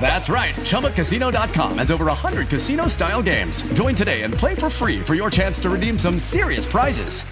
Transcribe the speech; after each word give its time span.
That's 0.00 0.28
right. 0.28 0.54
ChumbaCasino.com 0.54 1.78
has 1.78 1.90
over 1.90 2.06
100 2.06 2.48
casino 2.48 2.88
style 2.88 3.22
games. 3.22 3.62
Join 3.74 3.94
today 3.94 4.22
and 4.22 4.32
play 4.32 4.54
for 4.54 4.70
free 4.70 5.00
for 5.00 5.14
your 5.14 5.30
chance 5.30 5.60
to 5.60 5.70
redeem 5.70 5.98
some 5.98 6.18
serious 6.18 6.64
prizes. 6.66 7.22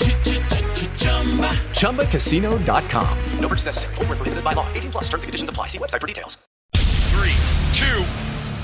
ChumbaCasino.com. 1.81 3.19
No 3.41 3.49
purchase 3.49 3.67
necessary. 3.67 3.95
Void 3.97 4.09
were 4.09 4.17
prohibited 4.17 4.45
by 4.45 4.53
law. 4.53 4.69
18 4.75 4.91
plus. 4.93 5.05
Terms 5.05 5.23
and 5.25 5.29
conditions 5.29 5.51
apply. 5.51 5.69
See 5.69 5.79
website 5.79 6.01
for 6.01 6.07
details. 6.07 6.37
Three, 6.75 7.35
two, 7.73 8.05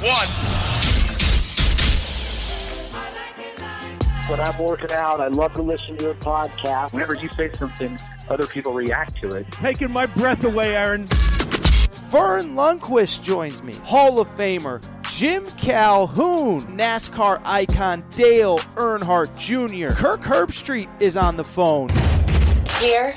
one. 0.07 0.29
When 4.29 4.41
I'm 4.41 4.57
working 4.59 4.91
out, 4.91 5.21
I 5.21 5.29
love 5.29 5.53
to 5.55 5.63
listen 5.63 5.99
to 5.99 6.05
your 6.05 6.15
podcast. 6.15 6.93
Whenever 6.95 7.15
you 7.15 7.29
say 7.37 7.51
something, 7.53 7.99
other 8.31 8.47
people 8.47 8.73
react 8.73 9.21
to 9.21 9.33
it. 9.33 9.51
Taking 9.53 9.91
my 9.91 10.07
breath 10.07 10.45
away, 10.45 10.75
Aaron. 10.75 11.07
Vern 12.11 12.55
Lundquist 12.55 13.23
joins 13.23 13.63
me. 13.63 13.75
Hall 13.85 14.21
of 14.21 14.29
Famer 14.29 14.83
Jim 15.11 15.47
Calhoun, 15.51 16.61
NASCAR 16.77 17.41
icon 17.45 18.03
Dale 18.13 18.59
Earnhardt 18.77 19.37
Jr. 19.37 19.95
Kirk 19.95 20.23
Herbstreit 20.23 20.89
is 21.01 21.17
on 21.17 21.37
the 21.37 21.45
phone. 21.45 21.89
Here 22.81 23.17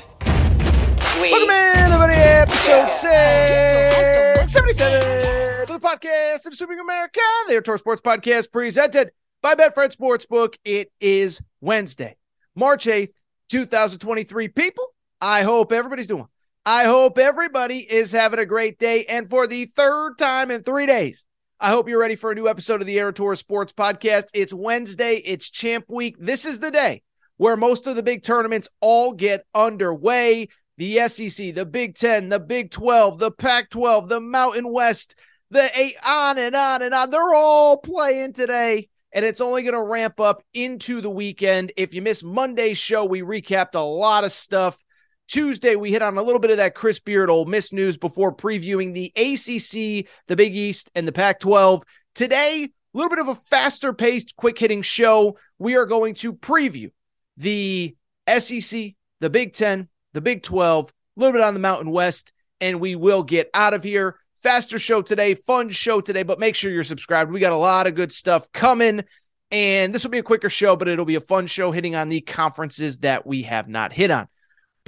we 1.20 1.32
Welcome 1.32 1.50
in, 1.50 1.76
everybody, 1.76 2.14
episode 2.14 2.92
677 2.92 5.66
to 5.66 5.72
the 5.72 5.80
podcast 5.80 6.46
of 6.46 6.52
Assuming 6.52 6.78
America, 6.78 7.18
the 7.48 7.54
Aaron 7.54 7.64
Torres 7.64 7.80
Sports 7.80 8.00
Podcast 8.00 8.52
presented 8.52 9.10
by 9.42 9.56
Betfred 9.56 9.96
Sportsbook. 9.96 10.54
It 10.64 10.92
is 11.00 11.40
Wednesday, 11.60 12.16
March 12.54 12.84
8th, 12.86 13.10
2023. 13.48 14.46
People, 14.48 14.84
I 15.20 15.42
hope 15.42 15.72
everybody's 15.72 16.06
doing. 16.06 16.28
I 16.64 16.84
hope 16.84 17.18
everybody 17.18 17.78
is 17.78 18.12
having 18.12 18.38
a 18.38 18.46
great 18.46 18.78
day. 18.78 19.04
And 19.04 19.28
for 19.28 19.46
the 19.46 19.64
third 19.66 20.18
time 20.18 20.50
in 20.50 20.62
three 20.62 20.86
days, 20.86 21.24
I 21.60 21.70
hope 21.70 21.88
you're 21.88 22.00
ready 22.00 22.16
for 22.16 22.30
a 22.30 22.34
new 22.34 22.48
episode 22.48 22.80
of 22.80 22.86
the 22.86 22.98
Aaron 22.98 23.14
Torres 23.14 23.38
Sports 23.38 23.72
Podcast. 23.72 24.26
It's 24.34 24.52
Wednesday, 24.52 25.16
it's 25.16 25.50
Champ 25.50 25.86
Week. 25.88 26.16
This 26.18 26.44
is 26.44 26.60
the 26.60 26.70
day 26.70 27.02
where 27.36 27.56
most 27.56 27.86
of 27.86 27.96
the 27.96 28.02
big 28.02 28.22
tournaments 28.22 28.68
all 28.80 29.12
get 29.12 29.44
underway. 29.54 30.48
The 30.76 31.08
SEC, 31.08 31.54
the 31.54 31.66
Big 31.66 31.96
10, 31.96 32.28
the 32.28 32.38
Big 32.38 32.70
12, 32.70 33.18
the 33.18 33.32
Pac 33.32 33.70
12, 33.70 34.08
the 34.08 34.20
Mountain 34.20 34.70
West, 34.72 35.18
the 35.50 35.70
eight, 35.76 35.96
on 36.06 36.38
and 36.38 36.54
on 36.54 36.82
and 36.82 36.94
on. 36.94 37.10
They're 37.10 37.34
all 37.34 37.78
playing 37.78 38.34
today, 38.34 38.88
and 39.12 39.24
it's 39.24 39.40
only 39.40 39.62
going 39.62 39.74
to 39.74 39.82
ramp 39.82 40.20
up 40.20 40.40
into 40.54 41.00
the 41.00 41.10
weekend. 41.10 41.72
If 41.76 41.94
you 41.94 42.02
missed 42.02 42.22
Monday's 42.22 42.78
show, 42.78 43.04
we 43.04 43.22
recapped 43.22 43.74
a 43.74 43.80
lot 43.80 44.22
of 44.22 44.30
stuff. 44.30 44.80
Tuesday, 45.28 45.76
we 45.76 45.90
hit 45.90 46.00
on 46.00 46.16
a 46.16 46.22
little 46.22 46.40
bit 46.40 46.50
of 46.50 46.56
that 46.56 46.74
Chris 46.74 46.98
Beard 47.00 47.28
Ole 47.28 47.44
Miss 47.44 47.70
news 47.70 47.98
before 47.98 48.34
previewing 48.34 48.94
the 48.94 49.12
ACC, 49.14 50.08
the 50.26 50.36
Big 50.36 50.56
East, 50.56 50.90
and 50.94 51.06
the 51.06 51.12
Pac 51.12 51.38
12. 51.40 51.82
Today, 52.14 52.64
a 52.64 52.96
little 52.96 53.10
bit 53.10 53.18
of 53.18 53.28
a 53.28 53.34
faster 53.34 53.92
paced, 53.92 54.36
quick 54.36 54.58
hitting 54.58 54.80
show. 54.80 55.36
We 55.58 55.76
are 55.76 55.84
going 55.84 56.14
to 56.14 56.32
preview 56.32 56.90
the 57.36 57.94
SEC, 58.26 58.94
the 59.20 59.28
Big 59.28 59.52
10, 59.52 59.88
the 60.14 60.22
Big 60.22 60.42
12, 60.42 60.88
a 60.88 61.20
little 61.20 61.34
bit 61.34 61.42
on 61.42 61.52
the 61.52 61.60
Mountain 61.60 61.90
West, 61.90 62.32
and 62.62 62.80
we 62.80 62.96
will 62.96 63.22
get 63.22 63.50
out 63.52 63.74
of 63.74 63.84
here. 63.84 64.16
Faster 64.42 64.78
show 64.78 65.02
today, 65.02 65.34
fun 65.34 65.68
show 65.68 66.00
today, 66.00 66.22
but 66.22 66.40
make 66.40 66.54
sure 66.54 66.70
you're 66.70 66.84
subscribed. 66.84 67.30
We 67.30 67.40
got 67.40 67.52
a 67.52 67.56
lot 67.56 67.86
of 67.86 67.94
good 67.94 68.12
stuff 68.12 68.50
coming. 68.52 69.04
And 69.50 69.94
this 69.94 70.04
will 70.04 70.10
be 70.10 70.18
a 70.18 70.22
quicker 70.22 70.50
show, 70.50 70.74
but 70.74 70.88
it'll 70.88 71.04
be 71.04 71.16
a 71.16 71.20
fun 71.20 71.46
show 71.46 71.70
hitting 71.70 71.94
on 71.94 72.08
the 72.08 72.20
conferences 72.22 72.98
that 72.98 73.26
we 73.26 73.42
have 73.42 73.68
not 73.68 73.92
hit 73.92 74.10
on. 74.10 74.28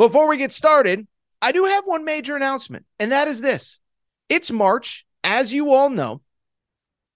Before 0.00 0.28
we 0.28 0.38
get 0.38 0.50
started, 0.50 1.06
I 1.42 1.52
do 1.52 1.64
have 1.64 1.84
one 1.84 2.06
major 2.06 2.34
announcement, 2.34 2.86
and 2.98 3.12
that 3.12 3.28
is 3.28 3.42
this 3.42 3.80
it's 4.30 4.50
March, 4.50 5.04
as 5.22 5.52
you 5.52 5.74
all 5.74 5.90
know, 5.90 6.22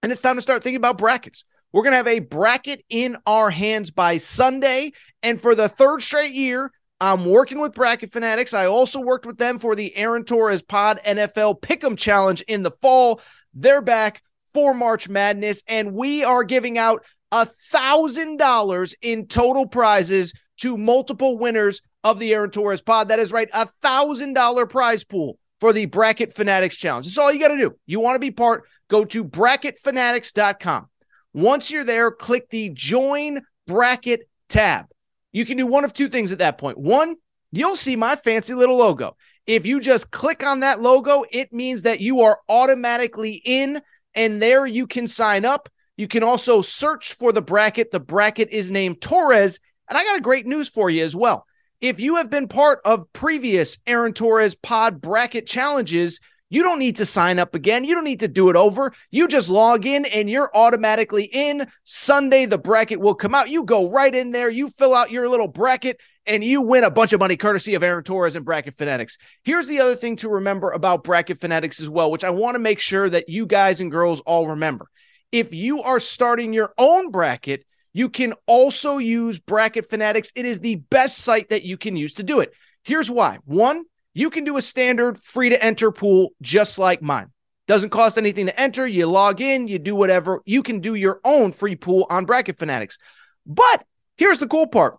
and 0.02 0.12
it's 0.12 0.20
time 0.20 0.36
to 0.36 0.42
start 0.42 0.62
thinking 0.62 0.76
about 0.76 0.98
brackets. 0.98 1.46
We're 1.72 1.82
going 1.82 1.92
to 1.92 1.96
have 1.96 2.08
a 2.08 2.18
bracket 2.18 2.84
in 2.90 3.16
our 3.26 3.48
hands 3.48 3.90
by 3.90 4.18
Sunday. 4.18 4.92
And 5.22 5.40
for 5.40 5.54
the 5.54 5.66
third 5.66 6.02
straight 6.02 6.34
year, 6.34 6.70
I'm 7.00 7.24
working 7.24 7.58
with 7.58 7.72
Bracket 7.72 8.12
Fanatics. 8.12 8.52
I 8.52 8.66
also 8.66 9.00
worked 9.00 9.24
with 9.24 9.38
them 9.38 9.56
for 9.56 9.74
the 9.74 9.96
Aaron 9.96 10.26
Torres 10.26 10.60
Pod 10.60 11.00
NFL 11.06 11.62
Pick'em 11.62 11.96
Challenge 11.96 12.42
in 12.42 12.62
the 12.62 12.70
fall. 12.70 13.22
They're 13.54 13.80
back 13.80 14.22
for 14.52 14.74
March 14.74 15.08
Madness, 15.08 15.62
and 15.66 15.94
we 15.94 16.22
are 16.22 16.44
giving 16.44 16.76
out 16.76 17.02
a 17.32 17.46
thousand 17.46 18.36
dollars 18.36 18.94
in 19.00 19.26
total 19.26 19.66
prizes 19.66 20.34
to 20.58 20.76
multiple 20.76 21.38
winners 21.38 21.80
of 22.04 22.18
the 22.18 22.32
Aaron 22.34 22.50
Torres 22.50 22.82
Pod. 22.82 23.08
That 23.08 23.18
is 23.18 23.32
right, 23.32 23.48
a 23.52 23.66
thousand 23.82 24.34
dollar 24.34 24.66
prize 24.66 25.02
pool 25.02 25.38
for 25.58 25.72
the 25.72 25.86
Bracket 25.86 26.32
Fanatics 26.32 26.76
Challenge. 26.76 27.06
That's 27.06 27.18
all 27.18 27.32
you 27.32 27.40
got 27.40 27.48
to 27.48 27.56
do. 27.56 27.74
You 27.86 27.98
want 27.98 28.16
to 28.16 28.20
be 28.20 28.30
part? 28.30 28.64
Go 28.88 29.04
to 29.06 29.24
bracketfanatics.com. 29.24 30.88
Once 31.32 31.70
you're 31.70 31.84
there, 31.84 32.10
click 32.10 32.48
the 32.50 32.68
Join 32.68 33.40
Bracket 33.66 34.28
tab. 34.48 34.86
You 35.32 35.44
can 35.44 35.56
do 35.56 35.66
one 35.66 35.84
of 35.84 35.92
two 35.92 36.08
things 36.08 36.30
at 36.30 36.38
that 36.38 36.58
point. 36.58 36.78
One, 36.78 37.16
you'll 37.50 37.76
see 37.76 37.96
my 37.96 38.14
fancy 38.14 38.54
little 38.54 38.76
logo. 38.76 39.16
If 39.46 39.66
you 39.66 39.80
just 39.80 40.10
click 40.10 40.46
on 40.46 40.60
that 40.60 40.80
logo, 40.80 41.24
it 41.30 41.52
means 41.52 41.82
that 41.82 42.00
you 42.00 42.20
are 42.20 42.38
automatically 42.48 43.42
in, 43.44 43.80
and 44.14 44.40
there 44.40 44.66
you 44.66 44.86
can 44.86 45.06
sign 45.06 45.44
up. 45.44 45.68
You 45.96 46.08
can 46.08 46.22
also 46.22 46.60
search 46.60 47.14
for 47.14 47.32
the 47.32 47.42
bracket. 47.42 47.90
The 47.90 48.00
bracket 48.00 48.50
is 48.50 48.70
named 48.70 49.00
Torres. 49.00 49.60
And 49.88 49.98
I 49.98 50.04
got 50.04 50.18
a 50.18 50.22
great 50.22 50.46
news 50.46 50.68
for 50.68 50.88
you 50.88 51.04
as 51.04 51.14
well. 51.14 51.46
If 51.84 52.00
you 52.00 52.16
have 52.16 52.30
been 52.30 52.48
part 52.48 52.80
of 52.86 53.12
previous 53.12 53.76
Aaron 53.86 54.14
Torres 54.14 54.54
pod 54.54 55.02
bracket 55.02 55.46
challenges, 55.46 56.18
you 56.48 56.62
don't 56.62 56.78
need 56.78 56.96
to 56.96 57.04
sign 57.04 57.38
up 57.38 57.54
again. 57.54 57.84
You 57.84 57.94
don't 57.94 58.04
need 58.04 58.20
to 58.20 58.26
do 58.26 58.48
it 58.48 58.56
over. 58.56 58.94
You 59.10 59.28
just 59.28 59.50
log 59.50 59.84
in 59.84 60.06
and 60.06 60.30
you're 60.30 60.50
automatically 60.54 61.28
in. 61.30 61.66
Sunday, 61.82 62.46
the 62.46 62.56
bracket 62.56 63.00
will 63.00 63.14
come 63.14 63.34
out. 63.34 63.50
You 63.50 63.64
go 63.64 63.90
right 63.90 64.14
in 64.14 64.30
there, 64.30 64.48
you 64.48 64.70
fill 64.70 64.94
out 64.94 65.10
your 65.10 65.28
little 65.28 65.46
bracket, 65.46 66.00
and 66.24 66.42
you 66.42 66.62
win 66.62 66.84
a 66.84 66.90
bunch 66.90 67.12
of 67.12 67.20
money 67.20 67.36
courtesy 67.36 67.74
of 67.74 67.82
Aaron 67.82 68.02
Torres 68.02 68.34
and 68.34 68.46
Bracket 68.46 68.78
Fanatics. 68.78 69.18
Here's 69.42 69.66
the 69.66 69.80
other 69.80 69.94
thing 69.94 70.16
to 70.16 70.30
remember 70.30 70.70
about 70.70 71.04
Bracket 71.04 71.38
Fanatics 71.38 71.82
as 71.82 71.90
well, 71.90 72.10
which 72.10 72.24
I 72.24 72.30
want 72.30 72.54
to 72.54 72.60
make 72.60 72.78
sure 72.78 73.10
that 73.10 73.28
you 73.28 73.44
guys 73.44 73.82
and 73.82 73.90
girls 73.90 74.20
all 74.20 74.48
remember. 74.48 74.86
If 75.32 75.52
you 75.52 75.82
are 75.82 76.00
starting 76.00 76.54
your 76.54 76.72
own 76.78 77.10
bracket, 77.10 77.66
you 77.94 78.10
can 78.10 78.34
also 78.46 78.98
use 78.98 79.38
Bracket 79.38 79.88
Fanatics. 79.88 80.32
It 80.34 80.44
is 80.44 80.60
the 80.60 80.74
best 80.74 81.18
site 81.18 81.48
that 81.48 81.62
you 81.62 81.78
can 81.78 81.96
use 81.96 82.14
to 82.14 82.24
do 82.24 82.40
it. 82.40 82.52
Here's 82.82 83.10
why. 83.10 83.38
One, 83.44 83.84
you 84.12 84.30
can 84.30 84.44
do 84.44 84.56
a 84.56 84.62
standard 84.62 85.18
free 85.18 85.48
to 85.48 85.64
enter 85.64 85.90
pool 85.92 86.30
just 86.42 86.78
like 86.78 87.00
mine. 87.00 87.30
Doesn't 87.66 87.90
cost 87.90 88.18
anything 88.18 88.46
to 88.46 88.60
enter. 88.60 88.86
You 88.86 89.06
log 89.06 89.40
in, 89.40 89.68
you 89.68 89.78
do 89.78 89.94
whatever. 89.94 90.42
You 90.44 90.62
can 90.62 90.80
do 90.80 90.94
your 90.94 91.20
own 91.24 91.52
free 91.52 91.76
pool 91.76 92.06
on 92.10 92.26
Bracket 92.26 92.58
Fanatics. 92.58 92.98
But 93.46 93.86
here's 94.16 94.38
the 94.38 94.48
cool 94.48 94.66
part 94.66 94.98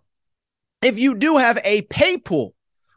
if 0.82 0.98
you 0.98 1.14
do 1.14 1.36
have 1.36 1.58
a 1.64 1.82
pay 1.82 2.16
pool, 2.16 2.54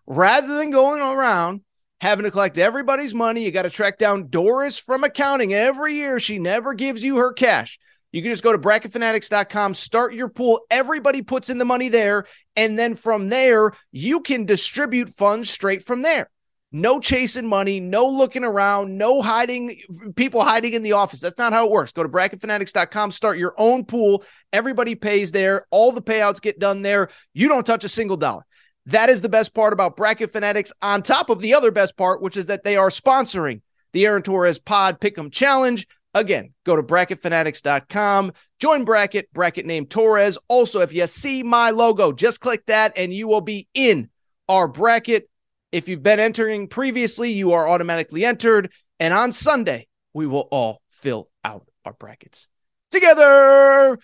rather 0.07 0.57
than 0.57 0.71
going 0.71 1.01
around 1.01 1.61
having 2.01 2.23
to 2.23 2.31
collect 2.31 2.57
everybody's 2.57 3.13
money, 3.13 3.43
you 3.43 3.51
got 3.51 3.63
to 3.63 3.69
track 3.69 3.97
down 3.97 4.29
Doris 4.29 4.79
from 4.79 5.03
accounting 5.03 5.53
every 5.53 5.95
year. 5.95 6.19
She 6.19 6.39
never 6.39 6.73
gives 6.73 7.03
you 7.03 7.17
her 7.17 7.33
cash. 7.33 7.77
You 8.11 8.21
can 8.21 8.31
just 8.31 8.43
go 8.43 8.51
to 8.51 8.57
bracketfanatics.com, 8.57 9.73
start 9.75 10.13
your 10.13 10.29
pool. 10.29 10.61
Everybody 10.71 11.21
puts 11.21 11.49
in 11.49 11.57
the 11.57 11.65
money 11.65 11.89
there. 11.89 12.25
And 12.55 12.77
then 12.77 12.95
from 12.95 13.29
there, 13.29 13.71
you 13.91 14.21
can 14.21 14.45
distribute 14.45 15.09
funds 15.09 15.49
straight 15.49 15.83
from 15.83 16.01
there. 16.01 16.29
No 16.71 16.99
chasing 16.99 17.47
money, 17.47 17.79
no 17.79 18.07
looking 18.07 18.43
around, 18.43 18.95
no 18.95 19.21
hiding, 19.23 19.81
people 20.15 20.43
hiding 20.43 20.73
in 20.73 20.83
the 20.83 20.91
office. 20.91 21.19
That's 21.19 21.37
not 21.37 21.53
how 21.53 21.65
it 21.65 21.71
works. 21.71 21.91
Go 21.91 22.03
to 22.03 22.09
bracketfanatics.com, 22.09 23.11
start 23.11 23.39
your 23.39 23.55
own 23.57 23.85
pool. 23.85 24.23
Everybody 24.53 24.93
pays 24.93 25.31
there. 25.31 25.65
All 25.71 25.91
the 25.91 26.01
payouts 26.01 26.41
get 26.41 26.59
done 26.59 26.83
there. 26.83 27.09
You 27.33 27.47
don't 27.47 27.65
touch 27.65 27.83
a 27.85 27.89
single 27.89 28.17
dollar. 28.17 28.45
That 28.85 29.09
is 29.09 29.21
the 29.21 29.29
best 29.29 29.53
part 29.53 29.73
about 29.73 29.97
Bracket 29.97 30.31
Fanatics, 30.31 30.71
on 30.81 31.03
top 31.03 31.29
of 31.29 31.39
the 31.39 31.53
other 31.53 31.71
best 31.71 31.97
part, 31.97 32.21
which 32.21 32.37
is 32.37 32.47
that 32.47 32.63
they 32.63 32.75
are 32.75 32.89
sponsoring 32.89 33.61
the 33.93 34.05
Aaron 34.05 34.21
Torres 34.21 34.59
Pod 34.59 34.99
Pick'em 34.99 35.31
Challenge. 35.31 35.87
Again, 36.13 36.53
go 36.65 36.75
to 36.75 36.81
bracketfanatics.com, 36.81 38.33
join 38.59 38.83
bracket, 38.83 39.31
bracket 39.31 39.65
name 39.65 39.85
Torres. 39.85 40.37
Also, 40.47 40.81
if 40.81 40.91
you 40.91 41.05
see 41.05 41.43
my 41.43 41.69
logo, 41.69 42.11
just 42.11 42.39
click 42.39 42.65
that 42.65 42.93
and 42.95 43.13
you 43.13 43.27
will 43.27 43.41
be 43.41 43.67
in 43.73 44.09
our 44.47 44.67
bracket. 44.67 45.29
If 45.71 45.87
you've 45.87 46.01
been 46.01 46.19
entering 46.19 46.67
previously, 46.67 47.31
you 47.31 47.53
are 47.53 47.69
automatically 47.69 48.25
entered. 48.25 48.71
And 48.99 49.13
on 49.13 49.31
Sunday, 49.31 49.87
we 50.13 50.25
will 50.25 50.47
all 50.51 50.81
fill 50.89 51.29
out 51.43 51.67
our 51.85 51.93
brackets 51.93 52.47
together. 52.91 53.99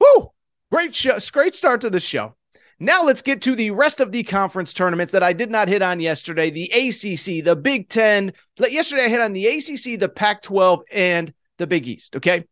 Woo! 0.00 0.32
Great 0.70 0.94
show, 0.94 1.18
great 1.32 1.54
start 1.54 1.80
to 1.82 1.90
the 1.90 2.00
show. 2.00 2.34
Now 2.82 3.04
let's 3.04 3.22
get 3.22 3.42
to 3.42 3.54
the 3.54 3.70
rest 3.70 4.00
of 4.00 4.10
the 4.10 4.24
conference 4.24 4.72
tournaments 4.72 5.12
that 5.12 5.22
I 5.22 5.32
did 5.32 5.52
not 5.52 5.68
hit 5.68 5.82
on 5.82 6.00
yesterday. 6.00 6.50
The 6.50 6.64
ACC, 6.64 7.44
the 7.44 7.54
Big 7.54 7.88
Ten. 7.88 8.32
Yesterday 8.58 9.04
I 9.04 9.08
hit 9.08 9.20
on 9.20 9.32
the 9.32 9.46
ACC, 9.46 10.00
the 10.00 10.08
Pac 10.12 10.42
12, 10.42 10.82
and 10.90 11.32
the 11.58 11.68
Big 11.68 11.86
East. 11.86 12.16
Okay. 12.16 12.44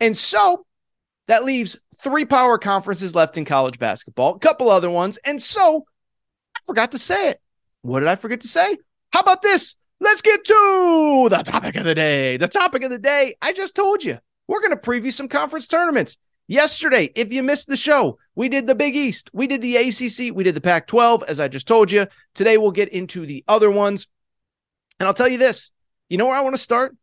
And 0.00 0.16
so 0.16 0.64
that 1.26 1.44
leaves 1.44 1.76
three 1.94 2.24
power 2.24 2.56
conferences 2.56 3.14
left 3.14 3.36
in 3.36 3.44
college 3.44 3.78
basketball, 3.78 4.36
a 4.36 4.38
couple 4.38 4.70
other 4.70 4.88
ones. 4.88 5.18
And 5.26 5.42
so 5.42 5.84
I 6.56 6.60
forgot 6.64 6.92
to 6.92 6.98
say 6.98 7.28
it. 7.28 7.40
What 7.82 8.00
did 8.00 8.08
I 8.08 8.16
forget 8.16 8.40
to 8.40 8.48
say? 8.48 8.78
How 9.12 9.20
about 9.20 9.42
this? 9.42 9.74
Let's 10.00 10.22
get 10.22 10.42
to 10.42 11.28
the 11.28 11.42
topic 11.44 11.76
of 11.76 11.84
the 11.84 11.94
day. 11.94 12.38
The 12.38 12.48
topic 12.48 12.82
of 12.82 12.88
the 12.88 12.98
day, 12.98 13.34
I 13.42 13.52
just 13.52 13.74
told 13.74 14.02
you, 14.02 14.16
we're 14.48 14.60
going 14.60 14.70
to 14.70 14.78
preview 14.78 15.12
some 15.12 15.28
conference 15.28 15.66
tournaments. 15.66 16.16
Yesterday, 16.48 17.10
if 17.16 17.32
you 17.32 17.42
missed 17.42 17.66
the 17.66 17.76
show, 17.76 18.18
we 18.36 18.48
did 18.48 18.66
the 18.66 18.74
Big 18.74 18.94
East, 18.94 19.30
we 19.32 19.46
did 19.46 19.62
the 19.62 19.76
ACC, 19.76 20.34
we 20.34 20.44
did 20.44 20.54
the 20.54 20.60
Pac 20.60 20.86
12, 20.86 21.24
as 21.26 21.40
I 21.40 21.48
just 21.48 21.66
told 21.66 21.90
you. 21.90 22.06
Today, 22.34 22.56
we'll 22.56 22.70
get 22.70 22.90
into 22.90 23.26
the 23.26 23.44
other 23.48 23.70
ones. 23.70 24.06
And 25.00 25.06
I'll 25.06 25.14
tell 25.14 25.28
you 25.28 25.38
this 25.38 25.72
you 26.08 26.18
know 26.18 26.26
where 26.26 26.36
I 26.36 26.42
want 26.42 26.54
to 26.54 26.62
start? 26.62 26.96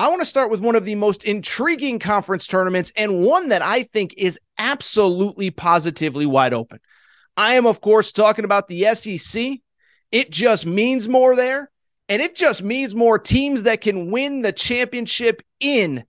I 0.00 0.08
want 0.08 0.20
to 0.20 0.26
start 0.26 0.50
with 0.50 0.60
one 0.60 0.76
of 0.76 0.84
the 0.84 0.94
most 0.94 1.24
intriguing 1.24 1.98
conference 1.98 2.46
tournaments 2.46 2.92
and 2.96 3.20
one 3.20 3.48
that 3.48 3.62
I 3.62 3.84
think 3.84 4.14
is 4.16 4.38
absolutely 4.56 5.50
positively 5.50 6.26
wide 6.26 6.54
open. 6.54 6.78
I 7.36 7.54
am, 7.54 7.66
of 7.66 7.80
course, 7.80 8.12
talking 8.12 8.44
about 8.44 8.68
the 8.68 8.94
SEC. 8.94 9.58
It 10.10 10.30
just 10.30 10.66
means 10.66 11.08
more 11.08 11.36
there. 11.36 11.70
And 12.08 12.22
it 12.22 12.34
just 12.34 12.62
means 12.62 12.94
more 12.94 13.18
teams 13.18 13.64
that 13.64 13.80
can 13.80 14.10
win 14.10 14.42
the 14.42 14.52
championship 14.52 15.42
in 15.60 16.04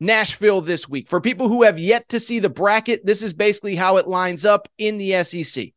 Nashville 0.00 0.62
this 0.62 0.88
week. 0.88 1.08
For 1.08 1.20
people 1.20 1.48
who 1.48 1.62
have 1.62 1.78
yet 1.78 2.08
to 2.08 2.18
see 2.18 2.38
the 2.38 2.48
bracket, 2.48 3.04
this 3.04 3.22
is 3.22 3.34
basically 3.34 3.76
how 3.76 3.98
it 3.98 4.08
lines 4.08 4.44
up 4.44 4.68
in 4.78 4.98
the 4.98 5.22
SEC. 5.22 5.68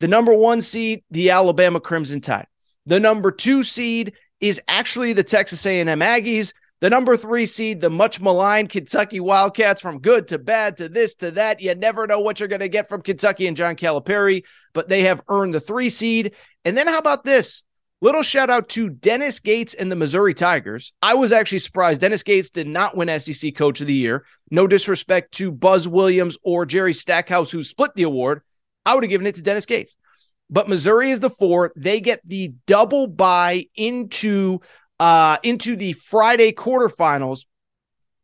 The 0.00 0.08
number 0.08 0.34
one 0.34 0.62
seed, 0.62 1.04
the 1.10 1.30
Alabama 1.30 1.78
Crimson 1.78 2.22
Tide. 2.22 2.46
The 2.86 2.98
number 2.98 3.30
two 3.30 3.62
seed 3.62 4.14
is 4.40 4.62
actually 4.66 5.12
the 5.12 5.22
Texas 5.22 5.64
A&M 5.66 5.86
Aggies. 5.86 6.54
The 6.80 6.88
number 6.88 7.14
three 7.14 7.44
seed, 7.44 7.82
the 7.82 7.90
much 7.90 8.22
maligned 8.22 8.70
Kentucky 8.70 9.20
Wildcats, 9.20 9.82
from 9.82 10.00
good 10.00 10.28
to 10.28 10.38
bad 10.38 10.78
to 10.78 10.88
this 10.88 11.14
to 11.16 11.32
that. 11.32 11.60
You 11.60 11.74
never 11.74 12.06
know 12.06 12.20
what 12.20 12.40
you're 12.40 12.48
going 12.48 12.60
to 12.60 12.68
get 12.68 12.88
from 12.88 13.02
Kentucky 13.02 13.46
and 13.46 13.56
John 13.56 13.76
Calipari, 13.76 14.44
but 14.72 14.88
they 14.88 15.02
have 15.02 15.22
earned 15.28 15.52
the 15.52 15.60
three 15.60 15.90
seed. 15.90 16.34
And 16.64 16.76
then 16.76 16.88
how 16.88 16.96
about 16.96 17.22
this? 17.22 17.62
Little 18.02 18.22
shout 18.22 18.48
out 18.48 18.70
to 18.70 18.88
Dennis 18.88 19.40
Gates 19.40 19.74
and 19.74 19.92
the 19.92 19.96
Missouri 19.96 20.32
Tigers. 20.32 20.94
I 21.02 21.14
was 21.14 21.32
actually 21.32 21.58
surprised. 21.58 22.00
Dennis 22.00 22.22
Gates 22.22 22.48
did 22.48 22.66
not 22.66 22.96
win 22.96 23.20
SEC 23.20 23.54
Coach 23.54 23.82
of 23.82 23.86
the 23.86 23.94
Year. 23.94 24.24
No 24.50 24.66
disrespect 24.66 25.32
to 25.32 25.52
Buzz 25.52 25.86
Williams 25.86 26.38
or 26.42 26.64
Jerry 26.64 26.94
Stackhouse, 26.94 27.50
who 27.50 27.62
split 27.62 27.90
the 27.94 28.04
award. 28.04 28.40
I 28.86 28.94
would 28.94 29.04
have 29.04 29.10
given 29.10 29.26
it 29.26 29.34
to 29.34 29.42
Dennis 29.42 29.66
Gates. 29.66 29.96
But 30.48 30.68
Missouri 30.68 31.10
is 31.10 31.20
the 31.20 31.28
four. 31.28 31.72
They 31.76 32.00
get 32.00 32.20
the 32.26 32.52
double 32.66 33.06
bye 33.06 33.66
into 33.76 34.60
uh, 34.98 35.36
into 35.42 35.76
the 35.76 35.92
Friday 35.92 36.52
quarterfinals. 36.52 37.44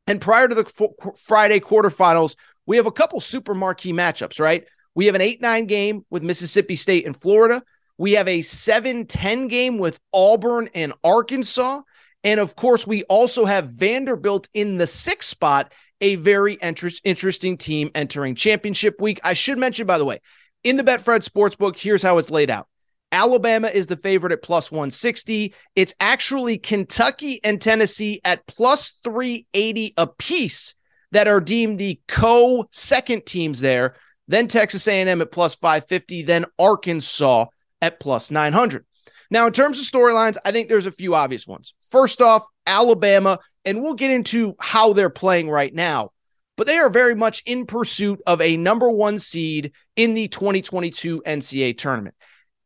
And 0.06 0.20
prior 0.20 0.49
to 0.49 0.55
the 0.55 0.64
f- 0.64 1.19
Friday 1.20 1.61
quarterfinals, 1.61 2.37
we 2.64 2.78
have 2.78 2.87
a 2.87 2.93
couple 2.93 3.20
super 3.20 3.55
marquee 3.55 3.93
matchups, 3.93 4.40
right? 4.40 4.64
We 4.94 5.06
have 5.06 5.14
an 5.14 5.20
8 5.20 5.43
9 5.43 5.67
game 5.67 6.06
with 6.08 6.23
Mississippi 6.23 6.76
State 6.76 7.05
and 7.05 7.14
Florida. 7.14 7.62
We 7.98 8.12
have 8.12 8.28
a 8.28 8.43
7 8.43 9.06
10 9.06 9.48
game 9.48 9.78
with 9.78 9.98
Auburn 10.12 10.69
and 10.75 10.93
Arkansas. 11.02 11.82
And 12.25 12.40
of 12.40 12.56
course, 12.56 12.87
we 12.87 13.04
also 13.04 13.44
have 13.44 13.69
Vanderbilt 13.69 14.48
in 14.52 14.78
the 14.78 14.87
sixth 14.87 15.28
spot, 15.28 15.72
a 16.00 16.16
very 16.16 16.54
interest, 16.54 17.00
interesting 17.04 17.56
team 17.56 17.90
entering 17.94 18.34
championship 18.34 19.00
week. 19.00 19.20
I 19.22 19.32
should 19.32 19.58
mention, 19.58 19.87
by 19.87 19.98
the 19.98 20.04
way, 20.04 20.20
in 20.64 20.76
the 20.76 20.82
Betfred 20.82 21.26
Sportsbook, 21.26 21.76
here's 21.76 22.02
how 22.02 22.19
it's 22.19 22.31
laid 22.31 22.50
out. 22.50 22.66
Alabama 23.12 23.69
is 23.69 23.87
the 23.87 23.96
favorite 23.96 24.32
at 24.32 24.42
plus 24.42 24.72
160. 24.72 25.54
It's 25.76 25.94
actually 26.00 26.58
Kentucky 26.58 27.40
and 27.44 27.60
Tennessee 27.60 28.20
at 28.25 28.46
plus 28.46 28.99
380 29.04 29.94
apiece 29.96 30.75
that 31.12 31.28
are 31.28 31.40
deemed 31.40 31.78
the 31.78 32.00
co 32.08 32.66
second 32.72 33.25
teams 33.25 33.60
there. 33.60 33.94
Then 34.28 34.49
Texas 34.49 34.88
A&M 34.88 35.20
at 35.20 35.31
plus 35.31 35.54
550, 35.54 36.22
then 36.22 36.46
Arkansas 36.58 37.46
at 37.81 38.00
plus 38.00 38.31
900. 38.31 38.84
Now, 39.31 39.46
in 39.46 39.52
terms 39.52 39.78
of 39.78 39.87
storylines, 39.87 40.37
I 40.44 40.52
think 40.52 40.69
there's 40.69 40.87
a 40.87 40.93
few 40.93 41.14
obvious 41.14 41.46
ones. 41.46 41.75
First 41.88 42.20
off, 42.20 42.46
Alabama, 42.67 43.38
and 43.64 43.82
we'll 43.82 43.94
get 43.94 44.11
into 44.11 44.55
how 44.61 44.93
they're 44.93 45.11
playing 45.11 45.50
right 45.50 45.75
now, 45.75 46.11
but 46.56 46.67
they 46.67 46.78
are 46.78 46.90
very 46.90 47.14
much 47.14 47.43
in 47.46 47.67
pursuit 47.67 48.20
of 48.26 48.40
a 48.40 48.56
number 48.56 48.90
one 48.90 49.19
seed 49.19 49.73
in 49.96 50.14
the 50.14 50.28
2022 50.28 51.23
NCAA 51.26 51.76
tournament. 51.76 52.14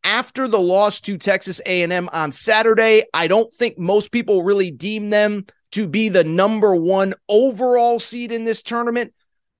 After 0.02 0.48
the 0.48 0.60
loss 0.60 1.00
to 1.02 1.18
Texas 1.18 1.60
A&M 1.66 2.08
on 2.12 2.32
Saturday, 2.32 3.04
I 3.12 3.26
don't 3.26 3.52
think 3.52 3.78
most 3.78 4.12
people 4.12 4.42
really 4.42 4.70
deem 4.70 5.10
them 5.10 5.46
to 5.72 5.86
be 5.86 6.08
the 6.08 6.24
number 6.24 6.74
one 6.74 7.14
overall 7.28 7.98
seed 7.98 8.32
in 8.32 8.44
this 8.44 8.62
tournament. 8.62 9.12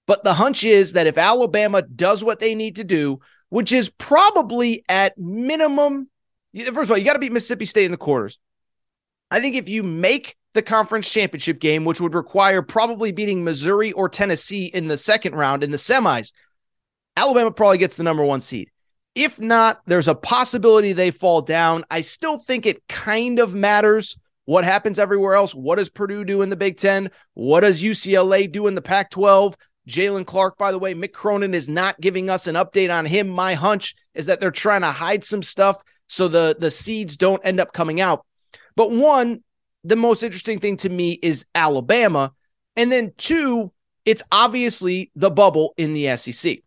But 0.07 0.25
the 0.25 0.35
hunch 0.35 0.65
is 0.65 0.95
that 0.95 1.07
if 1.07 1.19
Alabama 1.19 1.83
does 1.83 2.25
what 2.25 2.41
they 2.41 2.55
need 2.55 2.77
to 2.77 2.85
do, 2.85 3.21
which 3.51 3.73
is 3.73 3.91
probably 3.91 4.85
at 4.89 5.17
minimum. 5.19 6.09
First 6.57 6.79
of 6.79 6.93
all, 6.93 6.99
you 6.99 7.05
got 7.05 7.13
to 7.13 7.19
beat 7.19 7.33
Mississippi 7.33 7.67
State 7.67 7.85
in 7.85 7.93
the 7.93 7.97
quarters. 7.97 8.39
I 9.31 9.41
think 9.41 9.55
if 9.55 9.69
you 9.69 9.83
make 9.83 10.37
the 10.55 10.63
conference 10.63 11.09
championship 11.09 11.61
game, 11.61 11.85
which 11.85 12.01
would 12.01 12.15
require 12.15 12.63
probably 12.63 13.13
beating 13.13 13.45
Missouri 13.45 13.93
or 13.93 14.09
Tennessee 14.09 14.67
in 14.67 14.89
the 14.89 14.99
second 14.99 15.35
round 15.35 15.63
in 15.63 15.71
the 15.71 15.77
semis, 15.77 16.33
Alabama 17.17 17.51
probably 17.51 17.79
gets 17.79 17.97
the 17.97 18.03
number 18.03 18.25
one 18.25 18.41
seed. 18.41 18.71
If 19.15 19.41
not, 19.41 19.81
there's 19.87 20.09
a 20.09 20.15
possibility 20.15 20.93
they 20.93 21.11
fall 21.11 21.43
down. 21.43 21.85
I 21.91 22.01
still 22.01 22.39
think 22.39 22.67
it 22.67 22.87
kind 22.89 23.39
of 23.39 23.55
matters 23.55 24.17
what 24.45 24.65
happens 24.65 24.99
everywhere 24.99 25.35
else. 25.35 25.55
What 25.55 25.77
does 25.77 25.89
Purdue 25.89 26.25
do 26.25 26.43
in 26.43 26.49
the 26.49 26.57
Big 26.57 26.77
Ten? 26.77 27.11
What 27.35 27.61
does 27.61 27.83
UCLA 27.83 28.51
do 28.51 28.67
in 28.67 28.75
the 28.75 28.83
Pac 28.83 29.11
12? 29.11 29.57
Jaylen 29.91 30.25
Clark, 30.25 30.57
by 30.57 30.71
the 30.73 30.79
way, 30.79 30.95
Mick 30.95 31.13
Cronin 31.13 31.53
is 31.53 31.69
not 31.69 32.01
giving 32.01 32.31
us 32.31 32.47
an 32.47 32.55
update 32.55 32.97
on 32.97 33.05
him. 33.05 33.29
My 33.29 33.55
hunch 33.55 33.95
is 34.15 34.27
that 34.27 34.41
they're 34.41 34.51
trying 34.51 34.83
to 34.83 34.93
hide 34.93 35.25
some 35.25 35.43
stuff 35.43 35.83
so 36.09 36.29
the, 36.29 36.57
the 36.59 36.71
seeds 36.71 37.17
don't 37.17 37.45
end 37.45 37.61
up 37.61 37.73
coming 37.73 38.01
out. 38.01 38.25
But 38.77 38.91
one, 38.93 39.43
the 39.85 39.97
most 39.97 40.23
interesting 40.23 40.61
thing 40.61 40.77
to 40.79 40.89
me 40.89 41.19
is 41.23 41.45
Alabama. 41.55 42.33
And 42.77 42.91
then 42.91 43.13
two, 43.17 43.73
it's 44.05 44.23
obviously 44.31 45.11
the 45.15 45.31
bubble 45.31 45.75
in 45.77 45.93
the 45.93 46.17
SEC. 46.17 46.59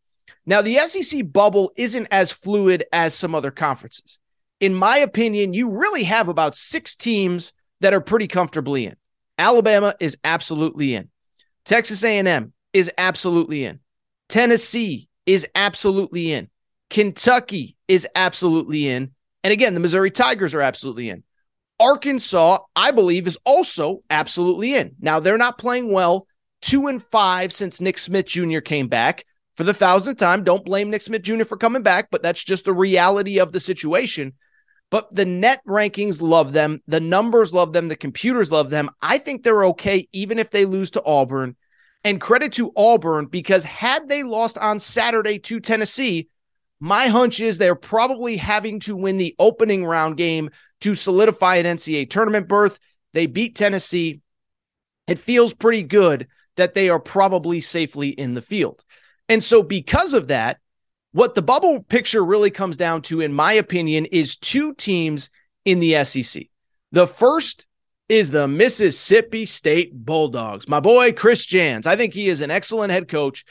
Now, 0.46 0.62
the 0.62 0.77
SEC 0.80 1.32
bubble 1.32 1.72
isn't 1.77 2.08
as 2.12 2.34
fluid 2.34 2.84
as 2.92 3.13
some 3.13 3.34
other 3.34 3.51
conferences. 3.51 4.20
In 4.60 4.75
my 4.75 4.98
opinion, 4.98 5.53
you 5.53 5.70
really 5.70 6.03
have 6.03 6.27
about 6.27 6.58
six 6.58 6.96
teams 6.96 7.53
that 7.80 7.94
are 7.94 8.01
pretty 8.01 8.27
comfortably 8.27 8.86
in. 8.86 8.96
Alabama 9.38 9.96
is 10.00 10.18
absolutely 10.24 10.96
in. 10.96 11.10
Texas 11.65 12.03
A&M 12.03 12.53
is 12.74 12.92
absolutely 12.98 13.65
in. 13.65 13.80
Tennessee 14.30 15.08
is 15.25 15.48
absolutely 15.56 16.32
in. 16.34 16.50
Kentucky 16.89 17.77
is 17.88 18.08
absolutely 18.15 18.89
in. 18.89 19.12
And 19.44 19.51
again, 19.51 19.74
the 19.74 19.80
Missouri 19.80 20.12
Tigers 20.12 20.53
are 20.53 20.62
absolutely 20.62 21.10
in. 21.10 21.24
Arkansas, 21.80 22.60
I 22.75 22.92
believe, 22.92 23.27
is 23.27 23.38
also 23.46 24.03
absolutely 24.10 24.75
in. 24.75 24.96
Now, 25.00 25.20
they're 25.20 25.38
not 25.38 25.58
playing 25.58 25.92
well, 25.92 26.27
two 26.62 26.88
and 26.88 27.03
five 27.03 27.51
since 27.51 27.82
Nick 27.82 27.98
Smith 27.98 28.25
Jr. 28.25 28.60
came 28.60 28.88
back. 28.88 29.25
For 29.56 29.63
the 29.63 29.74
thousandth 29.74 30.18
time, 30.18 30.44
don't 30.44 30.65
blame 30.65 30.89
Nick 30.89 31.01
Smith 31.01 31.22
Jr. 31.22 31.44
for 31.44 31.58
coming 31.58 31.84
back, 31.84 32.08
but 32.10 32.24
that's 32.24 32.44
just 32.44 32.65
the 32.65 32.74
reality 32.74 33.39
of 33.39 33.51
the 33.51 33.60
situation. 33.60 34.34
But 34.89 35.13
the 35.13 35.25
net 35.25 35.62
rankings 35.68 36.22
love 36.22 36.53
them. 36.53 36.82
The 36.88 37.01
numbers 37.01 37.53
love 37.53 37.74
them. 37.74 37.88
The 37.88 37.96
computers 37.96 38.51
love 38.51 38.70
them. 38.70 38.89
I 39.01 39.18
think 39.18 39.44
they're 39.44 39.65
okay, 39.65 40.08
even 40.12 40.39
if 40.39 40.51
they 40.51 40.65
lose 40.65 40.92
to 40.92 41.03
Auburn. 41.03 41.56
And 42.04 42.20
credit 42.20 42.54
to 42.54 42.74
Auburn 42.76 43.28
because 43.28 43.64
had 43.64 44.10
they 44.10 44.24
lost 44.24 44.58
on 44.58 44.80
Saturday 44.80 45.40
to 45.40 45.60
Tennessee, 45.60 46.28
my 46.80 47.08
hunch 47.08 47.40
is 47.40 47.58
they're 47.58 47.76
probably 47.76 48.36
having 48.36 48.80
to 48.82 48.96
win 48.96 49.18
the 49.18 49.36
opening 49.40 49.86
round 49.86 50.18
game 50.18 50.50
to 50.82 50.96
solidify 50.96 51.56
an 51.56 51.66
NCAA 51.66 52.10
tournament 52.10 52.50
berth. 52.50 52.78
They 53.14 53.26
beat 53.26 53.56
Tennessee. 53.56 54.20
It 55.08 55.18
feels 55.18 55.54
pretty 55.54 55.84
good 55.84 56.28
that 56.58 56.74
they 56.74 56.90
are 56.90 57.00
probably 57.00 57.62
safely 57.62 58.10
in 58.10 58.34
the 58.34 58.42
field. 58.42 58.84
And 59.30 59.42
so, 59.42 59.64
because 59.64 60.14
of 60.14 60.28
that, 60.28 60.60
what 61.14 61.36
the 61.36 61.42
bubble 61.42 61.82
picture 61.82 62.24
really 62.24 62.52
comes 62.52 62.76
down 62.76 63.02
to, 63.04 63.22
in 63.22 63.34
my 63.34 63.54
opinion, 63.54 64.06
is 64.08 64.36
two 64.36 64.74
teams 64.74 65.30
in 65.64 65.80
the 65.80 66.04
SEC. 66.04 66.44
The 66.92 67.08
first 67.08 67.66
is 68.10 68.32
the 68.32 68.48
Mississippi 68.48 69.46
State 69.46 69.94
Bulldogs. 69.94 70.68
My 70.68 70.80
boy, 70.80 71.14
Chris 71.14 71.46
Jans. 71.46 71.88
I 71.88 71.96
think 71.96 72.14
he 72.14 72.28
is 72.28 72.42
an 72.42 72.52
excellent 72.52 72.92
head 72.92 73.08
coach. 73.08 73.46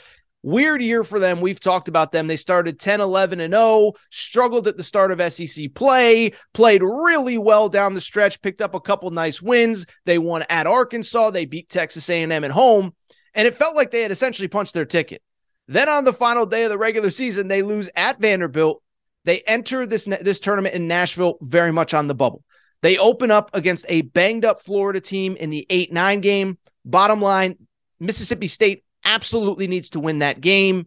Weird 0.44 0.82
year 0.82 1.04
for 1.04 1.20
them. 1.20 1.40
We've 1.40 1.60
talked 1.60 1.88
about 1.88 2.10
them. 2.10 2.26
They 2.26 2.36
started 2.36 2.80
10, 2.80 3.00
11, 3.00 3.40
and 3.40 3.54
0, 3.54 3.92
struggled 4.10 4.66
at 4.66 4.76
the 4.76 4.82
start 4.82 5.12
of 5.12 5.32
SEC 5.32 5.72
play, 5.72 6.32
played 6.52 6.82
really 6.82 7.38
well 7.38 7.68
down 7.68 7.94
the 7.94 8.00
stretch, 8.00 8.42
picked 8.42 8.60
up 8.60 8.74
a 8.74 8.80
couple 8.80 9.10
nice 9.10 9.40
wins. 9.40 9.86
They 10.04 10.18
won 10.18 10.44
at 10.50 10.66
Arkansas. 10.66 11.30
They 11.30 11.44
beat 11.44 11.68
Texas 11.68 12.10
A&M 12.10 12.32
at 12.32 12.50
home, 12.50 12.92
and 13.34 13.46
it 13.46 13.54
felt 13.54 13.76
like 13.76 13.92
they 13.92 14.02
had 14.02 14.10
essentially 14.10 14.48
punched 14.48 14.74
their 14.74 14.84
ticket. 14.84 15.22
Then 15.68 15.88
on 15.88 16.04
the 16.04 16.12
final 16.12 16.44
day 16.44 16.64
of 16.64 16.70
the 16.70 16.78
regular 16.78 17.10
season, 17.10 17.46
they 17.46 17.62
lose 17.62 17.88
at 17.94 18.20
Vanderbilt. 18.20 18.82
They 19.24 19.42
enter 19.42 19.86
this 19.86 20.04
this 20.04 20.40
tournament 20.40 20.74
in 20.74 20.88
Nashville 20.88 21.38
very 21.40 21.70
much 21.70 21.94
on 21.94 22.08
the 22.08 22.14
bubble. 22.16 22.42
They 22.82 22.98
open 22.98 23.30
up 23.30 23.50
against 23.54 23.86
a 23.88 24.02
banged 24.02 24.44
up 24.44 24.60
Florida 24.60 25.00
team 25.00 25.36
in 25.36 25.50
the 25.50 25.66
8 25.70 25.92
9 25.92 26.20
game. 26.20 26.58
Bottom 26.84 27.20
line, 27.20 27.56
Mississippi 28.00 28.48
State 28.48 28.84
absolutely 29.04 29.68
needs 29.68 29.90
to 29.90 30.00
win 30.00 30.18
that 30.18 30.40
game. 30.40 30.86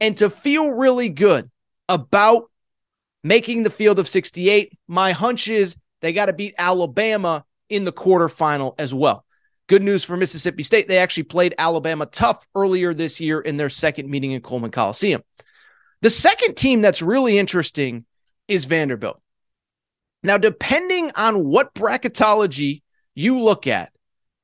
And 0.00 0.16
to 0.18 0.28
feel 0.28 0.70
really 0.70 1.08
good 1.08 1.50
about 1.88 2.50
making 3.22 3.62
the 3.62 3.70
field 3.70 3.98
of 3.98 4.08
68, 4.08 4.76
my 4.88 5.12
hunch 5.12 5.48
is 5.48 5.76
they 6.02 6.12
got 6.12 6.26
to 6.26 6.32
beat 6.32 6.54
Alabama 6.58 7.44
in 7.68 7.84
the 7.84 7.92
quarterfinal 7.92 8.74
as 8.78 8.92
well. 8.92 9.24
Good 9.68 9.82
news 9.82 10.04
for 10.04 10.16
Mississippi 10.16 10.62
State. 10.62 10.86
They 10.86 10.98
actually 10.98 11.24
played 11.24 11.54
Alabama 11.58 12.06
tough 12.06 12.46
earlier 12.54 12.94
this 12.94 13.20
year 13.20 13.40
in 13.40 13.56
their 13.56 13.68
second 13.68 14.08
meeting 14.08 14.32
in 14.32 14.40
Coleman 14.40 14.70
Coliseum. 14.70 15.22
The 16.02 16.10
second 16.10 16.56
team 16.56 16.82
that's 16.82 17.02
really 17.02 17.38
interesting 17.38 18.04
is 18.46 18.64
Vanderbilt. 18.64 19.20
Now, 20.26 20.38
depending 20.38 21.12
on 21.14 21.46
what 21.46 21.72
bracketology 21.72 22.82
you 23.14 23.38
look 23.38 23.68
at, 23.68 23.92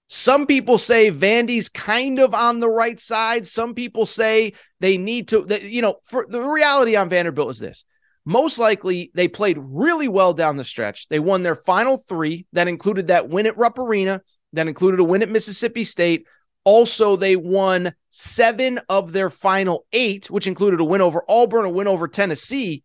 some 0.07 0.47
people 0.47 0.79
say 0.79 1.11
Vandy's 1.11 1.69
kind 1.69 2.21
of 2.21 2.35
on 2.35 2.61
the 2.61 2.69
right 2.69 3.01
side. 3.01 3.49
Some 3.49 3.75
people 3.75 4.07
say 4.07 4.53
they 4.79 4.97
need 4.97 5.29
to, 5.29 5.45
you 5.61 5.83
know, 5.83 5.97
for 6.05 6.25
the 6.29 6.41
reality 6.41 6.95
on 6.95 7.09
Vanderbilt 7.09 7.51
is 7.51 7.59
this. 7.59 7.85
Most 8.25 8.61
likely, 8.61 9.11
they 9.15 9.27
played 9.27 9.59
really 9.61 10.07
well 10.07 10.33
down 10.33 10.57
the 10.57 10.65
stretch. 10.65 11.09
They 11.09 11.19
won 11.19 11.43
their 11.43 11.57
final 11.57 11.97
three. 11.97 12.47
That 12.53 12.69
included 12.69 13.09
that 13.09 13.29
win 13.29 13.47
at 13.47 13.59
Rupp 13.59 13.81
Arena, 13.81 14.23
that 14.53 14.69
included 14.69 15.01
a 15.01 15.05
win 15.05 15.23
at 15.23 15.31
Mississippi 15.31 15.83
State. 15.83 16.29
Also, 16.63 17.17
they 17.17 17.35
won 17.35 17.93
seven 18.11 18.79
of 18.89 19.11
their 19.11 19.31
final 19.31 19.85
eight, 19.93 20.31
which 20.31 20.47
included 20.47 20.79
a 20.79 20.85
win 20.85 21.01
over 21.01 21.25
Auburn, 21.29 21.65
a 21.65 21.71
win 21.71 21.89
over 21.89 22.07
Tennessee. 22.07 22.85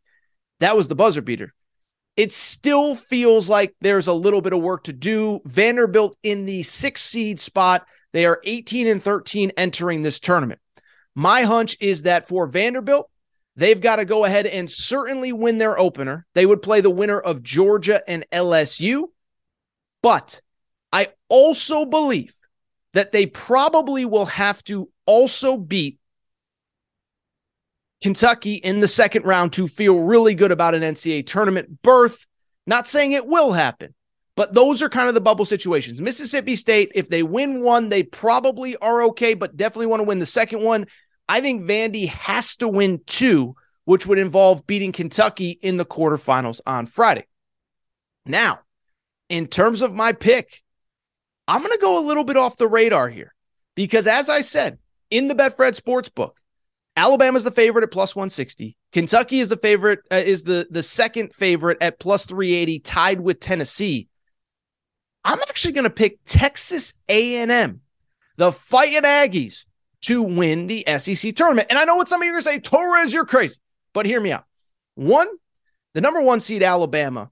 That 0.62 0.76
was 0.76 0.88
the 0.88 0.96
buzzer 0.96 1.22
beater 1.22 1.54
it 2.18 2.32
still 2.32 2.96
feels 2.96 3.48
like 3.48 3.76
there's 3.80 4.08
a 4.08 4.14
little 4.14 4.42
bit 4.42 4.54
of 4.54 4.62
work 4.62 4.84
to 4.86 4.94
do. 4.94 5.40
Vanderbilt 5.46 6.18
in 6.24 6.46
the 6.46 6.64
six 6.64 7.02
seed 7.02 7.40
spot. 7.40 7.86
They 8.12 8.26
are 8.26 8.42
18 8.44 8.88
and 8.88 9.02
13 9.02 9.52
entering 9.56 10.02
this 10.02 10.20
tournament. 10.20 10.60
My 11.14 11.44
hunch 11.44 11.78
is 11.80 12.04
that 12.04 12.28
for 12.28 12.48
Vanderbilt, 12.48 13.10
they've 13.56 13.80
got 13.80 13.98
to 13.98 14.06
go 14.06 14.26
ahead 14.26 14.48
and 14.48 14.70
certainly 14.70 15.32
win 15.32 15.60
their 15.60 15.80
opener. 15.80 16.26
They 16.34 16.46
would 16.46 16.64
play 16.64 16.82
the 16.82 16.90
winner 16.90 17.20
of 17.20 17.44
Georgia 17.44 18.02
and 18.08 18.26
LSU. 18.32 19.04
But 20.02 20.42
I 20.92 21.10
also 21.30 21.86
believe 21.86 22.34
that 22.94 23.12
they 23.12 23.28
probably 23.28 24.06
will 24.06 24.26
have 24.26 24.64
to 24.64 24.90
also 25.06 25.58
beat 25.58 26.00
Kentucky 28.02 28.56
in 28.56 28.80
the 28.80 28.88
second 28.88 29.26
round 29.26 29.54
to 29.54 29.68
feel 29.68 30.00
really 30.00 30.36
good 30.36 30.52
about 30.52 30.76
an 30.76 30.84
NCAA 30.84 31.26
tournament 31.26 31.82
berth. 31.82 32.26
Not 32.66 32.86
saying 32.86 33.14
it 33.14 33.26
will 33.26 33.54
happen, 33.54 33.94
but 34.36 34.54
those 34.54 34.82
are 34.82 34.90
kind 34.90 35.08
of 35.08 35.16
the 35.16 35.22
bubble 35.22 35.46
situations. 35.46 36.02
Mississippi 36.02 36.56
State, 36.56 36.92
if 36.94 37.10
they 37.10 37.24
win 37.24 37.64
one, 37.64 37.90
they 37.90 38.04
probably 38.04 38.76
are 38.78 39.04
okay, 39.04 39.34
but 39.34 39.58
definitely 39.58 39.88
want 39.88 40.02
to 40.02 40.08
win 40.08 40.20
the 40.20 40.26
second 40.26 40.62
one. 40.62 40.86
I 41.30 41.42
think 41.42 41.64
Vandy 41.64 42.08
has 42.10 42.56
to 42.58 42.68
win 42.68 43.02
two, 43.06 43.56
which 43.86 44.06
would 44.06 44.20
involve 44.20 44.68
beating 44.68 44.92
Kentucky 44.92 45.52
in 45.62 45.78
the 45.78 45.86
quarterfinals 45.86 46.62
on 46.66 46.86
Friday. 46.86 47.26
Now, 48.26 48.60
in 49.30 49.48
terms 49.48 49.82
of 49.82 49.94
my 49.94 50.14
pick, 50.14 50.62
I'm 51.48 51.62
going 51.62 51.72
to 51.72 51.80
go 51.80 52.00
a 52.00 52.06
little 52.06 52.24
bit 52.24 52.38
off 52.38 52.58
the 52.58 52.68
radar 52.68 53.10
here 53.10 53.34
because, 53.76 54.08
as 54.08 54.30
I 54.30 54.42
said 54.42 54.78
in 55.10 55.30
the 55.30 55.36
Betfred 55.36 55.80
Sportsbook, 55.80 56.32
Alabama's 56.98 57.44
the 57.44 57.52
favorite 57.52 57.84
at 57.84 57.92
plus 57.92 58.16
160. 58.16 58.76
Kentucky 58.92 59.40
is 59.40 59.50
the 59.50 59.56
favorite, 59.56 60.00
uh, 60.12 60.16
is 60.16 60.42
the, 60.42 60.68
the 60.72 60.82
second 60.82 61.32
favorite 61.32 61.78
at 61.80 62.00
plus 62.00 62.26
380, 62.26 62.80
tied 62.80 63.22
with 63.22 63.40
Tennessee. 63.40 64.08
I'm 65.24 65.40
actually 65.48 65.74
going 65.74 65.84
to 65.84 65.92
pick 65.92 66.18
Texas 66.26 66.96
A&M, 67.08 67.82
the 68.38 68.52
fighting 68.52 69.04
Aggies, 69.04 69.66
to 70.02 70.24
win 70.24 70.66
the 70.66 70.86
SEC 70.98 71.36
tournament. 71.36 71.68
And 71.70 71.78
I 71.78 71.86
know 71.86 71.98
what 71.98 72.10
some 72.10 72.22
of 72.22 72.26
you 72.26 72.32
are 72.32 72.42
going 72.42 72.44
to 72.44 72.50
say, 72.50 72.60
Torres, 72.60 73.14
you're 73.14 73.26
crazy. 73.26 73.60
But 73.94 74.08
hear 74.08 74.20
me 74.20 74.32
out. 74.32 74.46
One, 74.96 75.28
the 75.94 76.02
number 76.02 76.22
one 76.22 76.40
seed 76.40 76.64
Alabama 76.64 77.30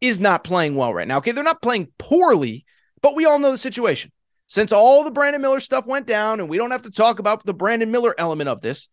is 0.00 0.20
not 0.20 0.44
playing 0.44 0.76
well 0.76 0.94
right 0.94 1.08
now. 1.08 1.18
Okay, 1.18 1.32
they're 1.32 1.42
not 1.42 1.62
playing 1.62 1.88
poorly, 1.98 2.64
but 3.02 3.16
we 3.16 3.26
all 3.26 3.40
know 3.40 3.50
the 3.50 3.58
situation. 3.58 4.12
Since 4.46 4.70
all 4.70 5.02
the 5.02 5.10
Brandon 5.10 5.42
Miller 5.42 5.60
stuff 5.60 5.86
went 5.86 6.06
down, 6.06 6.38
and 6.38 6.48
we 6.48 6.56
don't 6.56 6.70
have 6.70 6.84
to 6.84 6.90
talk 6.90 7.18
about 7.18 7.44
the 7.44 7.54
Brandon 7.54 7.90
Miller 7.90 8.14
element 8.16 8.48
of 8.48 8.60
this, 8.60 8.88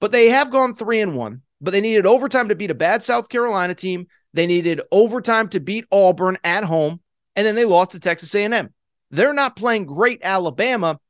but 0.00 0.12
they 0.12 0.28
have 0.28 0.50
gone 0.50 0.74
three 0.74 1.00
and 1.00 1.16
one. 1.16 1.42
But 1.60 1.70
they 1.70 1.80
needed 1.80 2.06
overtime 2.06 2.48
to 2.48 2.54
beat 2.54 2.70
a 2.70 2.74
bad 2.74 3.02
South 3.02 3.28
Carolina 3.28 3.74
team. 3.74 4.06
They 4.34 4.46
needed 4.46 4.82
overtime 4.92 5.48
to 5.50 5.60
beat 5.60 5.86
Auburn 5.90 6.36
at 6.44 6.64
home, 6.64 7.00
and 7.34 7.46
then 7.46 7.54
they 7.54 7.64
lost 7.64 7.92
to 7.92 8.00
Texas 8.00 8.34
A&M. 8.34 8.72
They're 9.10 9.32
not 9.32 9.56
playing 9.56 9.86
great 9.86 10.20
Alabama. 10.22 11.00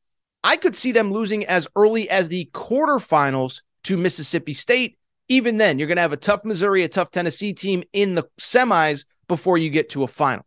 I 0.45 0.57
could 0.57 0.77
see 0.77 0.93
them 0.93 1.13
losing 1.13 1.45
as 1.47 1.67
early 1.75 2.09
as 2.09 2.29
the 2.29 2.49
quarterfinals 2.53 3.63
to 3.85 3.97
Mississippi 3.97 4.55
State. 4.55 4.99
Even 5.29 5.57
then, 5.57 5.79
you're 5.79 5.89
going 5.89 5.97
to 5.97 6.03
have 6.03 6.13
a 6.13 6.17
tough 6.17 6.45
Missouri, 6.45 6.85
a 6.85 6.89
tough 6.89 7.11
Tennessee 7.11 7.53
team 7.53 7.83
in 7.93 8.15
the 8.15 8.29
semis 8.41 9.07
before 9.27 9.59
you 9.59 9.71
get 9.71 9.91
to 9.91 10.05
a 10.05 10.09
final. 10.09 10.47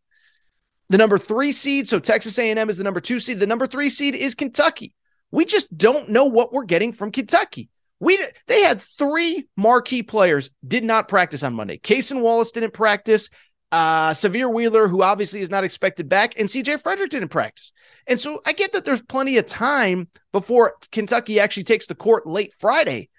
The 0.88 0.98
number 0.98 1.18
three 1.18 1.52
seed, 1.52 1.90
so 1.90 2.00
Texas 2.00 2.40
A&M 2.40 2.70
is 2.70 2.78
the 2.78 2.84
number 2.84 3.02
two 3.02 3.20
seed. 3.20 3.40
The 3.40 3.48
number 3.48 3.68
three 3.68 3.90
seed 3.90 4.16
is 4.16 4.36
Kentucky. 4.36 4.96
We 5.32 5.46
just 5.46 5.76
don't 5.78 6.10
know 6.10 6.26
what 6.26 6.54
we're 6.54 6.64
getting 6.64 6.94
from 6.94 7.12
Kentucky. 7.12 7.70
We 8.00 8.18
they 8.48 8.62
had 8.62 8.82
three 8.82 9.48
marquee 9.58 10.04
players 10.04 10.52
did 10.66 10.84
not 10.84 11.08
practice 11.08 11.44
on 11.44 11.54
Monday. 11.54 11.78
Cason 11.78 12.22
Wallace 12.22 12.52
didn't 12.52 12.74
practice. 12.74 13.30
Uh, 13.72 14.12
Sahvir 14.12 14.52
Wheeler, 14.52 14.88
who 14.88 15.04
obviously 15.04 15.42
is 15.42 15.52
not 15.52 15.64
expected 15.64 16.10
back, 16.10 16.40
and 16.40 16.50
CJ 16.50 16.82
Frederick 16.82 17.12
didn't 17.12 17.30
practice. 17.30 17.72
And 18.08 18.20
so 18.20 18.42
I 18.46 18.54
get 18.54 18.74
that 18.74 18.86
there's 18.86 19.02
plenty 19.02 19.38
of 19.38 19.46
time 19.46 20.08
before 20.32 20.74
Kentucky 20.92 21.40
actually 21.40 21.66
takes 21.66 21.86
the 21.86 21.94
court 21.94 22.26
late 22.26 22.54
Friday. 22.54 23.10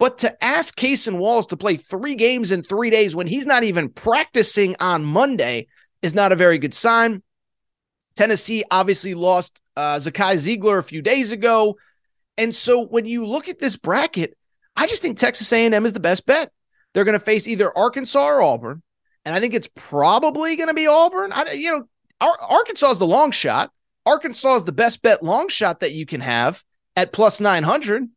But 0.00 0.18
to 0.18 0.44
ask 0.44 0.76
Cason 0.76 1.18
Wallace 1.18 1.46
to 1.46 1.56
play 1.56 1.76
three 1.76 2.16
games 2.16 2.50
in 2.50 2.62
three 2.62 2.90
days 2.90 3.14
when 3.14 3.28
he's 3.28 3.46
not 3.46 3.62
even 3.62 3.88
practicing 3.88 4.74
on 4.80 5.04
Monday 5.04 5.68
is 6.02 6.14
not 6.14 6.32
a 6.32 6.36
very 6.36 6.58
good 6.58 6.74
sign. 6.74 7.22
Tennessee 8.16 8.64
obviously 8.70 9.14
lost 9.14 9.60
uh, 9.76 9.96
Zakai 9.96 10.34
Zeigler 10.34 10.78
a 10.78 10.82
few 10.82 11.02
days 11.02 11.32
ago. 11.32 11.76
And 12.36 12.54
so 12.54 12.84
when 12.84 13.06
you 13.06 13.26
look 13.26 13.48
at 13.48 13.58
this 13.58 13.76
bracket, 13.76 14.36
I 14.76 14.86
just 14.86 15.02
think 15.02 15.18
Texas 15.18 15.52
A&M 15.52 15.86
is 15.86 15.92
the 15.92 16.00
best 16.00 16.26
bet. 16.26 16.50
They're 16.92 17.04
going 17.04 17.18
to 17.18 17.24
face 17.24 17.48
either 17.48 17.76
Arkansas 17.76 18.24
or 18.24 18.42
Auburn, 18.42 18.82
and 19.24 19.34
I 19.34 19.40
think 19.40 19.54
it's 19.54 19.68
probably 19.74 20.56
going 20.56 20.68
to 20.68 20.74
be 20.74 20.86
Auburn. 20.86 21.32
I, 21.32 21.52
you 21.52 21.70
know, 21.70 21.88
Arkansas 22.20 22.92
is 22.92 22.98
the 22.98 23.06
long 23.06 23.30
shot. 23.30 23.70
Arkansas 24.06 24.56
is 24.56 24.64
the 24.64 24.72
best 24.72 25.02
bet 25.02 25.22
long 25.22 25.48
shot 25.48 25.80
that 25.80 25.92
you 25.92 26.06
can 26.06 26.20
have 26.20 26.62
at 26.96 27.12
plus 27.12 27.40
900, 27.40 28.08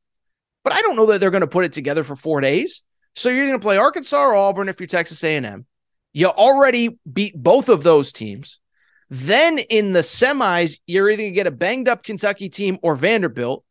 but 0.63 0.74
I 0.74 0.81
don't 0.81 0.95
know 0.95 1.07
that 1.07 1.19
they're 1.19 1.31
going 1.31 1.41
to 1.41 1.47
put 1.47 1.65
it 1.65 1.74
together 1.74 2.03
for 2.03 2.15
four 2.15 2.41
days. 2.41 2.83
So 3.15 3.29
you're 3.29 3.47
going 3.47 3.59
to 3.59 3.63
play 3.63 3.77
Arkansas 3.77 4.21
or 4.21 4.36
Auburn 4.36 4.69
if 4.69 4.79
you're 4.79 4.88
Texas 4.88 5.24
A&M. 5.24 5.65
You 6.13 6.27
already 6.27 7.00
beat 7.12 7.36
both 7.36 7.69
of 7.69 7.83
those 7.83 8.12
teams. 8.12 8.59
Then 9.09 9.59
in 9.59 9.93
the 9.93 10.01
semis, 10.01 10.79
you're 10.86 11.09
either 11.09 11.24
going 11.24 11.31
to 11.31 11.36
get 11.36 11.47
a 11.47 11.51
banged 11.51 11.88
up 11.88 12.03
Kentucky 12.03 12.50
team 12.50 12.77
or 12.81 12.95
Vanderbilt. 12.95 13.63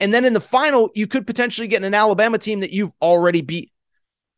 And 0.00 0.12
then 0.12 0.24
in 0.24 0.32
the 0.32 0.40
final, 0.40 0.90
you 0.94 1.06
could 1.06 1.26
potentially 1.26 1.68
get 1.68 1.82
an 1.82 1.94
Alabama 1.94 2.38
team 2.38 2.60
that 2.60 2.72
you've 2.72 2.92
already 3.00 3.40
beat. 3.40 3.72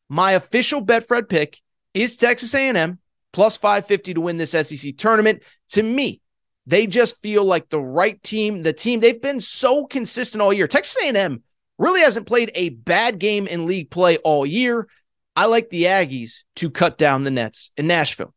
My 0.08 0.32
official 0.32 0.84
Betfred 0.84 1.28
pick 1.28 1.60
is 1.94 2.16
Texas 2.16 2.54
A&M 2.54 2.98
plus 3.32 3.56
550 3.56 4.14
to 4.14 4.20
win 4.20 4.36
this 4.36 4.52
SEC 4.52 4.96
tournament. 4.96 5.42
To 5.70 5.82
me, 5.82 6.20
they 6.66 6.86
just 6.86 7.18
feel 7.18 7.44
like 7.44 7.68
the 7.68 7.80
right 7.80 8.22
team, 8.22 8.62
the 8.62 8.72
team 8.72 9.00
they've 9.00 9.20
been 9.20 9.40
so 9.40 9.86
consistent 9.86 10.42
all 10.42 10.52
year. 10.52 10.68
Texas 10.68 11.02
A&M 11.02 11.42
really 11.78 12.00
hasn't 12.00 12.26
played 12.26 12.50
a 12.54 12.70
bad 12.70 13.18
game 13.18 13.46
in 13.46 13.66
league 13.66 13.90
play 13.90 14.18
all 14.18 14.46
year. 14.46 14.88
I 15.34 15.46
like 15.46 15.70
the 15.70 15.84
Aggies 15.84 16.42
to 16.56 16.70
cut 16.70 16.98
down 16.98 17.22
the 17.22 17.30
nets 17.30 17.70
in 17.76 17.86
Nashville. 17.86 18.34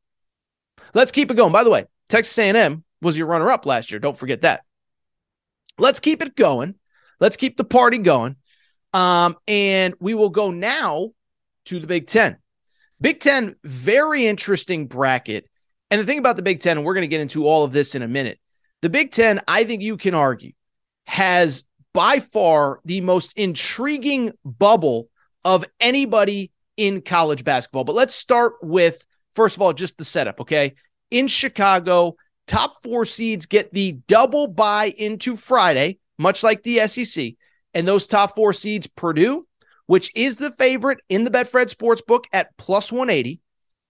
Let's 0.94 1.12
keep 1.12 1.32
it 1.32 1.38
going. 1.38 1.52
By 1.52 1.64
the 1.64 1.72
way, 1.72 1.86
Texas 2.10 2.38
A&M 2.38 2.84
was 3.02 3.18
your 3.18 3.28
runner-up 3.28 3.66
last 3.66 3.92
year. 3.92 4.00
Don't 4.00 4.18
forget 4.18 4.42
that. 4.42 4.64
Let's 5.78 6.00
keep 6.00 6.22
it 6.22 6.36
going 6.36 6.76
Let's 7.22 7.38
keep 7.38 7.56
the 7.56 7.64
party 7.64 8.00
going. 8.00 8.36
Um, 8.94 9.38
and 9.48 9.94
we 10.02 10.14
will 10.14 10.30
go 10.30 10.52
now 10.52 11.12
to 11.66 11.80
the 11.80 11.88
Big 11.88 12.08
Ten. 12.08 12.38
Big 13.00 13.22
Ten, 13.22 13.56
very 13.64 14.26
interesting 14.26 14.88
bracket. 14.88 15.46
And 15.90 16.02
the 16.02 16.06
thing 16.06 16.20
about 16.20 16.36
the 16.36 16.44
Big 16.44 16.60
Ten, 16.60 16.78
and 16.78 16.86
we're 16.86 16.94
going 16.94 17.04
to 17.04 17.08
get 17.08 17.22
into 17.22 17.48
all 17.48 17.64
of 17.64 17.72
this 17.72 17.96
in 17.96 18.02
a 18.02 18.08
minute, 18.08 18.40
the 18.82 18.90
Big 18.90 19.12
Ten, 19.12 19.40
I 19.48 19.64
think 19.64 19.82
you 19.82 19.96
can 19.96 20.16
argue, 20.16 20.52
has 21.06 21.64
by 21.94 22.20
far 22.20 22.80
the 22.86 23.02
most 23.02 23.38
intriguing 23.38 24.32
bubble 24.44 25.10
of 25.44 25.66
anybody 25.80 26.52
in 26.78 27.02
college 27.02 27.44
basketball. 27.44 27.84
But 27.84 27.96
let's 27.96 28.16
start 28.16 28.54
with, 28.62 29.06
first 29.36 29.56
of 29.56 29.62
all, 29.62 29.74
just 29.74 29.98
the 29.98 30.06
setup, 30.06 30.42
okay? 30.42 30.76
In 31.12 31.28
Chicago, 31.28 32.16
top 32.48 32.82
four 32.82 33.06
seeds 33.06 33.46
get 33.46 33.74
the 33.74 33.94
double 34.08 34.48
bye 34.48 34.94
into 34.98 35.36
Friday, 35.36 36.00
much 36.22 36.44
like 36.44 36.64
the 36.64 36.80
SEC. 36.88 37.34
And 37.74 37.88
those 37.88 38.08
top 38.08 38.36
four 38.36 38.54
seeds, 38.54 38.88
Purdue, 38.88 39.48
which 39.88 40.12
is 40.16 40.36
the 40.36 40.52
favorite 40.52 41.00
in 41.10 41.24
the 41.24 41.32
Betfred 41.32 41.74
Sportsbook 41.74 42.26
at 42.32 42.56
plus 42.58 42.92
180. 42.92 43.42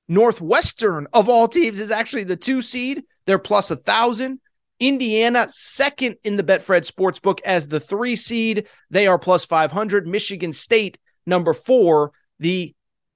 Northwestern, 0.07 1.07
of 1.13 1.29
all 1.29 1.47
teams, 1.47 1.79
is 1.79 1.91
actually 1.91 2.23
the 2.23 2.35
two 2.35 2.61
seed. 2.61 3.03
They're 3.25 3.39
plus 3.39 3.71
a 3.71 3.75
thousand. 3.75 4.39
Indiana, 4.79 5.47
second 5.50 6.15
in 6.23 6.38
the 6.38 6.43
Betfred 6.43 6.89
Sportsbook 6.89 7.39
as 7.41 7.67
the 7.67 7.79
three 7.79 8.15
seed. 8.15 8.67
They 8.89 9.07
are 9.07 9.19
plus 9.19 9.45
500. 9.45 10.07
Michigan 10.07 10.53
State, 10.53 10.97
number 11.25 11.53
four, 11.53 12.11
the 12.39 12.73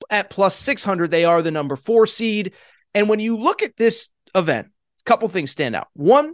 at 0.10 0.30
plus 0.30 0.56
600. 0.56 1.10
They 1.10 1.26
are 1.26 1.42
the 1.42 1.52
number 1.52 1.76
four 1.76 2.06
seed. 2.06 2.54
And 2.94 3.10
when 3.10 3.20
you 3.20 3.38
look 3.38 3.64
at 3.64 3.78
this 3.78 4.10
event, 4.36 4.68
a 4.68 5.04
couple 5.06 5.28
things 5.28 5.52
stand 5.52 5.76
out. 5.76 5.88
One, 5.94 6.34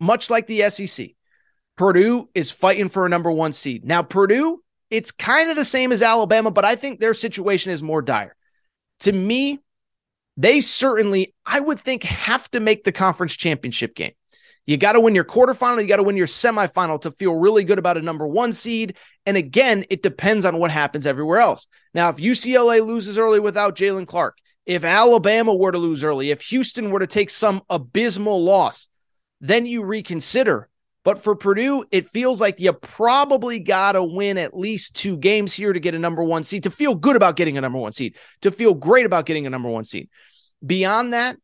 much 0.00 0.30
like 0.30 0.46
the 0.46 0.68
SEC, 0.70 1.10
Purdue 1.78 2.28
is 2.34 2.50
fighting 2.50 2.88
for 2.88 3.06
a 3.06 3.08
number 3.08 3.30
one 3.30 3.52
seed. 3.52 3.84
Now, 3.84 4.02
Purdue, 4.02 4.62
it's 4.90 5.12
kind 5.12 5.48
of 5.48 5.56
the 5.56 5.64
same 5.64 5.92
as 5.92 6.02
Alabama, 6.02 6.50
but 6.50 6.64
I 6.64 6.74
think 6.74 6.98
their 6.98 7.14
situation 7.14 7.72
is 7.72 7.82
more 7.82 8.02
dire. 8.02 8.34
To 9.00 9.12
me, 9.12 9.60
they 10.36 10.60
certainly, 10.60 11.34
I 11.46 11.60
would 11.60 11.78
think, 11.78 12.02
have 12.02 12.50
to 12.50 12.60
make 12.60 12.84
the 12.84 12.92
conference 12.92 13.36
championship 13.36 13.94
game. 13.94 14.12
You 14.66 14.76
got 14.76 14.92
to 14.92 15.00
win 15.00 15.14
your 15.14 15.24
quarterfinal, 15.24 15.80
you 15.80 15.88
got 15.88 15.96
to 15.96 16.02
win 16.02 16.16
your 16.16 16.26
semifinal 16.26 17.00
to 17.02 17.12
feel 17.12 17.34
really 17.34 17.64
good 17.64 17.78
about 17.78 17.96
a 17.96 18.02
number 18.02 18.26
one 18.26 18.52
seed. 18.52 18.96
And 19.24 19.36
again, 19.36 19.84
it 19.88 20.02
depends 20.02 20.44
on 20.44 20.58
what 20.58 20.70
happens 20.70 21.06
everywhere 21.06 21.38
else. 21.38 21.66
Now, 21.94 22.10
if 22.10 22.16
UCLA 22.16 22.84
loses 22.84 23.18
early 23.18 23.40
without 23.40 23.76
Jaylen 23.76 24.06
Clark, 24.06 24.36
if 24.66 24.84
Alabama 24.84 25.54
were 25.54 25.72
to 25.72 25.78
lose 25.78 26.04
early, 26.04 26.30
if 26.30 26.42
Houston 26.42 26.90
were 26.90 26.98
to 26.98 27.06
take 27.06 27.30
some 27.30 27.62
abysmal 27.70 28.44
loss, 28.44 28.88
then 29.40 29.64
you 29.64 29.84
reconsider. 29.84 30.68
But 31.04 31.22
for 31.22 31.34
Purdue, 31.34 31.84
it 31.90 32.06
feels 32.06 32.40
like 32.40 32.60
you 32.60 32.72
probably 32.72 33.60
got 33.60 33.92
to 33.92 34.02
win 34.02 34.36
at 34.36 34.56
least 34.56 34.96
two 34.96 35.16
games 35.16 35.54
here 35.54 35.72
to 35.72 35.80
get 35.80 35.94
a 35.94 35.98
number 35.98 36.22
one 36.22 36.44
seed, 36.44 36.64
to 36.64 36.70
feel 36.70 36.94
good 36.94 37.16
about 37.16 37.36
getting 37.36 37.56
a 37.56 37.60
number 37.60 37.78
one 37.78 37.92
seed, 37.92 38.16
to 38.42 38.50
feel 38.50 38.74
great 38.74 39.06
about 39.06 39.26
getting 39.26 39.46
a 39.46 39.50
number 39.50 39.68
one 39.68 39.84
seed. 39.84 40.08
Beyond 40.64 41.12
that, 41.12 41.36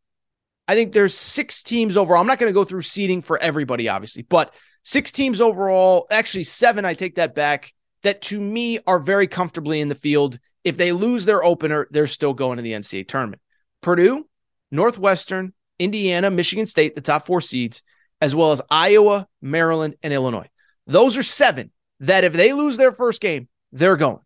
I 0.67 0.75
think 0.75 0.93
there's 0.93 1.17
six 1.17 1.63
teams 1.63 1.97
overall. 1.97 2.21
I'm 2.21 2.27
not 2.27 2.39
going 2.39 2.51
to 2.51 2.55
go 2.55 2.65
through 2.65 2.83
seeding 2.83 3.23
for 3.23 3.39
everybody, 3.39 3.89
obviously, 3.89 4.23
but 4.23 4.55
six 4.83 5.13
teams 5.13 5.41
overall, 5.41 6.07
actually 6.11 6.45
seven, 6.45 6.85
I 6.85 6.95
take 6.95 7.17
that 7.17 7.35
back, 7.35 7.73
that 8.03 8.23
to 8.23 8.41
me 8.41 8.81
are 8.87 8.99
very 8.99 9.27
comfortably 9.27 9.81
in 9.81 9.89
the 9.89 9.95
field. 9.95 10.39
If 10.65 10.77
they 10.77 10.93
lose 10.93 11.25
their 11.27 11.45
opener, 11.45 11.87
they're 11.91 12.07
still 12.07 12.35
going 12.35 12.57
to 12.57 12.63
the 12.63 12.73
NCAA 12.73 13.07
tournament. 13.07 13.41
Purdue, 13.83 14.27
Northwestern, 14.71 15.53
Indiana, 15.79 16.31
Michigan 16.31 16.67
State, 16.67 16.95
the 16.95 17.01
top 17.01 17.27
four 17.27 17.41
seeds 17.41 17.83
as 18.25 18.35
well 18.35 18.53
as 18.53 18.63
Iowa, 18.71 19.29
Maryland, 19.43 19.97
and 20.03 20.11
Illinois. 20.11 20.49
Those 20.87 21.19
are 21.19 21.23
seven 21.23 21.71
that 22.01 22.25
if 22.25 22.33
they 22.33 22.55
lose 22.55 22.79
their 22.79 22.91
first 22.91 23.21
game, 23.21 23.49
they're 23.71 23.99
going. 23.99 24.23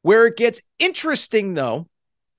Where 0.00 0.26
it 0.26 0.38
gets 0.38 0.62
interesting, 0.78 1.52
though, 1.52 1.88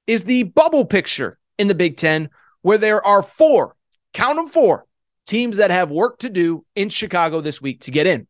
is 0.08 0.24
the 0.24 0.44
bubble 0.44 0.86
picture 0.86 1.38
in 1.60 1.68
the 1.68 1.76
Big 1.76 1.98
Ten, 1.98 2.32
where 2.64 2.80
there 2.80 3.06
are 3.06 3.22
four, 3.22 3.76
count 4.16 4.38
them 4.38 4.48
four, 4.48 4.88
teams 5.28 5.58
that 5.58 5.70
have 5.70 5.92
work 5.92 6.18
to 6.20 6.30
do 6.30 6.66
in 6.76 6.90
Chicago 6.90 7.40
this 7.40 7.62
week 7.62 7.82
to 7.82 7.92
get 7.92 8.08
in 8.08 8.26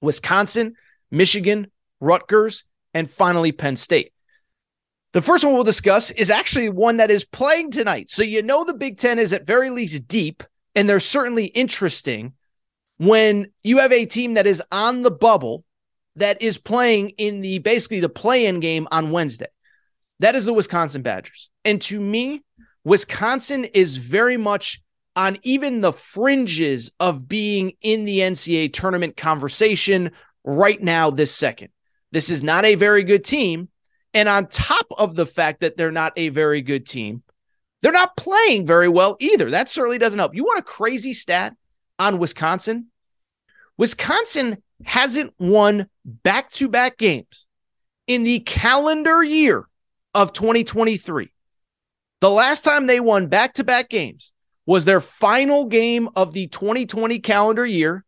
Wisconsin, 0.00 0.76
Michigan, 1.10 1.70
Rutgers, 2.00 2.64
and 2.94 3.10
finally 3.10 3.52
Penn 3.52 3.76
State. 3.76 4.14
The 5.12 5.20
first 5.20 5.44
one 5.44 5.52
we'll 5.52 5.64
discuss 5.64 6.10
is 6.10 6.30
actually 6.30 6.70
one 6.70 6.96
that 6.96 7.10
is 7.10 7.26
playing 7.26 7.70
tonight. 7.70 8.08
So 8.08 8.22
you 8.22 8.42
know 8.42 8.64
the 8.64 8.72
Big 8.72 8.96
Ten 8.96 9.18
is 9.18 9.34
at 9.34 9.46
very 9.46 9.68
least 9.68 10.08
deep 10.08 10.42
and 10.74 10.88
they're 10.88 11.00
certainly 11.00 11.46
interesting 11.46 12.34
when 12.98 13.50
you 13.62 13.78
have 13.78 13.92
a 13.92 14.06
team 14.06 14.34
that 14.34 14.46
is 14.46 14.62
on 14.70 15.02
the 15.02 15.10
bubble 15.10 15.64
that 16.16 16.42
is 16.42 16.58
playing 16.58 17.10
in 17.10 17.40
the 17.40 17.58
basically 17.58 18.00
the 18.00 18.08
play-in 18.08 18.60
game 18.60 18.86
on 18.90 19.10
Wednesday. 19.10 19.46
That 20.18 20.34
is 20.34 20.44
the 20.44 20.52
Wisconsin 20.52 21.02
Badgers. 21.02 21.50
And 21.64 21.80
to 21.82 21.98
me, 21.98 22.44
Wisconsin 22.84 23.64
is 23.64 23.96
very 23.96 24.36
much 24.36 24.82
on 25.16 25.38
even 25.42 25.80
the 25.80 25.92
fringes 25.92 26.92
of 27.00 27.26
being 27.26 27.72
in 27.80 28.04
the 28.04 28.20
NCAA 28.20 28.72
tournament 28.72 29.16
conversation 29.16 30.12
right 30.44 30.80
now, 30.80 31.10
this 31.10 31.34
second. 31.34 31.70
This 32.12 32.30
is 32.30 32.42
not 32.42 32.64
a 32.64 32.74
very 32.74 33.02
good 33.02 33.24
team. 33.24 33.68
And 34.12 34.28
on 34.28 34.46
top 34.46 34.86
of 34.98 35.14
the 35.14 35.26
fact 35.26 35.60
that 35.60 35.76
they're 35.76 35.92
not 35.92 36.12
a 36.16 36.28
very 36.30 36.62
good 36.62 36.86
team, 36.86 37.22
they're 37.82 37.92
not 37.92 38.16
playing 38.16 38.66
very 38.66 38.88
well 38.88 39.16
either. 39.20 39.50
That 39.50 39.68
certainly 39.68 39.98
doesn't 39.98 40.18
help. 40.18 40.34
You 40.34 40.44
want 40.44 40.60
a 40.60 40.64
crazy 40.64 41.12
stat 41.12 41.56
on 41.98 42.18
Wisconsin? 42.18 42.86
Wisconsin 43.78 44.62
hasn't 44.84 45.32
won 45.38 45.88
back 46.04 46.50
to 46.52 46.68
back 46.68 46.98
games 46.98 47.46
in 48.06 48.24
the 48.24 48.40
calendar 48.40 49.22
year 49.22 49.66
of 50.14 50.32
2023. 50.32 51.32
The 52.20 52.30
last 52.30 52.62
time 52.62 52.86
they 52.86 53.00
won 53.00 53.28
back 53.28 53.54
to 53.54 53.64
back 53.64 53.88
games 53.88 54.32
was 54.66 54.84
their 54.84 55.00
final 55.00 55.66
game 55.66 56.08
of 56.14 56.32
the 56.32 56.46
2020 56.48 57.18
calendar 57.20 57.64
year 57.64 58.04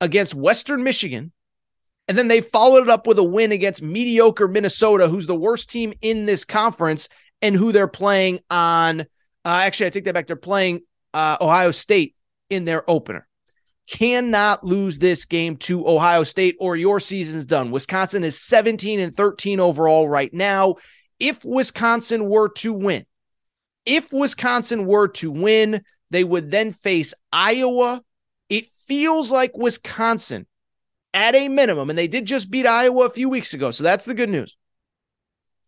against 0.00 0.34
Western 0.34 0.82
Michigan. 0.82 1.32
And 2.08 2.16
then 2.16 2.28
they 2.28 2.40
followed 2.40 2.84
it 2.84 2.88
up 2.88 3.06
with 3.06 3.18
a 3.18 3.22
win 3.22 3.52
against 3.52 3.82
mediocre 3.82 4.48
Minnesota, 4.48 5.08
who's 5.08 5.26
the 5.26 5.36
worst 5.36 5.70
team 5.70 5.92
in 6.00 6.24
this 6.24 6.44
conference 6.44 7.08
and 7.42 7.56
who 7.56 7.72
they're 7.72 7.88
playing 7.88 8.38
on. 8.48 9.00
Uh, 9.00 9.04
actually, 9.44 9.86
I 9.86 9.90
take 9.90 10.04
that 10.04 10.14
back. 10.14 10.28
They're 10.28 10.36
playing 10.36 10.82
uh, 11.12 11.36
Ohio 11.40 11.72
State 11.72 12.14
in 12.48 12.64
their 12.64 12.88
opener. 12.88 13.26
Cannot 13.90 14.64
lose 14.64 15.00
this 15.00 15.24
game 15.24 15.56
to 15.58 15.86
Ohio 15.86 16.22
State 16.22 16.56
or 16.60 16.76
your 16.76 17.00
season's 17.00 17.44
done. 17.44 17.72
Wisconsin 17.72 18.22
is 18.22 18.40
17 18.40 19.00
and 19.00 19.14
13 19.14 19.58
overall 19.58 20.08
right 20.08 20.32
now. 20.32 20.76
If 21.18 21.44
Wisconsin 21.44 22.28
were 22.28 22.48
to 22.58 22.72
win, 22.72 23.04
if 23.84 24.12
Wisconsin 24.12 24.86
were 24.86 25.08
to 25.08 25.30
win, 25.30 25.82
they 26.10 26.24
would 26.24 26.50
then 26.50 26.70
face 26.70 27.12
Iowa. 27.32 28.02
It 28.48 28.66
feels 28.66 29.32
like 29.32 29.56
Wisconsin 29.56 30.46
at 31.12 31.34
a 31.34 31.48
minimum, 31.48 31.90
and 31.90 31.98
they 31.98 32.08
did 32.08 32.26
just 32.26 32.50
beat 32.50 32.66
Iowa 32.66 33.06
a 33.06 33.10
few 33.10 33.28
weeks 33.28 33.52
ago. 33.54 33.70
So 33.70 33.82
that's 33.84 34.04
the 34.04 34.14
good 34.14 34.30
news 34.30 34.56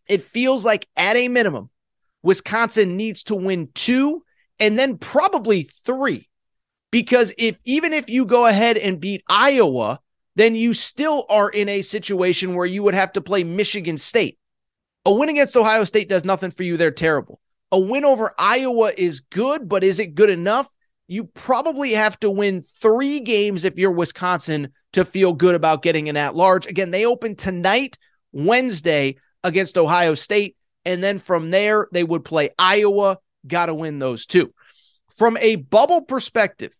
it 0.08 0.20
feels 0.20 0.64
like 0.64 0.86
at 0.96 1.16
a 1.16 1.28
minimum, 1.28 1.70
Wisconsin 2.22 2.96
needs 2.96 3.24
to 3.24 3.34
win 3.34 3.68
two 3.74 4.22
and 4.58 4.78
then 4.78 4.98
probably 4.98 5.62
three. 5.62 6.28
Because 6.90 7.32
if 7.38 7.60
even 7.64 7.92
if 7.92 8.08
you 8.08 8.24
go 8.24 8.46
ahead 8.46 8.76
and 8.76 9.00
beat 9.00 9.24
Iowa, 9.28 10.00
then 10.36 10.54
you 10.54 10.74
still 10.74 11.26
are 11.28 11.48
in 11.48 11.68
a 11.68 11.82
situation 11.82 12.54
where 12.54 12.66
you 12.66 12.82
would 12.82 12.94
have 12.94 13.12
to 13.12 13.20
play 13.20 13.44
Michigan 13.44 13.98
State. 13.98 14.38
A 15.04 15.12
win 15.12 15.28
against 15.28 15.56
Ohio 15.56 15.84
State 15.84 16.08
does 16.08 16.24
nothing 16.24 16.50
for 16.50 16.62
you. 16.62 16.76
They're 16.76 16.90
terrible. 16.90 17.40
A 17.72 17.78
win 17.78 18.04
over 18.04 18.32
Iowa 18.38 18.92
is 18.96 19.20
good, 19.20 19.68
but 19.68 19.84
is 19.84 19.98
it 19.98 20.14
good 20.14 20.30
enough? 20.30 20.68
You 21.08 21.24
probably 21.24 21.92
have 21.92 22.18
to 22.20 22.30
win 22.30 22.64
three 22.80 23.20
games 23.20 23.64
if 23.64 23.76
you're 23.76 23.90
Wisconsin 23.90 24.68
to 24.92 25.04
feel 25.04 25.32
good 25.32 25.54
about 25.54 25.82
getting 25.82 26.08
an 26.08 26.16
at 26.16 26.34
large. 26.34 26.66
Again, 26.66 26.90
they 26.90 27.04
open 27.04 27.36
tonight, 27.36 27.98
Wednesday, 28.32 29.16
against 29.44 29.78
Ohio 29.78 30.14
State. 30.14 30.56
And 30.84 31.02
then 31.02 31.18
from 31.18 31.50
there, 31.50 31.86
they 31.92 32.02
would 32.02 32.24
play 32.24 32.50
Iowa. 32.58 33.18
Got 33.46 33.66
to 33.66 33.74
win 33.74 33.98
those 33.98 34.26
two. 34.26 34.52
From 35.16 35.36
a 35.36 35.56
bubble 35.56 36.02
perspective, 36.02 36.72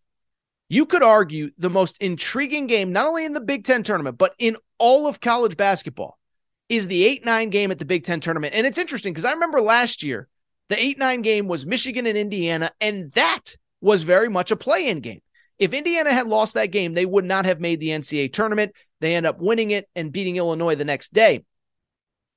you 0.69 0.87
could 0.87 1.03
argue 1.03 1.51
the 1.59 1.71
most 1.71 1.99
intriguing 1.99 2.67
game, 2.67 2.91
not 2.91 3.07
only 3.07 3.25
in 3.25 3.33
the 3.33 3.41
Big 3.41 3.65
Ten 3.65 3.83
tournament, 3.83 4.19
but 4.19 4.35
in 4.39 4.57
all 4.79 5.07
of 5.07 5.21
college 5.21 5.57
basketball, 5.57 6.19
is 6.69 6.89
the 6.89 7.05
8 7.05 7.25
9 7.25 7.51
game 7.51 7.71
at 7.71 7.79
the 7.79 7.85
Big 7.85 8.05
Ten 8.05 8.21
tournament. 8.21 8.55
And 8.55 8.67
it's 8.67 8.79
interesting 8.79 9.13
because 9.13 9.27
I 9.27 9.33
remember 9.33 9.61
last 9.61 10.03
year, 10.03 10.27
the 10.69 10.83
8 10.83 10.99
9 10.99 11.23
game 11.23 11.47
was 11.47 11.67
Michigan 11.67 12.07
and 12.07 12.19
Indiana, 12.19 12.73
and 12.81 13.13
that 13.13 13.57
was 13.81 14.03
very 14.03 14.29
much 14.29 14.51
a 14.51 14.57
play 14.57 14.89
in 14.89 15.01
game. 15.01 15.21
If 15.59 15.73
Indiana 15.73 16.13
had 16.13 16.27
lost 16.27 16.55
that 16.55 16.73
game, 16.73 16.95
they 16.95 17.07
would 17.07 17.25
not 17.25 17.45
have 17.45 17.61
made 17.61 17.79
the 17.79 17.91
NCAA 17.91 18.33
tournament. 18.33 18.73
They 19.01 19.15
end 19.15 19.27
up 19.27 19.41
winning 19.41 19.71
it 19.71 19.89
and 19.95 20.11
beating 20.11 20.37
Illinois 20.37 20.75
the 20.75 20.85
next 20.85 21.13
day. 21.13 21.45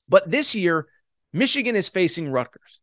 But 0.09 0.29
this 0.29 0.55
year, 0.55 0.87
Michigan 1.33 1.75
is 1.75 1.89
facing 1.89 2.29
Rutgers. 2.29 2.79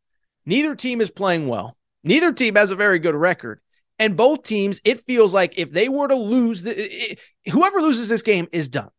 Neither 0.46 0.74
team 0.74 1.00
is 1.00 1.10
playing 1.10 1.48
well. 1.48 1.76
Neither 2.02 2.32
team 2.32 2.54
has 2.56 2.70
a 2.70 2.76
very 2.76 2.98
good 2.98 3.14
record. 3.14 3.60
And 3.98 4.16
both 4.16 4.42
teams, 4.42 4.80
it 4.84 5.00
feels 5.00 5.32
like 5.32 5.58
if 5.58 5.70
they 5.70 5.88
were 5.88 6.08
to 6.08 6.16
lose, 6.16 6.62
the, 6.62 6.74
it, 6.76 7.18
whoever 7.50 7.80
loses 7.80 8.08
this 8.08 8.22
game 8.22 8.48
is 8.52 8.68
done. 8.68 8.90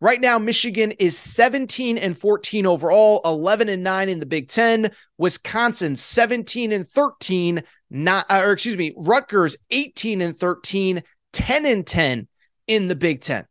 Right 0.00 0.20
now, 0.20 0.38
Michigan 0.38 0.92
is 0.92 1.16
17 1.18 1.98
and 1.98 2.16
14 2.16 2.66
overall, 2.66 3.20
11 3.24 3.68
and 3.68 3.82
9 3.82 4.08
in 4.08 4.18
the 4.18 4.26
Big 4.26 4.48
Ten. 4.48 4.90
Wisconsin 5.18 5.96
17 5.96 6.72
and 6.72 6.86
13, 6.86 7.62
not 7.90 8.26
uh, 8.30 8.42
or 8.44 8.52
excuse 8.52 8.76
me, 8.76 8.94
Rutgers 8.98 9.56
18 9.70 10.20
and 10.20 10.36
13, 10.36 11.02
10 11.32 11.66
and 11.66 11.86
10 11.86 12.28
in 12.66 12.86
the 12.86 12.94
Big 12.94 13.22
Ten. 13.22 13.46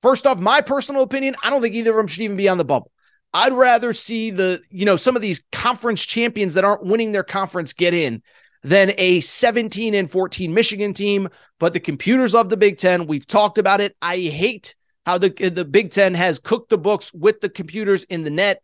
First 0.00 0.26
off, 0.26 0.38
my 0.38 0.60
personal 0.60 1.02
opinion, 1.02 1.34
I 1.42 1.50
don't 1.50 1.60
think 1.60 1.74
either 1.74 1.90
of 1.90 1.96
them 1.96 2.06
should 2.06 2.22
even 2.22 2.36
be 2.36 2.48
on 2.48 2.58
the 2.58 2.64
bubble. 2.64 2.92
I'd 3.34 3.52
rather 3.52 3.92
see 3.92 4.30
the, 4.30 4.62
you 4.70 4.84
know, 4.84 4.96
some 4.96 5.16
of 5.16 5.22
these 5.22 5.44
conference 5.52 6.04
champions 6.04 6.54
that 6.54 6.64
aren't 6.64 6.84
winning 6.84 7.12
their 7.12 7.24
conference 7.24 7.72
get 7.72 7.94
in 7.94 8.22
than 8.62 8.92
a 8.96 9.20
17 9.20 9.94
and 9.94 10.10
14 10.10 10.52
Michigan 10.52 10.94
team. 10.94 11.28
But 11.58 11.72
the 11.72 11.80
computers 11.80 12.34
of 12.34 12.48
the 12.48 12.56
Big 12.56 12.78
Ten, 12.78 13.06
we've 13.06 13.26
talked 13.26 13.58
about 13.58 13.80
it. 13.80 13.96
I 14.00 14.16
hate 14.16 14.74
how 15.04 15.18
the, 15.18 15.30
the 15.30 15.64
Big 15.64 15.90
Ten 15.90 16.14
has 16.14 16.38
cooked 16.38 16.70
the 16.70 16.78
books 16.78 17.12
with 17.12 17.40
the 17.40 17.48
computers 17.48 18.04
in 18.04 18.24
the 18.24 18.30
net. 18.30 18.62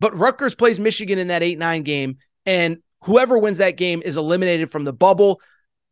But 0.00 0.16
Rutgers 0.16 0.54
plays 0.54 0.78
Michigan 0.78 1.18
in 1.18 1.28
that 1.28 1.42
8 1.42 1.58
9 1.58 1.82
game, 1.82 2.18
and 2.44 2.78
whoever 3.04 3.38
wins 3.38 3.58
that 3.58 3.76
game 3.76 4.02
is 4.04 4.16
eliminated 4.16 4.70
from 4.70 4.84
the 4.84 4.92
bubble. 4.92 5.40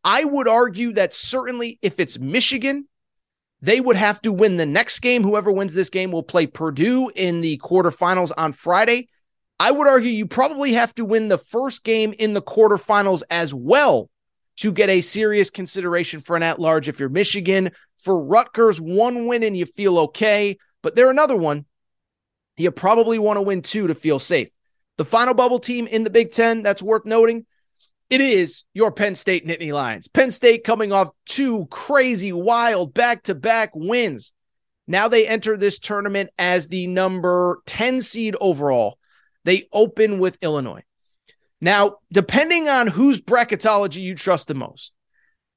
I 0.03 0.23
would 0.23 0.47
argue 0.47 0.93
that 0.93 1.13
certainly 1.13 1.79
if 1.81 1.99
it's 1.99 2.19
Michigan, 2.19 2.87
they 3.65 3.81
would 3.81 3.95
have 3.95 4.21
to 4.21 4.31
win 4.31 4.57
the 4.57 4.65
next 4.65 4.99
game. 4.99 5.23
Whoever 5.23 5.51
wins 5.51 5.73
this 5.73 5.89
game 5.89 6.11
will 6.11 6.23
play 6.23 6.45
Purdue 6.45 7.09
in 7.15 7.41
the 7.41 7.57
quarterfinals 7.57 8.31
on 8.37 8.53
Friday. 8.53 9.09
I 9.59 9.71
would 9.71 9.87
argue 9.87 10.11
you 10.11 10.27
probably 10.27 10.73
have 10.73 10.93
to 10.95 11.05
win 11.05 11.29
the 11.29 11.39
first 11.39 11.83
game 11.83 12.13
in 12.19 12.35
the 12.35 12.43
quarterfinals 12.43 13.23
as 13.31 13.55
well 13.55 14.09
to 14.57 14.71
get 14.71 14.89
a 14.89 15.01
serious 15.01 15.49
consideration 15.49 16.19
for 16.19 16.35
an 16.35 16.43
at 16.43 16.59
large 16.59 16.87
if 16.87 16.99
you're 16.99 17.09
Michigan. 17.09 17.71
For 17.97 18.23
Rutgers, 18.23 18.79
one 18.79 19.25
win 19.25 19.41
and 19.41 19.57
you 19.57 19.65
feel 19.65 19.97
okay, 19.99 20.57
but 20.83 20.95
they're 20.95 21.09
another 21.09 21.35
one. 21.35 21.65
You 22.57 22.69
probably 22.69 23.17
want 23.17 23.37
to 23.37 23.41
win 23.41 23.63
two 23.63 23.87
to 23.87 23.95
feel 23.95 24.19
safe. 24.19 24.49
The 24.97 25.05
final 25.05 25.33
bubble 25.33 25.59
team 25.59 25.87
in 25.87 26.03
the 26.03 26.11
Big 26.11 26.31
Ten 26.31 26.61
that's 26.61 26.83
worth 26.83 27.05
noting 27.05 27.47
it 28.09 28.21
is 28.21 28.63
your 28.73 28.91
Penn 28.91 29.15
State 29.15 29.47
Nittany 29.47 29.73
Lions. 29.73 30.07
Penn 30.07 30.31
State 30.31 30.63
coming 30.63 30.91
off 30.91 31.09
two 31.25 31.65
crazy, 31.71 32.31
wild 32.31 32.93
back 32.93 33.23
to 33.23 33.35
back 33.35 33.71
wins. 33.73 34.31
Now 34.87 35.07
they 35.07 35.27
enter 35.27 35.57
this 35.57 35.79
tournament 35.79 36.29
as 36.37 36.67
the 36.67 36.87
number 36.87 37.59
10 37.65 38.01
seed 38.01 38.35
overall. 38.39 38.99
They 39.43 39.67
open 39.73 40.19
with 40.19 40.37
Illinois. 40.41 40.83
Now, 41.61 41.97
depending 42.11 42.67
on 42.67 42.87
whose 42.87 43.21
bracketology 43.21 44.01
you 44.01 44.13
trust 44.13 44.47
the 44.47 44.53
most, 44.53 44.93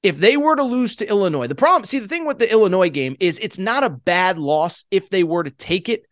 if 0.02 0.16
they 0.16 0.36
were 0.36 0.56
to 0.56 0.62
lose 0.62 0.96
to 0.96 1.08
Illinois, 1.08 1.48
the 1.48 1.54
problem, 1.54 1.84
see, 1.84 1.98
the 1.98 2.08
thing 2.08 2.24
with 2.24 2.38
the 2.38 2.50
Illinois 2.50 2.88
game 2.88 3.16
is 3.20 3.38
it's 3.38 3.58
not 3.58 3.84
a 3.84 3.90
bad 3.90 4.38
loss 4.38 4.84
if 4.90 5.10
they 5.10 5.24
were 5.24 5.42
to 5.42 5.50
take 5.50 5.88
it. 5.88 6.04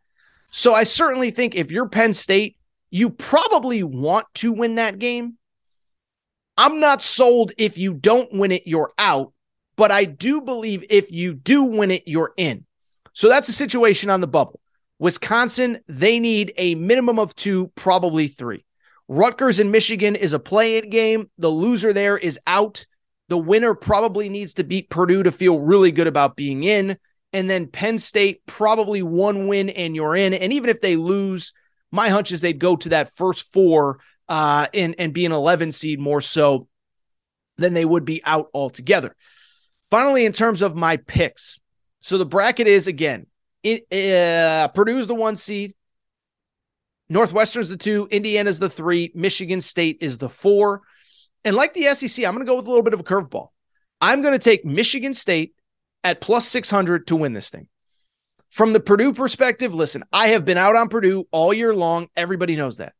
So 0.51 0.75
I 0.75 0.85
certainly 0.85 1.31
think 1.31 1.55
if 1.55 1.71
you're 1.71 1.89
Penn 1.89 2.13
State, 2.13 2.57
you 2.91 3.11
probably 3.11 3.83
want 3.83 4.27
to 4.35 4.53
win 4.53 4.75
that 4.75 4.99
game 4.99 5.39
I'm 6.57 6.81
not 6.81 7.03
sold 7.03 7.53
if 7.59 7.79
you 7.79 7.95
don't 7.95 8.33
win 8.33 8.53
it, 8.53 8.67
you're 8.67 8.93
out. 8.99 9.33
But 9.77 9.91
I 9.91 10.05
do 10.05 10.41
believe 10.41 10.85
if 10.89 11.13
you 11.13 11.35
do 11.35 11.63
win 11.65 11.91
it, 11.91 12.05
you're 12.07 12.33
in. 12.37 12.65
So 13.13 13.29
that's 13.29 13.49
a 13.49 13.53
situation 13.53 14.11
on 14.11 14.21
the 14.21 14.27
bubble. 14.27 14.61
Wisconsin, 14.99 15.79
they 15.87 16.19
need 16.19 16.55
a 16.57 16.75
minimum 16.75 17.19
of 17.19 17.35
two, 17.35 17.71
probably 17.75 18.29
three. 18.29 18.65
Rutgers 19.09 19.61
and 19.61 19.71
Michigan 19.71 20.17
is 20.17 20.33
a 20.33 20.39
play 20.39 20.79
in 20.79 20.91
game. 20.91 21.31
The 21.39 21.51
loser 21.51 21.93
there 21.93 22.17
is 22.17 22.39
out. 22.47 22.87
The 23.29 23.39
winner 23.39 23.75
probably 23.75 24.29
needs 24.29 24.55
to 24.55 24.65
beat 24.65 24.89
Purdue 24.89 25.23
to 25.23 25.33
feel 25.33 25.61
really 25.61 25.93
good 25.93 26.07
about 26.07 26.37
being 26.37 26.63
in. 26.65 26.97
And 27.33 27.51
then 27.51 27.67
Penn 27.67 27.99
State, 27.99 28.47
probably 28.47 29.03
one 29.03 29.47
win 29.47 29.69
and 29.69 29.95
you're 29.95 30.17
in. 30.17 30.33
And 30.33 30.53
even 30.53 30.71
if 30.71 30.81
they 30.81 30.97
lose, 30.97 31.53
my 31.93 32.09
hunch 32.09 32.33
is 32.33 32.41
they'd 32.41 32.59
go 32.59 32.77
to 32.77 32.89
that 32.91 33.13
first 33.13 33.53
four 33.53 33.99
uh, 34.29 34.67
and, 34.75 34.95
and 34.99 35.13
be 35.13 35.27
an 35.27 35.33
11 35.33 35.73
seed 35.73 36.01
more 36.01 36.21
so 36.21 36.69
than 37.57 37.75
they 37.75 37.85
would 37.85 38.05
be 38.05 38.23
out 38.25 38.49
altogether. 38.53 39.15
Finally, 39.91 40.25
in 40.25 40.33
terms 40.33 40.63
of 40.63 40.75
my 40.75 40.97
picks, 40.97 41.59
so 42.01 42.19
the 42.19 42.27
bracket 42.27 42.67
is 42.67 42.87
again, 42.87 43.27
it, 43.63 43.87
uh, 43.93 44.69
Purdue's 44.69 45.07
the 45.07 45.15
one 45.15 45.37
seed, 45.37 45.75
Northwestern's 47.09 47.69
the 47.69 47.77
two, 47.77 48.09
Indiana's 48.11 48.59
the 48.59 48.69
three, 48.69 49.13
Michigan 49.15 49.61
State 49.61 49.99
is 50.01 50.19
the 50.19 50.29
four. 50.29 50.83
And 51.45 51.55
like 51.55 51.75
the 51.75 51.85
SEC, 51.85 52.25
I'm 52.25 52.35
going 52.35 52.45
to 52.45 52.51
go 52.51 52.57
with 52.57 52.67
a 52.67 52.69
little 52.69 52.83
bit 52.83 52.95
of 52.95 53.01
a 53.01 53.05
curveball. 53.05 53.49
I'm 54.01 54.21
going 54.21 54.35
to 54.35 54.39
take 54.39 54.65
Michigan 54.65 55.15
State 55.15 55.55
at 56.03 56.21
plus 56.21 56.47
600 56.49 57.07
to 57.09 57.17
win 57.17 57.33
this 57.33 57.51
thing. 57.51 57.69
From 58.51 58.73
the 58.73 58.81
Purdue 58.81 59.13
perspective, 59.13 59.75
listen, 59.75 60.05
I 60.13 60.29
have 60.29 60.45
been 60.45 60.59
out 60.59 60.77
on 60.77 60.89
Purdue 60.89 61.27
all 61.31 61.53
year 61.53 61.75
long. 61.75 62.09
Everybody 62.17 62.57
knows 62.57 62.79
that. 62.79 62.95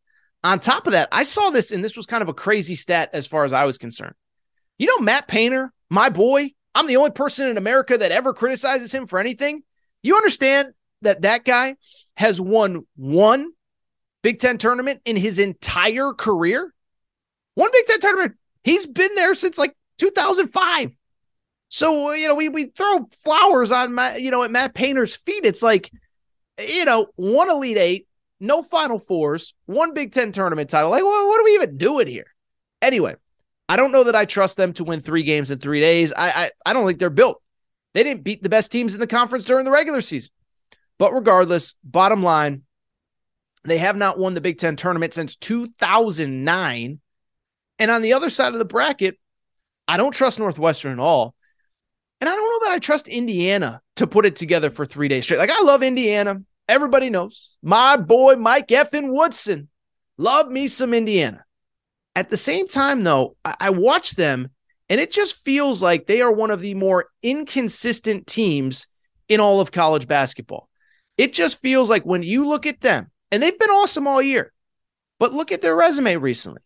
On 0.47 0.61
top 0.61 0.87
of 0.87 0.93
that, 0.93 1.09
I 1.11 1.25
saw 1.25 1.51
this, 1.51 1.73
and 1.73 1.85
this 1.85 1.97
was 1.97 2.07
kind 2.07 2.23
of 2.23 2.29
a 2.29 2.35
crazy 2.35 2.77
stat 2.77 3.11
as 3.13 3.27
far 3.27 3.45
as 3.45 3.53
I 3.53 3.65
was 3.65 3.79
concerned. 3.79 4.15
You 4.79 4.87
know, 4.87 4.99
Matt 5.01 5.27
Painter, 5.27 5.73
my 5.91 6.09
boy, 6.09 6.51
I'm 6.73 6.87
the 6.87 6.99
only 6.99 7.11
person 7.11 7.49
in 7.49 7.57
America 7.57 7.99
that 7.99 8.13
ever 8.13 8.33
criticizes 8.33 8.95
him 8.95 9.07
for 9.07 9.19
anything. 9.19 9.65
You 10.05 10.17
understand 10.17 10.73
that 11.03 11.23
that 11.23 11.45
guy 11.45 11.75
has 12.15 12.41
won 12.41 12.87
one 12.95 13.51
Big 14.23 14.39
Ten 14.39 14.57
tournament 14.57 15.01
in 15.05 15.17
his 15.17 15.41
entire 15.41 16.13
career? 16.13 16.73
One 17.57 17.71
Big 17.73 17.87
Ten 17.87 18.01
tournament. 18.01 18.37
He's 18.63 18.87
been 18.87 19.17
there 19.17 19.35
since 19.35 19.59
like 19.59 19.77
2005. 19.99 20.93
So, 21.71 22.13
you 22.13 22.29
know, 22.29 22.37
we, 22.37 22.51
we 22.51 22.67
throw 22.67 23.09
flowers 23.25 23.73
on 23.73 23.95
my, 23.95 24.15
you 24.15 24.31
know, 24.31 24.45
at 24.45 24.53
Matt 24.53 24.75
Painter's 24.75 25.17
feet. 25.17 25.45
It's 25.45 25.63
like, 25.63 25.91
you 26.61 26.85
know, 26.85 27.09
one 27.17 27.51
Elite 27.51 27.79
Eight, 27.79 28.07
no 28.41 28.63
Final 28.63 28.99
Fours, 28.99 29.55
one 29.67 29.95
Big 29.95 30.13
Ten 30.13 30.33
tournament 30.33 30.71
title. 30.71 30.91
Like, 30.91 31.05
well, 31.05 31.29
what 31.29 31.41
are 31.41 31.45
we 31.45 31.55
even 31.55 31.79
doing 31.79 32.07
here? 32.07 32.35
Anyway, 32.83 33.17
I 33.69 33.77
don't 33.77 33.93
know 33.93 34.05
that 34.05 34.17
I 34.17 34.25
trust 34.25 34.57
them 34.57 34.73
to 34.75 34.85
win 34.85 35.01
three 35.01 35.23
games 35.23 35.51
in 35.51 35.59
three 35.59 35.81
days. 35.81 36.13
I, 36.13 36.31
I, 36.31 36.51
I 36.67 36.73
don't 36.73 36.87
think 36.87 36.99
they're 36.99 37.11
built. 37.11 37.43
They 37.95 38.03
didn't 38.03 38.25
beat 38.25 38.43
the 38.43 38.49
best 38.49 38.71
teams 38.71 38.95
in 38.95 39.01
the 39.01 39.07
conference 39.07 39.45
during 39.45 39.65
the 39.65 39.71
regular 39.71 40.03
season. 40.03 40.31
But 40.99 41.15
regardless, 41.15 41.75
bottom 41.83 42.23
line, 42.23 42.63
they 43.65 43.79
have 43.79 43.97
not 43.97 44.19
won 44.19 44.35
the 44.35 44.41
Big 44.41 44.59
Ten 44.59 44.77
tournament 44.77 45.15
since 45.15 45.37
2009. 45.37 47.01
And 47.79 47.91
on 47.91 48.03
the 48.03 48.13
other 48.13 48.31
side 48.31 48.53
of 48.53 48.59
the 48.59 48.65
bracket, 48.65 49.19
I 49.89 49.97
don't 49.97 50.13
trust 50.13 50.39
Northwestern 50.39 50.93
at 50.93 50.99
all. 50.99 51.35
And 52.21 52.31
I 52.31 52.35
don't 52.35 52.49
know 52.49 52.69
that 52.69 52.75
I 52.75 52.79
trust 52.79 53.09
Indiana 53.09 53.83
to 53.97 54.07
put 54.07 54.25
it 54.25 54.37
together 54.37 54.71
for 54.71 54.87
three 54.87 55.09
days 55.09 55.25
straight. 55.25 55.39
Like, 55.39 55.51
I 55.51 55.63
love 55.63 55.83
Indiana. 55.83 56.43
Everybody 56.69 57.11
knows 57.11 57.57
my 57.63 57.97
boy 57.97 58.37
Mike 58.37 58.69
Effin 58.69 59.13
Woodson. 59.13 59.69
Love 60.19 60.49
me 60.51 60.69
some 60.69 60.95
Indiana. 60.95 61.45
At 62.15 62.31
the 62.31 62.37
same 62.37 62.67
time, 62.67 63.03
though, 63.03 63.37
I, 63.45 63.57
I 63.61 63.71
watch 63.71 64.13
them 64.13 64.51
and 64.89 65.01
it 65.01 65.13
just 65.13 65.45
feels 65.45 65.83
like 65.83 66.07
they 66.07 66.23
are 66.23 66.33
one 66.33 66.51
of 66.51 66.61
the 66.61 66.75
more 66.75 67.07
inconsistent 67.23 68.27
teams 68.27 68.87
in 69.29 69.41
all 69.41 69.61
of 69.61 69.73
college 69.73 70.07
basketball. 70.07 70.69
It 71.19 71.33
just 71.33 71.61
feels 71.61 71.91
like 71.91 72.05
when 72.05 72.23
you 72.23 72.47
look 72.47 72.67
at 72.67 72.81
them, 72.81 73.11
and 73.33 73.43
they've 73.43 73.59
been 73.59 73.71
awesome 73.71 74.07
all 74.07 74.23
year, 74.23 74.53
but 75.19 75.33
look 75.33 75.51
at 75.51 75.63
their 75.63 75.75
resume 75.75 76.17
recently. 76.17 76.61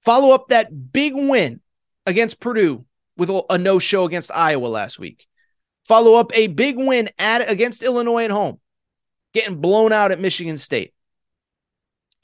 Follow 0.00 0.34
up 0.34 0.48
that 0.48 0.92
big 0.92 1.14
win 1.14 1.60
against 2.04 2.40
Purdue 2.40 2.84
with 3.16 3.30
a 3.48 3.56
no 3.56 3.78
show 3.78 4.04
against 4.04 4.30
Iowa 4.30 4.66
last 4.66 4.98
week. 4.98 5.26
Follow 5.86 6.14
up 6.14 6.30
a 6.34 6.48
big 6.48 6.76
win 6.76 7.08
at 7.18 7.50
against 7.50 7.82
Illinois 7.82 8.24
at 8.24 8.30
home 8.30 8.60
getting 9.34 9.60
blown 9.60 9.92
out 9.92 10.12
at 10.12 10.20
Michigan 10.20 10.56
State. 10.56 10.94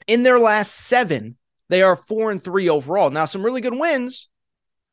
In 0.07 0.23
their 0.23 0.39
last 0.39 0.73
seven, 0.73 1.37
they 1.69 1.83
are 1.83 1.95
four 1.95 2.31
and 2.31 2.41
three 2.41 2.69
overall. 2.69 3.11
Now, 3.11 3.25
some 3.25 3.43
really 3.43 3.61
good 3.61 3.77
wins, 3.77 4.29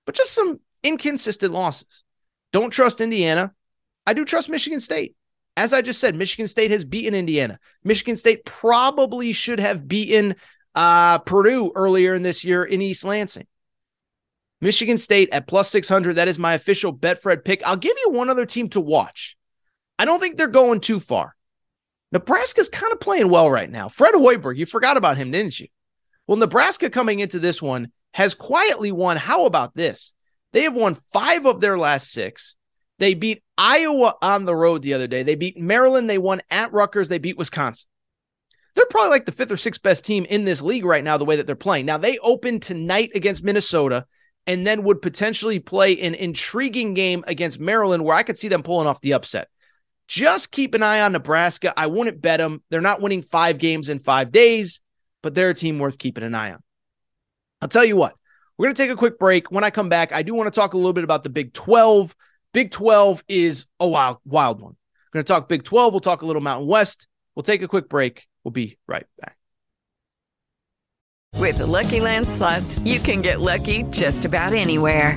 but 0.04 0.14
just 0.14 0.32
some 0.32 0.60
inconsistent 0.82 1.52
losses. 1.52 2.04
Don't 2.52 2.70
trust 2.70 3.00
Indiana. 3.00 3.52
I 4.06 4.12
do 4.14 4.24
trust 4.24 4.48
Michigan 4.50 4.80
State. 4.80 5.14
As 5.56 5.72
I 5.72 5.82
just 5.82 6.00
said, 6.00 6.14
Michigan 6.14 6.46
State 6.46 6.70
has 6.70 6.84
beaten 6.84 7.14
Indiana. 7.14 7.58
Michigan 7.82 8.16
State 8.16 8.44
probably 8.44 9.32
should 9.32 9.58
have 9.58 9.88
beaten 9.88 10.36
uh, 10.74 11.18
Purdue 11.18 11.72
earlier 11.74 12.14
in 12.14 12.22
this 12.22 12.44
year 12.44 12.64
in 12.64 12.80
East 12.80 13.04
Lansing. 13.04 13.46
Michigan 14.60 14.98
State 14.98 15.30
at 15.32 15.46
plus 15.46 15.68
600. 15.70 16.14
That 16.14 16.28
is 16.28 16.38
my 16.38 16.54
official 16.54 16.96
Betfred 16.96 17.44
pick. 17.44 17.62
I'll 17.66 17.76
give 17.76 17.96
you 18.04 18.10
one 18.10 18.30
other 18.30 18.46
team 18.46 18.68
to 18.70 18.80
watch. 18.80 19.36
I 19.98 20.04
don't 20.04 20.20
think 20.20 20.36
they're 20.36 20.46
going 20.46 20.80
too 20.80 21.00
far. 21.00 21.34
Nebraska's 22.12 22.68
kind 22.68 22.92
of 22.92 23.00
playing 23.00 23.28
well 23.28 23.50
right 23.50 23.70
now. 23.70 23.88
Fred 23.88 24.14
Hoiberg, 24.14 24.56
you 24.56 24.66
forgot 24.66 24.96
about 24.96 25.16
him, 25.16 25.30
didn't 25.30 25.58
you? 25.60 25.68
Well, 26.26 26.38
Nebraska 26.38 26.90
coming 26.90 27.20
into 27.20 27.38
this 27.38 27.60
one 27.60 27.92
has 28.14 28.34
quietly 28.34 28.92
won. 28.92 29.16
How 29.16 29.46
about 29.46 29.74
this? 29.74 30.14
They 30.52 30.62
have 30.62 30.74
won 30.74 30.94
five 30.94 31.46
of 31.46 31.60
their 31.60 31.76
last 31.76 32.10
six. 32.10 32.56
They 32.98 33.14
beat 33.14 33.42
Iowa 33.56 34.14
on 34.22 34.44
the 34.44 34.56
road 34.56 34.82
the 34.82 34.94
other 34.94 35.06
day. 35.06 35.22
They 35.22 35.34
beat 35.34 35.58
Maryland. 35.58 36.08
They 36.08 36.18
won 36.18 36.40
at 36.50 36.72
Rutgers. 36.72 37.08
They 37.08 37.18
beat 37.18 37.38
Wisconsin. 37.38 37.88
They're 38.74 38.86
probably 38.86 39.10
like 39.10 39.26
the 39.26 39.32
fifth 39.32 39.52
or 39.52 39.56
sixth 39.56 39.82
best 39.82 40.04
team 40.04 40.24
in 40.24 40.44
this 40.44 40.62
league 40.62 40.84
right 40.84 41.04
now, 41.04 41.16
the 41.16 41.24
way 41.24 41.36
that 41.36 41.46
they're 41.46 41.56
playing. 41.56 41.86
Now, 41.86 41.98
they 41.98 42.18
open 42.18 42.60
tonight 42.60 43.10
against 43.14 43.44
Minnesota 43.44 44.06
and 44.46 44.66
then 44.66 44.84
would 44.84 45.02
potentially 45.02 45.58
play 45.58 46.00
an 46.00 46.14
intriguing 46.14 46.94
game 46.94 47.24
against 47.26 47.60
Maryland 47.60 48.04
where 48.04 48.16
I 48.16 48.22
could 48.22 48.38
see 48.38 48.48
them 48.48 48.62
pulling 48.62 48.86
off 48.86 49.00
the 49.00 49.14
upset. 49.14 49.48
Just 50.08 50.50
keep 50.50 50.74
an 50.74 50.82
eye 50.82 51.02
on 51.02 51.12
Nebraska. 51.12 51.72
I 51.76 51.86
wouldn't 51.86 52.22
bet 52.22 52.38
them. 52.38 52.62
They're 52.70 52.80
not 52.80 53.02
winning 53.02 53.22
five 53.22 53.58
games 53.58 53.90
in 53.90 53.98
five 53.98 54.32
days, 54.32 54.80
but 55.22 55.34
they're 55.34 55.50
a 55.50 55.54
team 55.54 55.78
worth 55.78 55.98
keeping 55.98 56.24
an 56.24 56.34
eye 56.34 56.52
on. 56.52 56.62
I'll 57.60 57.68
tell 57.68 57.84
you 57.84 57.96
what, 57.96 58.14
we're 58.56 58.66
going 58.66 58.74
to 58.74 58.82
take 58.82 58.90
a 58.90 58.96
quick 58.96 59.18
break. 59.18 59.50
When 59.50 59.64
I 59.64 59.70
come 59.70 59.88
back, 59.88 60.12
I 60.12 60.22
do 60.22 60.34
want 60.34 60.52
to 60.52 60.58
talk 60.58 60.72
a 60.72 60.76
little 60.76 60.94
bit 60.94 61.04
about 61.04 61.24
the 61.24 61.28
Big 61.28 61.52
12. 61.52 62.16
Big 62.54 62.70
12 62.70 63.22
is 63.28 63.66
a 63.78 63.86
wild, 63.86 64.16
wild 64.24 64.62
one. 64.62 64.76
We're 65.08 65.18
going 65.18 65.24
to 65.24 65.32
talk 65.32 65.48
Big 65.48 65.64
12. 65.64 65.92
We'll 65.92 66.00
talk 66.00 66.22
a 66.22 66.26
little 66.26 66.42
Mountain 66.42 66.68
West. 66.68 67.06
We'll 67.34 67.42
take 67.42 67.62
a 67.62 67.68
quick 67.68 67.88
break. 67.88 68.26
We'll 68.42 68.52
be 68.52 68.78
right 68.86 69.06
back. 69.20 69.36
With 71.34 71.58
the 71.58 71.66
Lucky 71.66 72.00
Land 72.00 72.28
slots, 72.28 72.78
you 72.80 72.98
can 72.98 73.20
get 73.20 73.40
lucky 73.40 73.84
just 73.90 74.24
about 74.24 74.54
anywhere. 74.54 75.16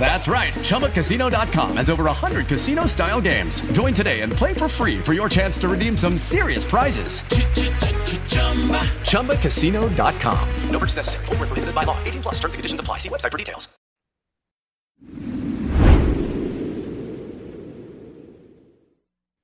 That's 0.00 0.26
right. 0.26 0.52
ChumbaCasino.com 0.52 1.76
has 1.76 1.88
over 1.88 2.04
100 2.04 2.48
casino 2.48 2.86
style 2.86 3.20
games. 3.20 3.60
Join 3.72 3.94
today 3.94 4.22
and 4.22 4.32
play 4.32 4.52
for 4.52 4.66
free 4.66 4.98
for 4.98 5.12
your 5.12 5.28
chance 5.28 5.56
to 5.58 5.68
redeem 5.68 5.96
some 5.96 6.18
serious 6.18 6.64
prizes. 6.64 7.20
ChumbaCasino.com. 9.12 10.48
No 10.70 10.78
purchase 10.78 10.96
necessary. 10.96 11.26
Full 11.26 11.36
prohibited 11.36 11.74
by 11.74 11.84
law. 11.84 11.96
18 12.02 12.22
plus 12.22 12.34
terms 12.40 12.54
and 12.54 12.58
conditions 12.58 12.80
apply. 12.80 12.98
See 12.98 13.08
website 13.08 13.30
for 13.30 13.38
details. 13.38 13.68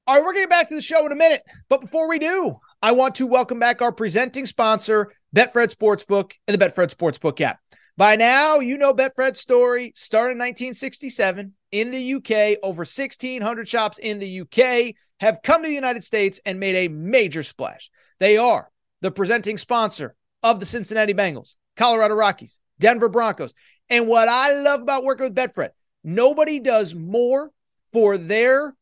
All 0.09 0.15
right, 0.15 0.25
we're 0.25 0.33
getting 0.33 0.49
back 0.49 0.71
to 0.71 0.75
the 0.75 0.81
show 0.81 1.05
in 1.05 1.13
a 1.13 1.17
minute. 1.17 1.43
But 1.69 1.83
before 1.83 2.09
we 2.09 2.19
do, 2.19 2.57
I 2.81 2.93
want 2.93 3.17
to 3.17 3.27
welcome 3.27 3.59
back 3.59 3.83
our 3.83 3.93
presenting 3.93 4.47
sponsor, 4.47 5.13
Betfred 5.37 5.75
Sportsbook 5.75 6.33
and 6.47 6.59
the 6.59 6.65
Betfred 6.65 6.95
Sportsbook 6.95 7.43
app. 7.43 7.61
By 7.99 8.15
now, 8.15 8.61
you 8.61 8.79
know 8.79 8.95
Betfred's 8.95 9.41
story. 9.41 9.93
Started 9.97 10.35
in 10.35 10.39
1967 10.39 11.53
in 11.73 11.91
the 11.91 12.15
UK. 12.15 12.61
Over 12.63 12.83
1,600 12.83 13.69
shops 13.69 13.99
in 13.99 14.21
the 14.21 14.43
UK 14.43 14.95
have 15.19 15.43
come 15.43 15.65
to 15.65 15.69
the 15.69 15.75
United 15.75 16.05
States 16.05 16.39
and 16.47 16.61
made 16.61 16.77
a 16.77 16.87
major 16.87 17.43
splash. 17.43 17.91
They 18.21 18.37
are 18.37 18.71
the 19.01 19.11
presenting 19.11 19.59
sponsor 19.59 20.15
of 20.45 20.61
the 20.61 20.67
Cincinnati 20.67 21.13
Bengals, 21.13 21.57
Colorado 21.77 22.15
Rockies, 22.15 22.61
Denver 22.79 23.09
Broncos. 23.09 23.53
And 23.91 24.07
what 24.07 24.29
I 24.29 24.53
love 24.53 24.81
about 24.81 25.03
working 25.03 25.25
with 25.25 25.35
Betfred, 25.35 25.71
nobody 26.05 26.61
does 26.61 26.95
more 26.95 27.51
for 27.93 28.17
their 28.17 28.77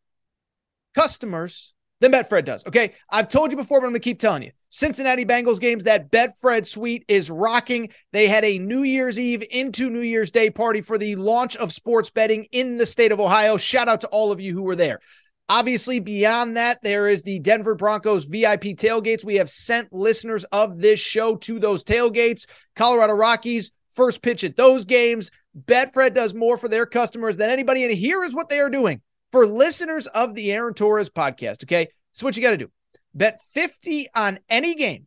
customers 0.95 1.73
than 2.01 2.13
Betfred 2.13 2.45
does. 2.45 2.67
Okay. 2.67 2.93
I've 3.09 3.31
told 3.31 3.51
you 3.51 3.57
before, 3.57 3.81
but 3.81 3.87
I'm 3.87 3.93
going 3.93 4.03
to 4.03 4.05
keep 4.05 4.21
telling 4.21 4.43
you. 4.43 4.53
Cincinnati 4.69 5.25
Bengals 5.25 5.61
games, 5.61 5.85
that 5.85 6.11
Betfred 6.11 6.67
suite 6.67 7.05
is 7.09 7.31
rocking. 7.31 7.91
They 8.13 8.27
had 8.29 8.45
a 8.45 8.59
New 8.59 8.83
Year's 8.83 9.19
Eve 9.19 9.45
into 9.51 9.91
New 9.91 10.01
Year's 10.01 10.31
Day 10.31 10.51
party 10.51 10.81
for 10.81 10.99
the 10.99 11.17
launch 11.17 11.57
of 11.57 11.73
sports 11.73 12.11
betting 12.11 12.47
in 12.53 12.77
the 12.77 12.87
state 12.87 13.13
of 13.13 13.21
Ohio. 13.21 13.57
Shout 13.57 13.89
out 13.89 14.01
to 14.03 14.09
all 14.09 14.33
of 14.33 14.41
you 14.41 14.53
who 14.53 14.63
were 14.63 14.77
there. 14.77 15.01
Obviously, 15.49 16.01
beyond 16.01 16.57
that, 16.57 16.83
there 16.83 17.07
is 17.07 17.23
the 17.23 17.39
Denver 17.39 17.77
Broncos 17.77 18.25
VIP 18.25 18.75
tailgates. 18.75 19.25
We 19.25 19.37
have 19.37 19.49
sent 19.49 19.93
listeners 19.93 20.45
of 20.45 20.81
this 20.81 20.99
show 20.99 21.37
to 21.37 21.61
those 21.61 21.85
tailgates. 21.85 22.47
Colorado 22.75 23.13
Rockies, 23.13 23.71
first 23.93 24.23
pitch 24.23 24.43
at 24.43 24.57
those 24.57 24.85
games. 24.85 25.31
Betfred 25.67 26.15
does 26.15 26.35
more 26.35 26.59
for 26.59 26.69
their 26.69 26.85
customers 26.85 27.37
than 27.37 27.49
anybody. 27.49 27.85
And 27.85 27.95
here 27.95 28.25
is 28.25 28.35
what 28.35 28.49
they 28.49 28.59
are 28.59 28.69
doing 28.69 29.01
for 29.31 29.47
listeners 29.47 30.09
of 30.09 30.35
the 30.35 30.53
Aaron 30.53 30.75
Torres 30.75 31.11
podcast. 31.11 31.63
Okay. 31.63 31.89
So, 32.13 32.27
what 32.27 32.37
you 32.37 32.43
got 32.43 32.51
to 32.51 32.57
do 32.57 32.71
bet 33.17 33.41
50 33.41 34.09
on 34.15 34.39
any 34.49 34.75
game. 34.75 35.07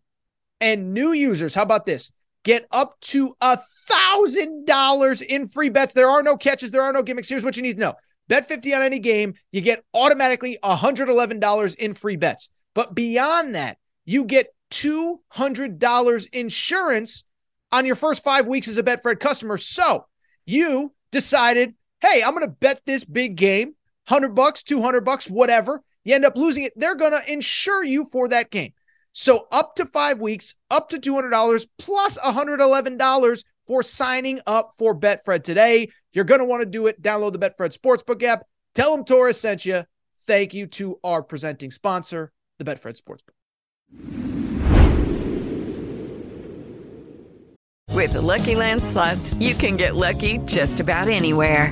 And 0.62 0.93
new 0.93 1.13
users, 1.13 1.56
how 1.56 1.63
about 1.63 1.86
this? 1.86 2.12
Get 2.43 2.67
up 2.72 3.00
to 3.02 3.36
a 3.41 3.58
thousand 3.58 4.65
dollars 4.65 5.22
in 5.22 5.48
free 5.48 5.69
bets. 5.69 5.93
There 5.93 6.10
are 6.10 6.24
no 6.24 6.38
catches, 6.38 6.72
there 6.72 6.84
are 6.84 6.93
no 6.93 7.04
gimmicks. 7.04 7.30
Here's 7.30 7.43
what 7.43 7.56
you 7.56 7.62
need 7.62 7.74
to 7.74 7.80
know. 7.80 7.93
Bet 8.28 8.48
50 8.48 8.74
on 8.76 8.82
any 8.82 9.00
game, 9.00 9.34
you 9.52 9.62
get 9.62 9.84
automatically 9.93 10.58
$111 10.63 11.76
in 11.78 11.93
free 11.93 12.15
bets. 12.15 12.50
But 12.76 12.93
beyond 12.93 13.56
that, 13.56 13.78
you 14.06 14.24
get 14.24 14.54
$200 14.72 16.30
insurance 16.32 17.24
on 17.72 17.86
your 17.86 17.95
first 17.95 18.24
five 18.24 18.48
weeks 18.48 18.67
as 18.67 18.78
a 18.78 18.84
Betfred 18.84 19.19
customer. 19.19 19.58
So 19.58 20.06
you 20.45 20.93
decided, 21.12 21.74
hey, 22.02 22.22
I'm 22.24 22.34
going 22.34 22.45
to 22.45 22.52
bet 22.52 22.82
this 22.86 23.04
big 23.04 23.36
game, 23.36 23.76
100 24.08 24.36
bucks, 24.36 24.63
200 24.63 25.02
bucks, 25.02 25.30
whatever. 25.30 25.82
You 26.10 26.15
end 26.15 26.26
up 26.26 26.36
losing 26.36 26.63
it. 26.63 26.74
They're 26.76 26.95
going 26.95 27.12
to 27.12 27.32
insure 27.32 27.84
you 27.84 28.04
for 28.04 28.28
that 28.30 28.50
game. 28.50 28.74
So 29.12 29.45
up 29.52 29.76
to 29.76 29.86
five 29.86 30.19
weeks, 30.19 30.56
up 30.72 30.89
to 30.89 30.98
$200 30.98 31.67
plus 31.78 32.17
$111 32.17 33.43
for 33.67 33.84
signing 33.84 34.39
up 34.48 34.72
for 34.76 35.00
Betfred 35.00 35.43
today. 35.43 35.91
You're 36.12 36.26
going 36.26 36.39
to 36.39 36.45
want 36.45 36.62
to 36.62 36.65
do 36.65 36.88
it. 36.88 37.00
Download 37.00 37.32
the 37.32 37.38
Betfred 37.38 37.78
Sportsbook 37.78 38.24
app. 38.24 38.43
Tell 38.74 38.95
them 38.95 39.06
Torres 39.06 39.39
sent 39.39 39.67
you. 39.67 39.84
Thank 40.22 40.56
you 40.56 40.65
to 40.65 41.00
our 41.04 41.22
presenting 41.22 41.69
sponsor, 41.69 42.32
the 42.58 42.63
Betfred 42.63 43.00
Sportsbook. 43.00 43.36
With 47.93 48.13
the 48.13 48.22
Lucky 48.22 48.56
Land 48.56 48.84
slots, 48.84 49.36
you 49.36 49.54
can 49.54 49.78
get 49.78 49.95
lucky 49.95 50.39
just 50.45 50.80
about 50.80 51.08
anywhere. 51.08 51.72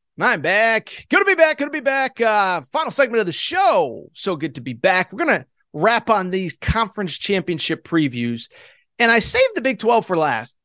I'm 0.23 0.41
back. 0.41 1.07
Good 1.09 1.19
to 1.19 1.25
be 1.25 1.35
back. 1.35 1.57
Good 1.57 1.65
to 1.65 1.71
be 1.71 1.79
back. 1.79 2.19
Uh, 2.21 2.61
final 2.71 2.91
segment 2.91 3.19
of 3.19 3.25
the 3.25 3.31
show. 3.31 4.09
So 4.13 4.35
good 4.35 4.55
to 4.55 4.61
be 4.61 4.73
back. 4.73 5.11
We're 5.11 5.25
gonna 5.25 5.45
wrap 5.73 6.09
on 6.09 6.29
these 6.29 6.57
conference 6.57 7.17
championship 7.17 7.83
previews. 7.83 8.49
And 8.99 9.11
I 9.11 9.19
saved 9.19 9.55
the 9.55 9.61
Big 9.61 9.79
12 9.79 10.05
for 10.05 10.17
last, 10.17 10.57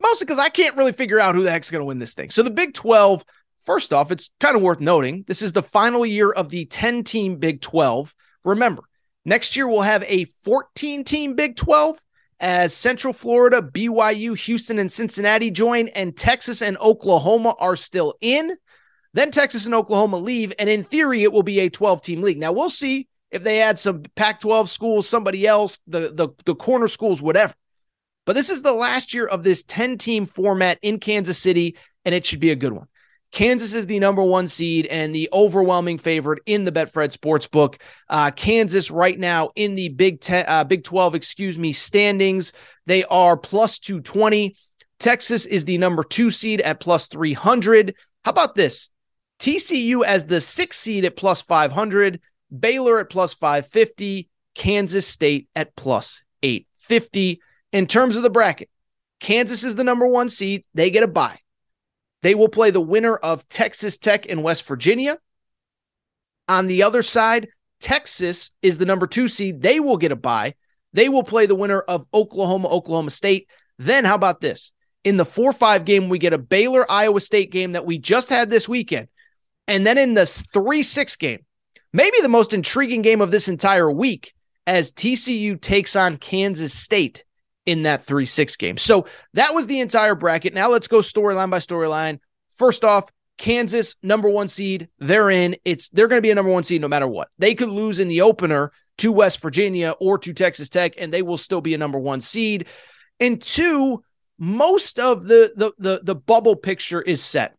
mostly 0.00 0.24
because 0.24 0.38
I 0.38 0.48
can't 0.48 0.76
really 0.76 0.92
figure 0.92 1.20
out 1.20 1.34
who 1.34 1.42
the 1.42 1.50
heck's 1.50 1.70
going 1.70 1.80
to 1.80 1.86
win 1.86 1.98
this 1.98 2.14
thing. 2.14 2.30
So 2.30 2.42
the 2.42 2.50
Big 2.50 2.74
12, 2.74 3.24
first 3.64 3.92
off, 3.92 4.10
it's 4.10 4.30
kind 4.40 4.56
of 4.56 4.62
worth 4.62 4.80
noting 4.80 5.24
this 5.26 5.42
is 5.42 5.52
the 5.52 5.62
final 5.62 6.06
year 6.06 6.30
of 6.30 6.48
the 6.48 6.66
10 6.66 7.04
team 7.04 7.36
Big 7.36 7.60
12. 7.60 8.14
Remember, 8.44 8.82
next 9.24 9.56
year 9.56 9.66
we'll 9.66 9.82
have 9.82 10.04
a 10.06 10.24
14 10.44 11.04
team 11.04 11.34
Big 11.34 11.56
12 11.56 11.98
as 12.40 12.74
Central 12.74 13.12
Florida, 13.12 13.62
BYU, 13.62 14.36
Houston, 14.36 14.78
and 14.78 14.90
Cincinnati 14.90 15.50
join, 15.50 15.88
and 15.88 16.16
Texas 16.16 16.60
and 16.60 16.76
Oklahoma 16.78 17.54
are 17.58 17.76
still 17.76 18.14
in. 18.20 18.56
Then 19.14 19.30
Texas 19.30 19.66
and 19.66 19.74
Oklahoma 19.74 20.16
leave, 20.16 20.52
and 20.58 20.70
in 20.70 20.84
theory, 20.84 21.22
it 21.22 21.32
will 21.32 21.42
be 21.42 21.60
a 21.60 21.68
12 21.68 22.02
team 22.02 22.22
league. 22.22 22.38
Now 22.38 22.52
we'll 22.52 22.70
see 22.70 23.08
if 23.30 23.42
they 23.42 23.60
add 23.60 23.78
some 23.78 24.02
Pac 24.14 24.40
12 24.40 24.70
schools, 24.70 25.08
somebody 25.08 25.46
else, 25.46 25.78
the, 25.86 26.12
the, 26.14 26.28
the 26.44 26.54
corner 26.54 26.88
schools, 26.88 27.20
whatever. 27.20 27.54
But 28.24 28.34
this 28.34 28.50
is 28.50 28.62
the 28.62 28.72
last 28.72 29.12
year 29.14 29.26
of 29.26 29.42
this 29.42 29.64
10 29.64 29.98
team 29.98 30.26
format 30.26 30.78
in 30.82 31.00
Kansas 31.00 31.38
City, 31.38 31.76
and 32.04 32.14
it 32.14 32.24
should 32.24 32.40
be 32.40 32.50
a 32.50 32.56
good 32.56 32.72
one. 32.72 32.86
Kansas 33.32 33.72
is 33.72 33.86
the 33.86 33.98
number 33.98 34.22
one 34.22 34.46
seed 34.46 34.84
and 34.86 35.14
the 35.14 35.28
overwhelming 35.32 35.96
favorite 35.96 36.42
in 36.44 36.64
the 36.64 36.72
Betfred 36.72 37.16
Sportsbook. 37.16 37.80
Uh, 38.08 38.30
Kansas 38.30 38.90
right 38.90 39.18
now 39.18 39.50
in 39.56 39.74
the 39.74 39.88
Big 39.88 40.20
Ten, 40.20 40.44
uh, 40.46 40.64
Big 40.64 40.84
Twelve, 40.84 41.14
excuse 41.14 41.58
me, 41.58 41.72
standings. 41.72 42.52
They 42.84 43.04
are 43.04 43.38
plus 43.38 43.78
two 43.78 44.02
twenty. 44.02 44.56
Texas 44.98 45.46
is 45.46 45.64
the 45.64 45.78
number 45.78 46.04
two 46.04 46.30
seed 46.30 46.60
at 46.60 46.78
plus 46.78 47.06
three 47.06 47.32
hundred. 47.32 47.94
How 48.22 48.32
about 48.32 48.54
this? 48.54 48.90
TCU 49.38 50.04
as 50.04 50.26
the 50.26 50.40
sixth 50.40 50.80
seed 50.80 51.04
at 51.04 51.16
plus 51.16 51.42
five 51.42 51.72
hundred. 51.72 52.20
Baylor 52.56 52.98
at 53.00 53.10
plus 53.10 53.34
five 53.34 53.66
fifty. 53.66 54.28
Kansas 54.54 55.06
State 55.06 55.48
at 55.56 55.74
plus 55.76 56.22
eight 56.42 56.66
fifty. 56.78 57.40
In 57.72 57.86
terms 57.86 58.16
of 58.16 58.22
the 58.22 58.30
bracket, 58.30 58.68
Kansas 59.20 59.64
is 59.64 59.76
the 59.76 59.84
number 59.84 60.06
one 60.06 60.28
seed. 60.28 60.64
They 60.74 60.90
get 60.90 61.02
a 61.02 61.08
bye. 61.08 61.38
They 62.22 62.34
will 62.34 62.48
play 62.48 62.70
the 62.70 62.80
winner 62.80 63.16
of 63.16 63.48
Texas 63.48 63.98
Tech 63.98 64.30
and 64.30 64.42
West 64.42 64.66
Virginia. 64.66 65.18
On 66.48 66.66
the 66.66 66.82
other 66.82 67.02
side, 67.02 67.48
Texas 67.80 68.50
is 68.62 68.78
the 68.78 68.84
number 68.84 69.06
two 69.06 69.28
seed. 69.28 69.62
They 69.62 69.80
will 69.80 69.96
get 69.96 70.12
a 70.12 70.16
bye. 70.16 70.54
They 70.92 71.08
will 71.08 71.24
play 71.24 71.46
the 71.46 71.54
winner 71.54 71.80
of 71.80 72.06
Oklahoma, 72.12 72.68
Oklahoma 72.68 73.10
State. 73.10 73.48
Then, 73.78 74.04
how 74.04 74.14
about 74.14 74.40
this? 74.40 74.72
In 75.04 75.16
the 75.16 75.24
4 75.24 75.52
5 75.52 75.84
game, 75.84 76.08
we 76.08 76.18
get 76.18 76.32
a 76.32 76.38
Baylor, 76.38 76.88
Iowa 76.90 77.20
State 77.20 77.50
game 77.50 77.72
that 77.72 77.86
we 77.86 77.98
just 77.98 78.28
had 78.28 78.50
this 78.50 78.68
weekend. 78.68 79.08
And 79.72 79.86
then 79.86 79.96
in 79.96 80.12
the 80.12 80.26
3 80.26 80.82
6 80.82 81.16
game, 81.16 81.46
maybe 81.94 82.18
the 82.20 82.28
most 82.28 82.52
intriguing 82.52 83.00
game 83.00 83.22
of 83.22 83.30
this 83.30 83.48
entire 83.48 83.90
week, 83.90 84.34
as 84.66 84.92
TCU 84.92 85.58
takes 85.58 85.96
on 85.96 86.18
Kansas 86.18 86.74
State 86.74 87.24
in 87.64 87.84
that 87.84 88.02
3 88.02 88.26
6 88.26 88.56
game. 88.56 88.76
So 88.76 89.06
that 89.32 89.54
was 89.54 89.66
the 89.66 89.80
entire 89.80 90.14
bracket. 90.14 90.52
Now 90.52 90.68
let's 90.68 90.88
go 90.88 90.98
storyline 90.98 91.48
by 91.48 91.58
storyline. 91.58 92.18
First 92.54 92.84
off, 92.84 93.10
Kansas, 93.38 93.94
number 94.02 94.28
one 94.28 94.46
seed. 94.46 94.88
They're 94.98 95.30
in. 95.30 95.56
It's 95.64 95.88
they're 95.88 96.06
going 96.06 96.18
to 96.18 96.26
be 96.26 96.30
a 96.30 96.34
number 96.34 96.52
one 96.52 96.64
seed 96.64 96.82
no 96.82 96.88
matter 96.88 97.08
what. 97.08 97.28
They 97.38 97.54
could 97.54 97.70
lose 97.70 97.98
in 97.98 98.08
the 98.08 98.20
opener 98.20 98.72
to 98.98 99.10
West 99.10 99.40
Virginia 99.40 99.94
or 99.98 100.18
to 100.18 100.34
Texas 100.34 100.68
Tech, 100.68 100.96
and 100.98 101.10
they 101.10 101.22
will 101.22 101.38
still 101.38 101.62
be 101.62 101.72
a 101.72 101.78
number 101.78 101.98
one 101.98 102.20
seed. 102.20 102.66
And 103.20 103.40
two, 103.40 104.04
most 104.38 104.98
of 104.98 105.24
the 105.24 105.50
the 105.56 105.72
the, 105.78 106.00
the 106.04 106.14
bubble 106.14 106.56
picture 106.56 107.00
is 107.00 107.22
set. 107.22 107.56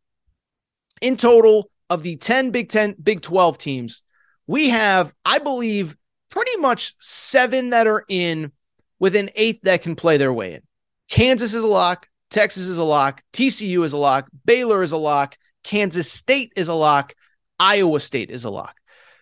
In 1.02 1.17
total, 1.17 1.71
of 1.89 2.04
the 2.04 2.15
10 2.15 2.52
Big 2.52 2.69
10, 2.69 2.96
Big 3.02 3.22
12 3.22 3.58
teams, 3.58 4.02
we 4.48 4.69
have, 4.69 5.13
I 5.26 5.39
believe, 5.39 5.96
pretty 6.30 6.58
much 6.58 6.96
seven 7.00 7.69
that 7.69 7.88
are 7.88 8.04
in 8.08 8.52
with 9.00 9.15
an 9.15 9.30
eighth 9.36 9.62
that 9.63 9.82
can 9.82 9.96
play 9.96 10.17
their 10.17 10.34
way 10.34 10.56
in. 10.56 10.62
Kansas 11.10 11.54
is 11.54 11.63
a 11.63 11.67
lock. 11.67 12.08
Texas 12.30 12.67
is 12.67 12.78
a 12.78 12.84
lock. 12.84 13.22
TCU 13.34 13.84
is 13.84 13.93
a 13.93 13.98
lock. 13.98 14.28
Baylor 14.46 14.82
is 14.82 14.91
a 14.91 14.98
lock. 14.98 15.38
Kansas 15.63 16.12
State 16.12 16.54
is 16.56 16.67
a 16.67 16.74
lock. 16.74 17.13
Iowa 17.60 18.00
State 18.00 18.32
is 18.32 18.46
a 18.46 18.50
lock. 18.50 18.76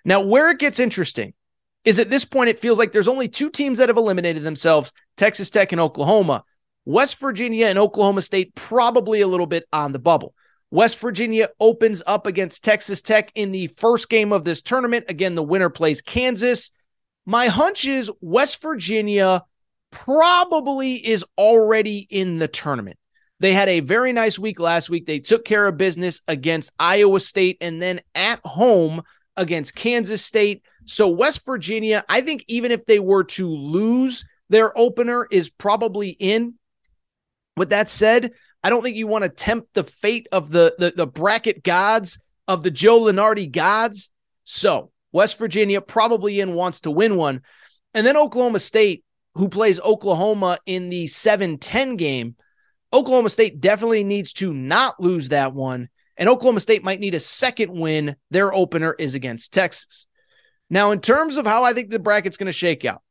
Now, 0.06 0.22
where 0.22 0.50
it 0.50 0.60
gets 0.60 0.80
interesting 0.80 1.34
is 1.84 2.00
at 2.00 2.10
this 2.10 2.26
point, 2.26 2.50
it 2.50 2.60
feels 2.60 2.80
like 2.80 2.92
there's 2.92 3.08
only 3.08 3.28
two 3.28 3.50
teams 3.50 3.78
that 3.78 3.90
have 3.90 3.98
eliminated 3.98 4.44
themselves 4.44 4.94
Texas 5.18 5.50
Tech 5.50 5.72
and 5.72 5.82
Oklahoma. 5.82 6.44
West 6.86 7.20
Virginia 7.20 7.68
and 7.68 7.78
Oklahoma 7.78 8.22
State 8.22 8.56
probably 8.56 9.22
a 9.22 9.28
little 9.28 9.46
bit 9.46 9.66
on 9.72 9.92
the 9.92 10.00
bubble. 10.00 10.34
West 10.72 11.00
Virginia 11.00 11.50
opens 11.60 12.02
up 12.08 12.26
against 12.26 12.64
Texas 12.64 13.02
Tech 13.02 13.32
in 13.36 13.52
the 13.52 13.68
first 13.68 14.10
game 14.10 14.32
of 14.32 14.46
this 14.46 14.62
tournament. 14.62 15.06
Again, 15.10 15.36
the 15.36 15.44
winner 15.44 15.70
plays 15.70 16.02
Kansas. 16.02 16.72
My 17.26 17.48
hunch 17.48 17.86
is 17.86 18.10
West 18.22 18.62
Virginia 18.62 19.44
probably 19.92 20.96
is 20.96 21.26
already 21.38 22.08
in 22.10 22.38
the 22.38 22.48
tournament. 22.48 22.98
They 23.42 23.54
had 23.54 23.68
a 23.68 23.82
very 23.82 24.14
nice 24.14 24.40
week 24.40 24.60
last 24.60 24.90
week. 24.90 25.06
They 25.06 25.20
took 25.20 25.44
care 25.44 25.68
of 25.68 25.78
business 25.78 26.22
against 26.28 26.72
Iowa 26.80 27.20
State 27.20 27.58
and 27.60 27.82
then 27.82 28.00
at 28.16 28.40
home 28.46 29.02
against 29.36 29.76
Kansas 29.76 30.24
State. 30.24 30.64
So, 30.86 31.10
West 31.10 31.46
Virginia, 31.46 32.06
I 32.08 32.22
think 32.22 32.46
even 32.48 32.72
if 32.72 32.86
they 32.86 33.00
were 33.00 33.24
to 33.26 33.50
lose 33.50 34.24
their 34.50 34.78
opener, 34.78 35.28
is 35.32 35.50
probably 35.50 36.10
in. 36.10 36.56
With 37.58 37.72
that 37.72 37.90
said, 37.90 38.32
I 38.64 38.70
don't 38.70 38.84
think 38.84 38.96
you 38.96 39.08
want 39.08 39.24
to 39.24 39.30
tempt 39.30 39.74
the 39.74 39.84
fate 39.84 40.28
of 40.32 40.50
the, 40.50 40.76
the, 40.78 40.94
the 40.96 41.08
bracket 41.08 41.64
gods, 41.64 42.20
of 42.48 42.64
the 42.64 42.72
Joe 42.72 43.02
Lunardi 43.02 43.52
gods. 43.52 44.10
So, 44.44 44.92
West 45.12 45.38
Virginia 45.38 45.82
probably 45.82 46.40
in 46.40 46.54
wants 46.54 46.82
to 46.82 46.92
win 46.92 47.16
one. 47.16 47.42
And 47.94 48.06
then 48.06 48.18
Oklahoma 48.18 48.60
State, 48.60 49.04
who 49.36 49.50
plays 49.50 49.80
Oklahoma 49.82 50.58
in 50.66 50.90
the 50.90 51.08
7 51.08 51.58
10 51.58 51.96
game, 51.96 52.36
Oklahoma 52.94 53.30
State 53.30 53.62
definitely 53.62 54.04
needs 54.04 54.34
to 54.34 54.54
not 54.54 55.00
lose 55.00 55.30
that 55.30 55.54
one. 55.54 55.90
And 56.18 56.30
Oklahoma 56.30 56.60
State 56.60 56.84
might 56.84 57.00
need 57.00 57.16
a 57.16 57.20
second 57.20 57.72
win. 57.72 58.16
Their 58.30 58.54
opener 58.54 58.96
is 58.98 59.16
against 59.16 59.54
Texas. 59.54 60.06
Now, 60.70 60.92
in 60.92 61.02
terms 61.02 61.38
of 61.38 61.46
how 61.46 61.64
I 61.64 61.74
think 61.74 61.90
the 61.90 62.00
bracket's 62.00 62.38
going 62.38 62.46
to 62.48 62.52
shake 62.52 62.86
out, 62.86 63.02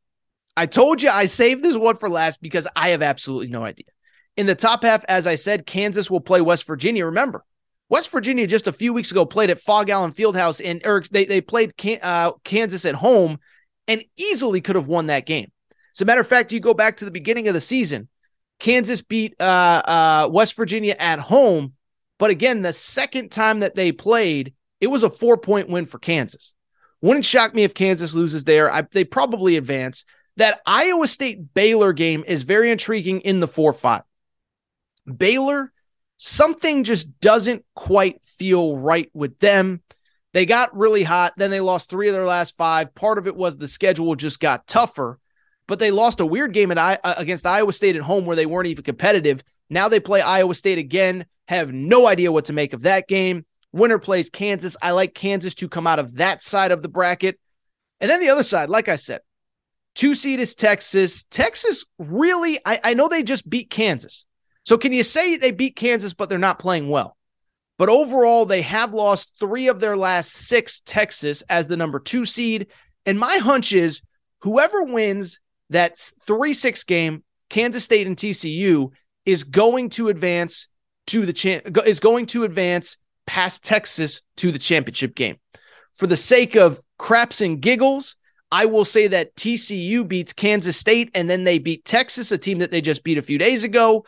I 0.56 0.66
told 0.66 1.02
you 1.02 1.10
I 1.10 1.26
saved 1.26 1.62
this 1.62 1.76
one 1.76 1.96
for 1.96 2.08
last 2.08 2.40
because 2.40 2.66
I 2.76 2.90
have 2.90 3.02
absolutely 3.02 3.48
no 3.48 3.64
idea. 3.64 3.86
In 4.36 4.46
the 4.46 4.54
top 4.54 4.82
half, 4.82 5.04
as 5.06 5.26
I 5.26 5.34
said, 5.34 5.66
Kansas 5.66 6.10
will 6.10 6.20
play 6.20 6.40
West 6.40 6.66
Virginia. 6.66 7.06
Remember, 7.06 7.44
West 7.88 8.10
Virginia 8.10 8.46
just 8.46 8.68
a 8.68 8.72
few 8.72 8.92
weeks 8.92 9.10
ago 9.10 9.26
played 9.26 9.50
at 9.50 9.60
Phog 9.60 9.90
Allen 9.90 10.12
Fieldhouse, 10.12 10.60
and 10.64 10.80
or 10.86 11.02
they 11.10 11.24
they 11.24 11.40
played 11.40 11.74
uh, 12.02 12.32
Kansas 12.44 12.84
at 12.84 12.94
home 12.94 13.38
and 13.88 14.04
easily 14.16 14.60
could 14.60 14.76
have 14.76 14.86
won 14.86 15.06
that 15.06 15.26
game. 15.26 15.50
As 15.94 16.00
a 16.00 16.04
matter 16.04 16.20
of 16.20 16.26
fact, 16.28 16.52
you 16.52 16.60
go 16.60 16.74
back 16.74 16.98
to 16.98 17.04
the 17.04 17.10
beginning 17.10 17.48
of 17.48 17.54
the 17.54 17.60
season, 17.60 18.08
Kansas 18.60 19.00
beat 19.02 19.34
uh, 19.40 19.82
uh, 19.84 20.28
West 20.30 20.54
Virginia 20.54 20.94
at 20.98 21.18
home. 21.18 21.72
But 22.18 22.30
again, 22.30 22.62
the 22.62 22.72
second 22.72 23.32
time 23.32 23.60
that 23.60 23.74
they 23.74 23.90
played, 23.90 24.54
it 24.80 24.86
was 24.86 25.02
a 25.02 25.10
four 25.10 25.36
point 25.36 25.68
win 25.68 25.86
for 25.86 25.98
Kansas. 25.98 26.54
Wouldn't 27.02 27.24
shock 27.24 27.54
me 27.54 27.64
if 27.64 27.74
Kansas 27.74 28.14
loses 28.14 28.44
there. 28.44 28.70
I, 28.70 28.82
they 28.82 29.04
probably 29.04 29.56
advance. 29.56 30.04
That 30.36 30.60
Iowa 30.64 31.08
State 31.08 31.54
Baylor 31.54 31.92
game 31.92 32.22
is 32.26 32.44
very 32.44 32.70
intriguing 32.70 33.20
in 33.22 33.40
the 33.40 33.48
4 33.48 33.72
5. 33.72 34.02
Baylor, 35.10 35.72
something 36.16 36.84
just 36.84 37.20
doesn't 37.20 37.64
quite 37.74 38.22
feel 38.24 38.76
right 38.76 39.10
with 39.14 39.38
them. 39.38 39.82
They 40.32 40.46
got 40.46 40.76
really 40.76 41.02
hot. 41.02 41.32
Then 41.36 41.50
they 41.50 41.60
lost 41.60 41.88
three 41.88 42.08
of 42.08 42.14
their 42.14 42.24
last 42.24 42.56
five. 42.56 42.94
Part 42.94 43.18
of 43.18 43.26
it 43.26 43.36
was 43.36 43.56
the 43.56 43.68
schedule 43.68 44.14
just 44.14 44.40
got 44.40 44.66
tougher 44.66 45.18
but 45.70 45.78
they 45.78 45.92
lost 45.92 46.18
a 46.18 46.26
weird 46.26 46.52
game 46.52 46.72
at 46.72 46.78
I, 46.78 46.98
uh, 47.04 47.14
against 47.16 47.46
Iowa 47.46 47.72
State 47.72 47.94
at 47.94 48.02
home 48.02 48.26
where 48.26 48.34
they 48.34 48.44
weren't 48.44 48.66
even 48.66 48.82
competitive. 48.82 49.44
Now 49.70 49.88
they 49.88 50.00
play 50.00 50.20
Iowa 50.20 50.52
State 50.52 50.78
again. 50.78 51.26
Have 51.46 51.72
no 51.72 52.08
idea 52.08 52.32
what 52.32 52.46
to 52.46 52.52
make 52.52 52.72
of 52.72 52.82
that 52.82 53.06
game. 53.06 53.46
Winner 53.70 54.00
plays 54.00 54.30
Kansas. 54.30 54.76
I 54.82 54.90
like 54.90 55.14
Kansas 55.14 55.54
to 55.54 55.68
come 55.68 55.86
out 55.86 56.00
of 56.00 56.16
that 56.16 56.42
side 56.42 56.72
of 56.72 56.82
the 56.82 56.88
bracket. 56.88 57.38
And 58.00 58.10
then 58.10 58.18
the 58.18 58.30
other 58.30 58.42
side, 58.42 58.68
like 58.68 58.88
I 58.88 58.96
said, 58.96 59.20
two 59.94 60.16
seed 60.16 60.40
is 60.40 60.56
Texas. 60.56 61.22
Texas 61.30 61.84
really, 62.00 62.58
I, 62.66 62.80
I 62.82 62.94
know 62.94 63.06
they 63.06 63.22
just 63.22 63.48
beat 63.48 63.70
Kansas. 63.70 64.26
So 64.70 64.78
can 64.78 64.92
you 64.92 65.02
say 65.02 65.36
they 65.36 65.50
beat 65.50 65.74
Kansas, 65.74 66.14
but 66.14 66.30
they're 66.30 66.38
not 66.38 66.60
playing 66.60 66.88
well? 66.88 67.16
But 67.76 67.88
overall, 67.88 68.46
they 68.46 68.62
have 68.62 68.94
lost 68.94 69.32
three 69.40 69.66
of 69.66 69.80
their 69.80 69.96
last 69.96 70.30
six, 70.30 70.80
Texas 70.86 71.42
as 71.48 71.66
the 71.66 71.76
number 71.76 71.98
two 71.98 72.24
seed. 72.24 72.68
And 73.04 73.18
my 73.18 73.38
hunch 73.38 73.72
is 73.72 74.00
whoever 74.42 74.84
wins 74.84 75.40
that 75.70 75.98
3 76.24 76.54
6 76.54 76.84
game, 76.84 77.24
Kansas 77.48 77.82
State 77.82 78.06
and 78.06 78.16
TCU, 78.16 78.92
is 79.26 79.42
going 79.42 79.88
to 79.88 80.08
advance 80.08 80.68
to 81.08 81.26
the 81.26 81.32
champ 81.32 81.76
is 81.84 81.98
going 81.98 82.26
to 82.26 82.44
advance 82.44 82.96
past 83.26 83.64
Texas 83.64 84.22
to 84.36 84.52
the 84.52 84.58
championship 84.60 85.16
game. 85.16 85.38
For 85.96 86.06
the 86.06 86.16
sake 86.16 86.54
of 86.54 86.80
craps 86.96 87.40
and 87.40 87.60
giggles, 87.60 88.14
I 88.52 88.66
will 88.66 88.84
say 88.84 89.08
that 89.08 89.34
TCU 89.34 90.06
beats 90.06 90.32
Kansas 90.32 90.76
State 90.76 91.10
and 91.16 91.28
then 91.28 91.42
they 91.42 91.58
beat 91.58 91.84
Texas, 91.84 92.30
a 92.30 92.38
team 92.38 92.60
that 92.60 92.70
they 92.70 92.80
just 92.80 93.02
beat 93.02 93.18
a 93.18 93.22
few 93.22 93.36
days 93.36 93.64
ago. 93.64 94.04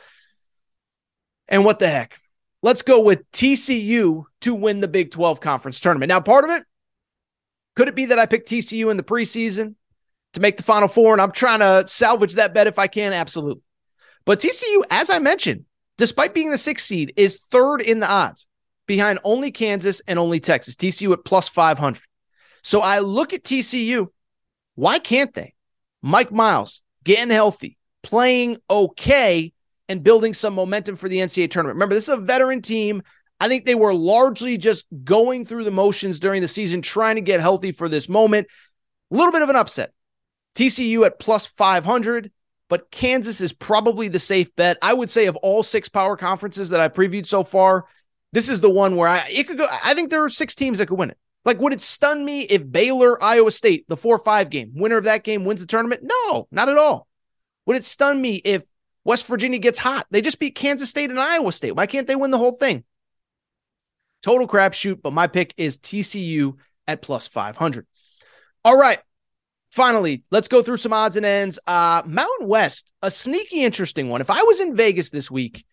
And 1.48 1.64
what 1.64 1.78
the 1.78 1.88
heck? 1.88 2.18
Let's 2.62 2.82
go 2.82 3.00
with 3.00 3.30
TCU 3.32 4.24
to 4.42 4.54
win 4.54 4.80
the 4.80 4.88
Big 4.88 5.10
12 5.10 5.40
conference 5.40 5.80
tournament. 5.80 6.08
Now, 6.08 6.20
part 6.20 6.44
of 6.44 6.50
it 6.50 6.64
could 7.74 7.88
it 7.88 7.94
be 7.94 8.06
that 8.06 8.18
I 8.18 8.26
picked 8.26 8.48
TCU 8.48 8.90
in 8.90 8.96
the 8.96 9.02
preseason? 9.02 9.74
to 10.32 10.40
make 10.40 10.56
the 10.56 10.62
Final 10.62 10.88
Four, 10.88 11.12
and 11.12 11.20
I'm 11.20 11.32
trying 11.32 11.60
to 11.60 11.84
salvage 11.86 12.34
that 12.34 12.54
bet 12.54 12.66
if 12.66 12.78
I 12.78 12.86
can. 12.86 13.12
Absolutely. 13.12 13.62
But 14.24 14.40
TCU, 14.40 14.82
as 14.90 15.10
I 15.10 15.18
mentioned, 15.18 15.64
despite 15.98 16.34
being 16.34 16.50
the 16.50 16.58
sixth 16.58 16.86
seed, 16.86 17.12
is 17.16 17.38
third 17.50 17.80
in 17.80 18.00
the 18.00 18.10
odds 18.10 18.46
behind 18.86 19.18
only 19.24 19.50
Kansas 19.50 20.00
and 20.06 20.18
only 20.18 20.40
Texas. 20.40 20.76
TCU 20.76 21.12
at 21.12 21.24
plus 21.24 21.48
500. 21.48 22.02
So 22.62 22.80
I 22.80 23.00
look 23.00 23.32
at 23.32 23.42
TCU. 23.42 24.08
Why 24.74 24.98
can't 24.98 25.34
they? 25.34 25.54
Mike 26.00 26.32
Miles 26.32 26.82
getting 27.04 27.30
healthy, 27.30 27.76
playing 28.02 28.58
okay, 28.70 29.52
and 29.92 30.02
building 30.02 30.32
some 30.32 30.54
momentum 30.54 30.96
for 30.96 31.08
the 31.08 31.18
NCAA 31.18 31.50
tournament. 31.50 31.76
Remember, 31.76 31.94
this 31.94 32.08
is 32.08 32.14
a 32.14 32.16
veteran 32.16 32.62
team. 32.62 33.02
I 33.38 33.48
think 33.48 33.64
they 33.64 33.74
were 33.74 33.94
largely 33.94 34.56
just 34.56 34.86
going 35.04 35.44
through 35.44 35.64
the 35.64 35.70
motions 35.70 36.18
during 36.18 36.42
the 36.42 36.48
season, 36.48 36.80
trying 36.80 37.16
to 37.16 37.20
get 37.20 37.40
healthy 37.40 37.72
for 37.72 37.88
this 37.88 38.08
moment. 38.08 38.46
A 39.10 39.16
little 39.16 39.32
bit 39.32 39.42
of 39.42 39.50
an 39.50 39.56
upset. 39.56 39.92
TCU 40.54 41.04
at 41.04 41.18
plus 41.18 41.46
500, 41.46 42.30
but 42.68 42.90
Kansas 42.90 43.40
is 43.40 43.52
probably 43.52 44.08
the 44.08 44.18
safe 44.18 44.54
bet. 44.56 44.78
I 44.80 44.94
would 44.94 45.10
say 45.10 45.26
of 45.26 45.36
all 45.36 45.62
six 45.62 45.88
power 45.88 46.16
conferences 46.16 46.70
that 46.70 46.80
I 46.80 46.88
previewed 46.88 47.26
so 47.26 47.44
far, 47.44 47.86
this 48.32 48.48
is 48.48 48.60
the 48.60 48.70
one 48.70 48.96
where 48.96 49.08
I 49.08 49.26
it 49.30 49.46
could 49.46 49.58
go. 49.58 49.66
I 49.84 49.94
think 49.94 50.10
there 50.10 50.24
are 50.24 50.30
six 50.30 50.54
teams 50.54 50.78
that 50.78 50.86
could 50.86 50.98
win 50.98 51.10
it. 51.10 51.18
Like, 51.44 51.58
would 51.58 51.72
it 51.72 51.80
stun 51.80 52.24
me 52.24 52.42
if 52.42 52.70
Baylor, 52.70 53.22
Iowa 53.22 53.50
State, 53.50 53.86
the 53.88 53.96
4 53.96 54.18
5 54.18 54.48
game, 54.48 54.72
winner 54.74 54.96
of 54.96 55.04
that 55.04 55.24
game 55.24 55.44
wins 55.44 55.60
the 55.60 55.66
tournament? 55.66 56.02
No, 56.04 56.46
not 56.50 56.68
at 56.68 56.78
all. 56.78 57.08
Would 57.66 57.76
it 57.76 57.84
stun 57.84 58.20
me 58.20 58.36
if 58.36 58.64
West 59.04 59.26
Virginia 59.26 59.58
gets 59.58 59.78
hot? 59.78 60.06
They 60.10 60.20
just 60.20 60.38
beat 60.38 60.54
Kansas 60.54 60.90
State 60.90 61.10
and 61.10 61.18
Iowa 61.20 61.52
State. 61.52 61.76
Why 61.76 61.86
can't 61.86 62.06
they 62.06 62.16
win 62.16 62.30
the 62.30 62.38
whole 62.38 62.52
thing? 62.52 62.84
Total 64.22 64.46
crapshoot, 64.46 65.02
but 65.02 65.12
my 65.12 65.26
pick 65.26 65.52
is 65.56 65.78
TCU 65.78 66.54
at 66.86 67.02
plus 67.02 67.26
500. 67.26 67.86
All 68.64 68.76
right. 68.76 69.00
Finally, 69.70 70.22
let's 70.30 70.48
go 70.48 70.62
through 70.62 70.76
some 70.76 70.92
odds 70.92 71.16
and 71.16 71.24
ends. 71.24 71.58
Uh, 71.66 72.02
Mountain 72.04 72.46
West, 72.46 72.92
a 73.02 73.10
sneaky, 73.10 73.64
interesting 73.64 74.10
one. 74.10 74.20
If 74.20 74.30
I 74.30 74.42
was 74.42 74.60
in 74.60 74.76
Vegas 74.76 75.10
this 75.10 75.30
week, 75.30 75.64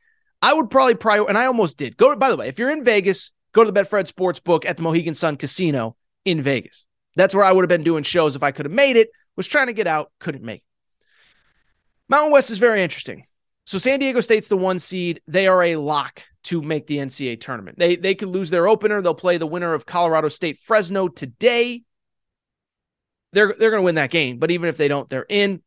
I 0.41 0.53
would 0.53 0.69
probably 0.69 0.95
prior, 0.95 1.27
and 1.27 1.37
I 1.37 1.45
almost 1.45 1.77
did. 1.77 1.97
Go, 1.97 2.15
by 2.15 2.29
the 2.29 2.37
way, 2.37 2.47
if 2.47 2.57
you're 2.57 2.71
in 2.71 2.83
Vegas, 2.83 3.31
go 3.51 3.63
to 3.63 3.71
the 3.71 3.77
Betfred 3.77 4.09
Sportsbook 4.09 4.65
at 4.65 4.77
the 4.77 4.83
Mohegan 4.83 5.13
Sun 5.13 5.35
Casino 5.35 5.97
in 6.23 6.41
Vegas. 6.41 6.85
That's 7.17 7.35
where 7.35 7.43
I 7.43 7.51
would 7.51 7.63
have 7.63 7.69
been 7.69 7.83
doing 7.83 8.03
shows 8.03 8.37
if 8.37 8.43
I 8.43 8.51
could 8.51 8.65
have 8.65 8.73
made 8.73 8.95
it. 8.95 9.09
Was 9.35 9.47
trying 9.47 9.67
to 9.67 9.73
get 9.73 9.87
out, 9.87 10.11
couldn't 10.19 10.43
make. 10.43 10.59
It. 10.59 10.63
Mountain 12.09 12.31
West 12.31 12.49
is 12.49 12.57
very 12.57 12.81
interesting. 12.81 13.25
So 13.65 13.77
San 13.77 13.99
Diego 13.99 14.19
State's 14.19 14.47
the 14.47 14.57
one 14.57 14.79
seed. 14.79 15.21
They 15.27 15.47
are 15.47 15.61
a 15.61 15.75
lock 15.75 16.23
to 16.45 16.61
make 16.61 16.87
the 16.87 16.97
NCAA 16.97 17.39
tournament. 17.39 17.77
They 17.77 17.95
they 17.95 18.15
could 18.15 18.29
lose 18.29 18.49
their 18.49 18.67
opener. 18.67 19.01
They'll 19.01 19.13
play 19.13 19.37
the 19.37 19.45
winner 19.45 19.73
of 19.73 19.85
Colorado 19.85 20.29
State 20.29 20.57
Fresno 20.57 21.07
today. 21.07 21.83
They're 23.33 23.53
they're 23.59 23.69
going 23.69 23.81
to 23.81 23.85
win 23.85 23.95
that 23.95 24.09
game, 24.09 24.39
but 24.39 24.49
even 24.49 24.69
if 24.69 24.77
they 24.77 24.87
don't, 24.87 25.07
they're 25.07 25.25
in. 25.29 25.61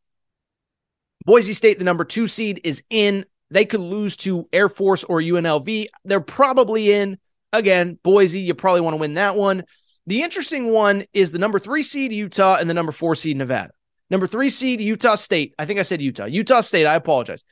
Boise 1.24 1.54
State, 1.54 1.78
the 1.78 1.84
number 1.84 2.04
2 2.04 2.26
seed 2.26 2.60
is 2.64 2.82
in. 2.90 3.24
They 3.50 3.64
could 3.64 3.80
lose 3.80 4.16
to 4.18 4.48
Air 4.52 4.68
Force 4.68 5.04
or 5.04 5.20
UNLV. 5.20 5.86
They're 6.04 6.20
probably 6.20 6.90
in. 6.90 7.18
Again, 7.52 7.98
Boise, 8.02 8.40
you 8.40 8.54
probably 8.54 8.80
want 8.80 8.94
to 8.94 8.98
win 8.98 9.14
that 9.14 9.36
one. 9.36 9.62
The 10.06 10.22
interesting 10.22 10.72
one 10.72 11.04
is 11.12 11.30
the 11.30 11.38
number 11.38 11.60
3 11.60 11.84
seed 11.84 12.12
Utah 12.12 12.56
and 12.58 12.68
the 12.68 12.74
number 12.74 12.90
4 12.90 13.14
seed 13.14 13.36
Nevada. 13.36 13.72
Number 14.12 14.26
3 14.26 14.50
seed 14.50 14.82
Utah 14.82 15.14
State. 15.14 15.54
I 15.58 15.64
think 15.64 15.80
I 15.80 15.84
said 15.84 16.02
Utah. 16.02 16.26
Utah 16.26 16.60
State, 16.60 16.84
I 16.84 16.96
apologize. 16.96 17.44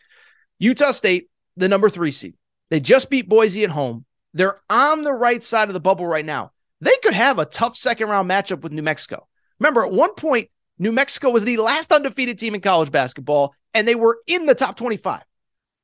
Utah 0.58 0.92
State, 0.92 1.30
the 1.56 1.70
number 1.70 1.88
3 1.88 2.12
seed. 2.12 2.34
They 2.68 2.80
just 2.80 3.08
beat 3.08 3.30
Boise 3.30 3.64
at 3.64 3.70
home. 3.70 4.04
They're 4.34 4.60
on 4.68 5.02
the 5.02 5.14
right 5.14 5.42
side 5.42 5.68
of 5.68 5.74
the 5.74 5.80
bubble 5.80 6.06
right 6.06 6.24
now. 6.24 6.52
They 6.82 6.94
could 7.02 7.14
have 7.14 7.38
a 7.38 7.46
tough 7.46 7.76
second 7.76 8.10
round 8.10 8.30
matchup 8.30 8.60
with 8.60 8.72
New 8.72 8.82
Mexico. 8.82 9.26
Remember, 9.58 9.86
at 9.86 9.90
one 9.90 10.14
point, 10.14 10.50
New 10.78 10.92
Mexico 10.92 11.30
was 11.30 11.44
the 11.44 11.56
last 11.56 11.92
undefeated 11.92 12.38
team 12.38 12.54
in 12.54 12.60
college 12.60 12.92
basketball, 12.92 13.54
and 13.72 13.88
they 13.88 13.94
were 13.94 14.18
in 14.26 14.44
the 14.44 14.54
top 14.54 14.76
25. 14.76 15.22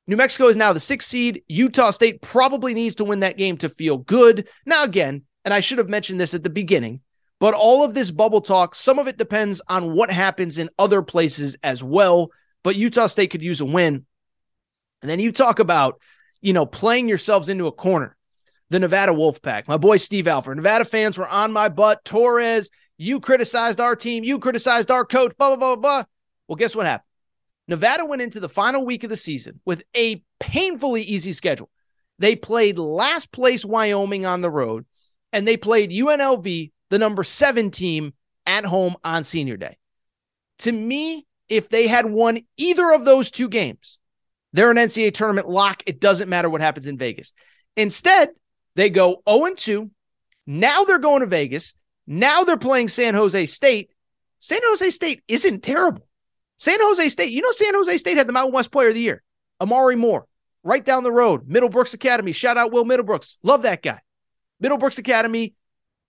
New 0.07 0.17
Mexico 0.17 0.49
is 0.49 0.59
now 0.59 0.75
the 0.75 0.81
sixth 0.81 1.09
seed. 1.09 1.43
Utah 1.49 1.91
State 1.91 2.21
probably 2.21 2.75
needs 2.75 2.97
to 2.97 3.05
win 3.05 3.21
that 3.21 3.39
game 3.39 3.57
to 3.59 3.71
feel 3.71 3.97
good. 3.97 4.47
Now, 4.67 4.85
again, 4.85 5.23
and 5.43 5.55
I 5.55 5.61
should 5.61 5.79
have 5.79 5.89
mentioned 5.89 6.21
this 6.21 6.35
at 6.35 6.43
the 6.43 6.51
beginning, 6.51 7.01
but 7.39 7.55
all 7.55 7.85
of 7.85 7.95
this 7.95 8.11
bubble 8.11 8.41
talk, 8.41 8.75
some 8.75 8.99
of 8.99 9.09
it 9.09 9.19
depends 9.19 9.61
on 9.69 9.93
what 9.93 10.11
happens 10.11 10.59
in 10.59 10.71
other 10.79 11.03
places 11.03 11.57
as 11.63 11.83
well. 11.83 12.31
But 12.63 12.77
Utah 12.77 13.07
State 13.07 13.31
could 13.31 13.43
use 13.43 13.61
a 13.61 13.65
win. 13.65 14.07
And 15.03 15.11
then 15.11 15.21
you 15.21 15.31
talk 15.31 15.59
about 15.59 16.01
you 16.41 16.53
know, 16.53 16.67
playing 16.67 17.09
yourselves 17.09 17.49
into 17.49 17.67
a 17.67 17.73
corner. 17.73 18.17
The 18.71 18.81
Nevada 18.81 19.13
Wolfpack, 19.13 19.69
my 19.69 19.77
boy 19.77 19.97
Steve 19.97 20.27
Alford. 20.27 20.57
Nevada 20.57 20.85
fans 20.85 21.19
were 21.19 21.29
on 21.29 21.53
my 21.53 21.69
butt. 21.69 22.05
Torres, 22.05 22.69
you 22.99 23.21
criticized 23.21 23.81
our 23.81 23.95
team. 23.95 24.25
You 24.25 24.39
criticized 24.39 24.91
our 24.91 25.05
coach, 25.05 25.37
blah, 25.37 25.57
blah, 25.57 25.75
blah, 25.75 25.77
blah. 25.77 26.05
Well, 26.49 26.57
guess 26.57 26.75
what 26.75 26.87
happened? 26.87 27.07
Nevada 27.69 28.05
went 28.05 28.23
into 28.23 28.41
the 28.41 28.49
final 28.49 28.85
week 28.85 29.05
of 29.05 29.11
the 29.11 29.17
season 29.17 29.61
with 29.65 29.83
a 29.97 30.23
painfully 30.41 31.03
easy 31.03 31.33
schedule. 31.33 31.71
They 32.19 32.35
played 32.35 32.79
last 32.79 33.31
place 33.31 33.65
Wyoming 33.65 34.25
on 34.25 34.41
the 34.41 34.51
road, 34.51 34.87
and 35.33 35.47
they 35.47 35.57
played 35.57 35.91
UNLV, 35.91 36.73
the 36.91 36.99
number 36.99 37.25
seven 37.25 37.71
team, 37.71 38.13
at 38.47 38.65
home 38.65 38.97
on 39.05 39.25
senior 39.25 39.57
day. 39.57 39.77
To 40.61 40.73
me, 40.73 41.27
if 41.49 41.69
they 41.69 41.87
had 41.87 42.07
won 42.07 42.39
either 42.57 42.93
of 42.93 43.05
those 43.05 43.31
two 43.31 43.49
games, 43.49 43.99
they're 44.53 44.71
an 44.71 44.77
NCAA 44.77 45.13
tournament 45.13 45.49
lock. 45.49 45.83
It 45.87 46.01
doesn't 46.01 46.29
matter 46.29 46.49
what 46.49 46.61
happens 46.61 46.87
in 46.87 46.97
Vegas. 46.97 47.33
Instead, 47.77 48.31
they 48.75 48.89
go 48.89 49.23
0 49.29 49.55
2. 49.55 49.91
Now 50.47 50.85
they're 50.85 50.99
going 50.99 51.21
to 51.21 51.27
Vegas. 51.27 51.75
Now 52.07 52.45
they're 52.45 52.57
playing 52.57 52.89
San 52.89 53.15
Jose 53.15 53.47
State. 53.47 53.91
San 54.39 54.61
Jose 54.63 54.91
State 54.91 55.23
isn't 55.29 55.63
terrible. 55.63 56.07
San 56.59 56.79
Jose 56.81 57.09
State, 57.09 57.31
you 57.31 57.43
know, 57.43 57.51
San 57.51 57.75
Jose 57.75 57.97
State 57.99 58.17
had 58.17 58.27
the 58.27 58.33
Mountain 58.33 58.55
West 58.55 58.73
Player 58.73 58.89
of 58.89 58.95
the 58.95 59.01
Year, 59.01 59.23
Omari 59.61 59.97
Moore, 59.97 60.27
right 60.63 60.85
down 60.85 61.03
the 61.03 61.13
road, 61.13 61.49
Middlebrooks 61.49 61.93
Academy. 61.95 62.33
Shout 62.33 62.57
out 62.57 62.73
Will 62.73 62.85
Middlebrooks. 62.85 63.37
Love 63.43 63.63
that 63.63 63.83
guy. 63.83 64.01
Middlebrooks 64.63 64.99
Academy, 64.99 65.55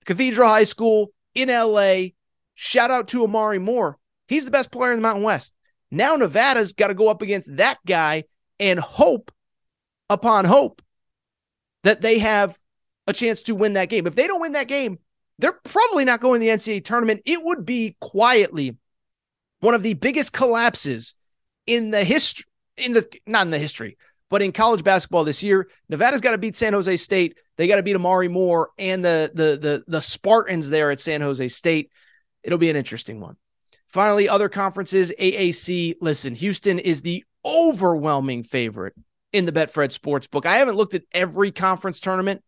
Cathedral 0.08 0.48
High 0.48 0.64
School 0.64 1.12
in 1.36 1.50
LA. 1.50 2.14
Shout 2.56 2.90
out 2.90 3.10
to 3.10 3.24
Omari 3.24 3.60
Moore. 3.60 4.00
He's 4.28 4.46
the 4.46 4.52
best 4.52 4.72
player 4.72 4.92
in 4.92 4.98
the 4.98 5.04
Mountain 5.04 5.24
West. 5.24 5.54
Now 5.92 6.16
Nevada's 6.16 6.74
got 6.74 6.88
to 6.88 6.96
go 6.96 7.10
up 7.10 7.22
against 7.22 7.56
that 7.58 7.78
guy 7.86 8.24
and 8.60 8.80
hope 8.80 9.32
upon 10.10 10.46
hope 10.46 10.82
that 11.84 12.02
they 12.02 12.20
have 12.20 12.58
a 13.06 13.14
chance 13.14 13.44
to 13.44 13.56
win 13.56 13.74
that 13.74 13.90
game. 13.90 14.08
If 14.08 14.16
they 14.16 14.28
don't 14.28 14.42
win 14.42 14.54
that 14.54 14.68
game, 14.68 14.98
they're 15.40 15.60
probably 15.64 16.04
not 16.04 16.20
going 16.20 16.42
to 16.42 16.46
the 16.46 16.52
NCAA 16.52 16.84
tournament. 16.84 17.22
It 17.26 17.44
would 17.44 17.66
be 17.66 17.96
quietly 18.02 18.76
one 19.60 19.74
of 19.74 19.84
the 19.84 19.94
biggest 19.94 20.34
collapses 20.34 21.14
in 21.66 21.92
the 21.92 22.04
history, 22.04 22.46
in 22.76 22.94
the 22.94 23.08
not 23.26 23.46
in 23.46 23.52
the 23.52 23.60
history, 23.60 23.98
but 24.30 24.42
in 24.42 24.52
college 24.52 24.84
basketball 24.84 25.24
this 25.24 25.44
year. 25.44 25.68
Nevada's 25.90 26.22
got 26.22 26.32
to 26.32 26.38
beat 26.38 26.56
San 26.56 26.74
Jose 26.74 26.98
State. 26.98 27.38
They 27.58 27.68
got 27.68 27.78
to 27.78 27.84
beat 27.84 27.96
Omari 27.96 28.28
Moore 28.28 28.70
and 28.78 29.04
the 29.04 29.32
the 29.34 29.58
the 29.58 29.84
the 29.88 30.02
Spartans 30.02 30.70
there 30.70 30.92
at 30.92 31.00
San 31.00 31.22
Jose 31.22 31.48
State. 31.48 31.92
It'll 32.44 32.58
be 32.58 32.70
an 32.70 32.76
interesting 32.76 33.20
one. 33.20 33.38
Finally, 33.88 34.30
other 34.30 34.50
conferences, 34.50 35.14
AAC. 35.18 35.96
Listen, 36.02 36.36
Houston 36.36 36.80
is 36.80 37.02
the 37.02 37.24
overwhelming 37.46 38.44
favorite 38.44 38.94
in 39.32 39.46
the 39.46 39.52
Betfred 39.52 39.98
Sportsbook. 39.98 40.46
I 40.46 40.58
haven't 40.58 40.76
looked 40.76 40.96
at 40.96 41.04
every 41.14 41.52
conference 41.52 42.00
tournament, 42.00 42.44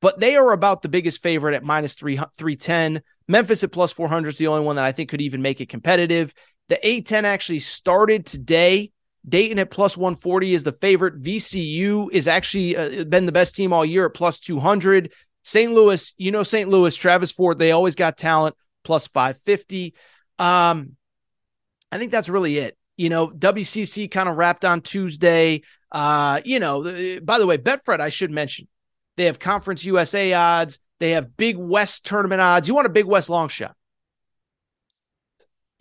but 0.00 0.20
they 0.20 0.36
are 0.36 0.52
about 0.52 0.82
the 0.82 0.88
biggest 0.88 1.22
favorite 1.22 1.54
at 1.54 1.64
minus 1.64 1.94
three, 1.94 2.16
310. 2.16 3.02
Memphis 3.28 3.64
at 3.64 3.72
plus 3.72 3.92
400 3.92 4.30
is 4.30 4.38
the 4.38 4.48
only 4.48 4.64
one 4.64 4.76
that 4.76 4.84
I 4.84 4.92
think 4.92 5.10
could 5.10 5.20
even 5.20 5.42
make 5.42 5.60
it 5.60 5.68
competitive. 5.68 6.34
The 6.68 6.78
A10 6.82 7.24
actually 7.24 7.60
started 7.60 8.26
today. 8.26 8.92
Dayton 9.28 9.58
at 9.58 9.70
plus 9.70 9.96
140 9.96 10.54
is 10.54 10.64
the 10.64 10.72
favorite. 10.72 11.22
VCU 11.22 12.08
is 12.10 12.26
actually 12.26 12.76
uh, 12.76 13.04
been 13.04 13.26
the 13.26 13.32
best 13.32 13.54
team 13.54 13.72
all 13.72 13.84
year 13.84 14.06
at 14.06 14.14
plus 14.14 14.40
200. 14.40 15.12
St. 15.44 15.72
Louis, 15.72 16.14
you 16.18 16.30
know, 16.30 16.42
St. 16.42 16.68
Louis, 16.68 16.94
Travis 16.96 17.32
Ford, 17.32 17.58
they 17.58 17.72
always 17.72 17.94
got 17.94 18.16
talent 18.16 18.56
plus 18.84 19.06
550. 19.06 19.94
Um, 20.38 20.96
I 21.90 21.98
think 21.98 22.12
that's 22.12 22.28
really 22.28 22.58
it. 22.58 22.76
You 22.96 23.08
know, 23.08 23.28
WCC 23.28 24.10
kind 24.10 24.28
of 24.28 24.36
wrapped 24.36 24.64
on 24.64 24.80
Tuesday. 24.80 25.62
Uh, 25.90 26.40
you 26.44 26.58
know, 26.58 26.82
by 27.22 27.38
the 27.38 27.46
way, 27.46 27.58
Betfred, 27.58 28.00
I 28.00 28.08
should 28.08 28.30
mention, 28.30 28.68
they 29.16 29.26
have 29.26 29.38
Conference 29.38 29.84
USA 29.84 30.32
odds. 30.32 30.78
They 31.00 31.12
have 31.12 31.36
Big 31.36 31.56
West 31.56 32.06
tournament 32.06 32.40
odds. 32.40 32.68
You 32.68 32.74
want 32.74 32.86
a 32.86 32.90
Big 32.90 33.06
West 33.06 33.28
long 33.28 33.48
shot? 33.48 33.74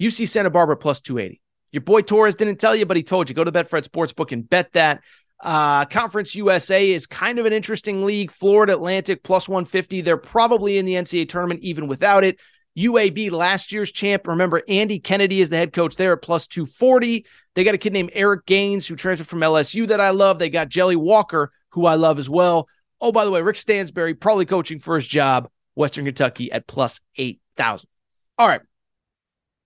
UC 0.02 0.28
Santa 0.28 0.50
Barbara 0.50 0.76
plus 0.76 1.00
280. 1.00 1.40
Your 1.72 1.82
boy 1.82 2.02
Torres 2.02 2.36
didn't 2.36 2.58
tell 2.60 2.76
you, 2.76 2.86
but 2.86 2.98
he 2.98 3.04
told 3.04 3.30
you. 3.30 3.36
Go 3.36 3.44
to 3.44 3.52
Betfred 3.52 3.88
Sportsbook 3.88 4.32
and 4.32 4.50
bet 4.50 4.74
that. 4.74 5.02
Uh, 5.40 5.86
Conference 5.86 6.36
USA 6.36 6.90
is 6.92 7.08
kind 7.08 7.40
of 7.40 7.46
an 7.46 7.54
interesting 7.54 8.06
league. 8.06 8.32
Florida 8.32 8.74
Atlantic 8.74 9.24
plus 9.24 9.50
150. 9.50 10.02
They're 10.02 10.18
probably 10.18 10.78
in 10.78 10.86
the 10.86 10.94
NCAA 10.94 11.30
tournament 11.30 11.62
even 11.62 11.88
without 11.88 12.24
it. 12.24 12.40
UAB, 12.78 13.32
last 13.32 13.72
year's 13.72 13.92
champ. 13.92 14.28
Remember, 14.28 14.62
Andy 14.68 15.00
Kennedy 15.00 15.42
is 15.42 15.50
the 15.50 15.58
head 15.58 15.74
coach 15.74 15.96
there 15.96 16.14
at 16.14 16.22
plus 16.22 16.48
240. 16.48 17.26
They 17.54 17.64
got 17.64 17.76
a 17.76 17.78
kid 17.78 17.92
named 17.92 18.12
Eric 18.14 18.46
Gaines 18.46 18.88
who 18.88 18.96
transferred 18.96 19.28
from 19.28 19.42
LSU 19.42 19.88
that 19.88 20.00
I 20.00 20.12
love. 20.12 20.40
They 20.40 20.50
got 20.50 20.70
Jelly 20.70 20.96
Walker, 20.96 21.52
who 21.70 21.86
I 21.86 21.96
love 21.96 22.18
as 22.20 22.30
well. 22.30 22.70
Oh, 23.02 23.12
by 23.12 23.26
the 23.26 23.32
way, 23.32 23.42
Rick 23.42 23.58
Stansbury 23.58 24.14
probably 24.14 24.46
coaching 24.46 24.80
for 24.80 24.96
his 24.96 25.08
job, 25.08 25.50
Western 25.76 26.06
Kentucky 26.06 26.52
at 26.52 26.68
plus 26.68 27.02
8,000. 27.18 27.90
All 28.38 28.48
right. 28.48 28.62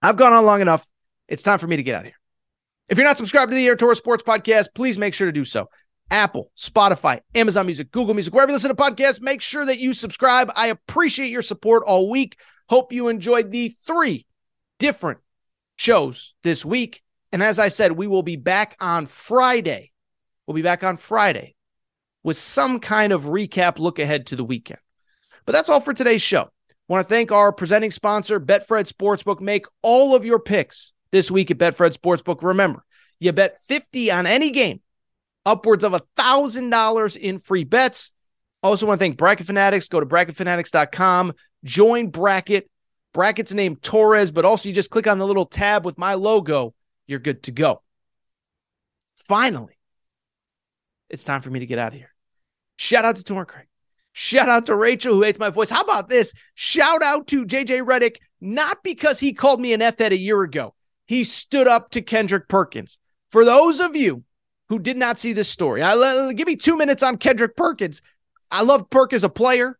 I've 0.01 0.18
gone 0.18 0.34
on 0.34 0.45
long 0.45 0.62
enough. 0.62 0.88
It's 1.28 1.43
time 1.43 1.59
for 1.59 1.67
me 1.67 1.78
to 1.78 1.84
get 1.84 1.95
out 1.95 2.01
of 2.01 2.05
here. 2.05 2.19
If 2.88 2.97
you're 2.97 3.07
not 3.07 3.17
subscribed 3.17 3.51
to 3.51 3.55
the 3.55 3.65
Aaron 3.65 3.78
Torres 3.78 3.97
Sports 3.97 4.23
Podcast, 4.23 4.67
please 4.76 4.97
make 4.97 5.13
sure 5.13 5.26
to 5.26 5.32
do 5.32 5.45
so. 5.45 5.69
Apple, 6.11 6.51
Spotify, 6.55 7.21
Amazon 7.34 7.65
Music, 7.65 7.91
Google 7.91 8.13
Music, 8.13 8.34
wherever 8.34 8.51
you 8.51 8.55
listen 8.55 8.69
to 8.69 8.76
podcasts, 8.76 9.21
make 9.21 9.41
sure 9.41 9.65
that 9.65 9.80
you 9.80 9.91
subscribe. 9.91 10.51
I 10.55 10.67
appreciate 10.67 11.32
your 11.32 11.41
support 11.41 11.84
all 11.84 12.11
week. 12.11 12.38
Hope 12.69 12.93
you 12.93 13.07
enjoyed 13.07 13.51
the 13.51 13.73
three 13.88 14.28
different 14.78 15.19
shows 15.78 16.36
this 16.43 16.63
week. 16.63 17.01
And 17.32 17.41
as 17.41 17.57
I 17.57 17.69
said, 17.69 17.91
we 17.91 18.05
will 18.05 18.23
be 18.23 18.36
back 18.36 18.78
on 18.80 19.07
Friday. 19.07 19.91
We'll 20.45 20.55
be 20.55 20.61
back 20.61 20.84
on 20.84 20.97
Friday 20.97 21.55
with 22.23 22.38
some 22.38 22.80
kind 22.80 23.11
of 23.11 23.23
recap 23.23 23.80
look 23.80 23.97
ahead 23.97 24.28
to 24.28 24.36
the 24.36 24.43
weekend. 24.43 24.80
But 25.45 25.53
that's 25.53 25.69
all 25.69 25.82
for 25.82 25.93
today's 25.93 26.21
show. 26.21 26.41
I 26.41 26.73
want 26.88 27.05
to 27.05 27.09
thank 27.09 27.32
our 27.32 27.51
presenting 27.51 27.91
sponsor, 27.91 28.39
Betfred 28.39 28.91
Sportsbook. 28.91 29.41
Make 29.41 29.65
all 29.82 30.15
of 30.15 30.23
your 30.23 30.39
picks 30.39 30.93
this 31.16 31.32
week 31.32 31.49
at 31.49 31.57
Betfred 31.57 31.97
Sportsbook. 31.97 32.43
Remember, 32.43 32.84
you 33.22 33.32
bet 33.32 33.57
50 33.61 34.11
on 34.11 34.28
any 34.28 34.51
game, 34.51 34.82
upwards 35.45 35.86
of 35.86 35.93
a 35.93 36.01
$1,000 36.18 37.18
in 37.18 37.39
free 37.39 37.63
bets. 37.63 38.11
Also 38.61 38.86
want 38.86 38.99
to 38.99 39.03
thank 39.03 39.18
Bracket 39.18 39.47
Fanatics. 39.47 39.88
Go 39.88 40.01
to 40.01 40.05
bracketfanatics.com, 40.05 41.34
join 41.63 42.09
Bracket. 42.09 42.70
Bracket's 43.13 43.53
named 43.53 43.82
Torres, 43.82 44.34
but 44.34 44.43
also 44.43 44.68
you 44.68 44.76
just 44.76 44.89
click 44.89 45.07
on 45.07 45.18
the 45.18 45.26
little 45.26 45.45
tab 45.45 45.86
with 45.86 45.97
my 45.97 46.16
logo. 46.16 46.74
You're 47.07 47.20
good 47.20 47.43
to 47.43 47.53
go. 47.53 47.82
Finally, 49.30 49.78
it's 51.09 51.24
time 51.24 51.41
for 51.41 51.49
me 51.49 51.59
to 51.59 51.66
get 51.66 51.80
out 51.80 51.93
of 51.93 51.97
here. 51.97 52.13
Shout 52.76 53.05
out 53.05 53.16
to 53.16 53.24
Torn 53.24 53.45
Craig. 53.45 53.68
Shout 54.11 54.49
out 54.49 54.66
to 54.66 54.76
Rachel, 54.76 55.13
who 55.13 55.24
hates 55.24 55.39
my 55.39 55.49
voice. 55.49 55.70
How 55.70 55.82
about 55.82 56.09
this? 56.09 56.34
Shout 56.55 57.01
out 57.03 57.28
to 57.28 57.45
JJ 57.45 57.86
Redick, 57.86 58.18
not 58.41 58.84
because 58.84 59.22
he 59.22 59.32
called 59.32 59.61
me 59.61 59.72
an 59.72 59.82
F 59.82 59.97
head 59.99 60.11
a 60.11 60.18
year 60.18 60.41
ago. 60.41 60.74
He 61.06 61.24
stood 61.24 61.68
up 61.68 61.91
to 61.91 62.01
Kendrick 62.01 62.47
Perkins. 62.47 62.97
For 63.30 63.45
those 63.45 63.80
of 63.80 63.95
you 63.95 64.24
who 64.70 64.80
did 64.80 64.97
not 64.97 65.20
see 65.20 65.34
this 65.34 65.49
story, 65.49 65.82
I, 65.82 66.34
give 66.34 66.47
me 66.47 66.56
two 66.56 66.78
minutes 66.78 67.03
on 67.03 67.18
Kendrick 67.18 67.56
Perkins. 67.56 68.01
I 68.51 68.64
love 68.64 68.89
Perk 68.89 69.14
as 69.14 69.24
a 69.24 69.30
player. 69.30 69.78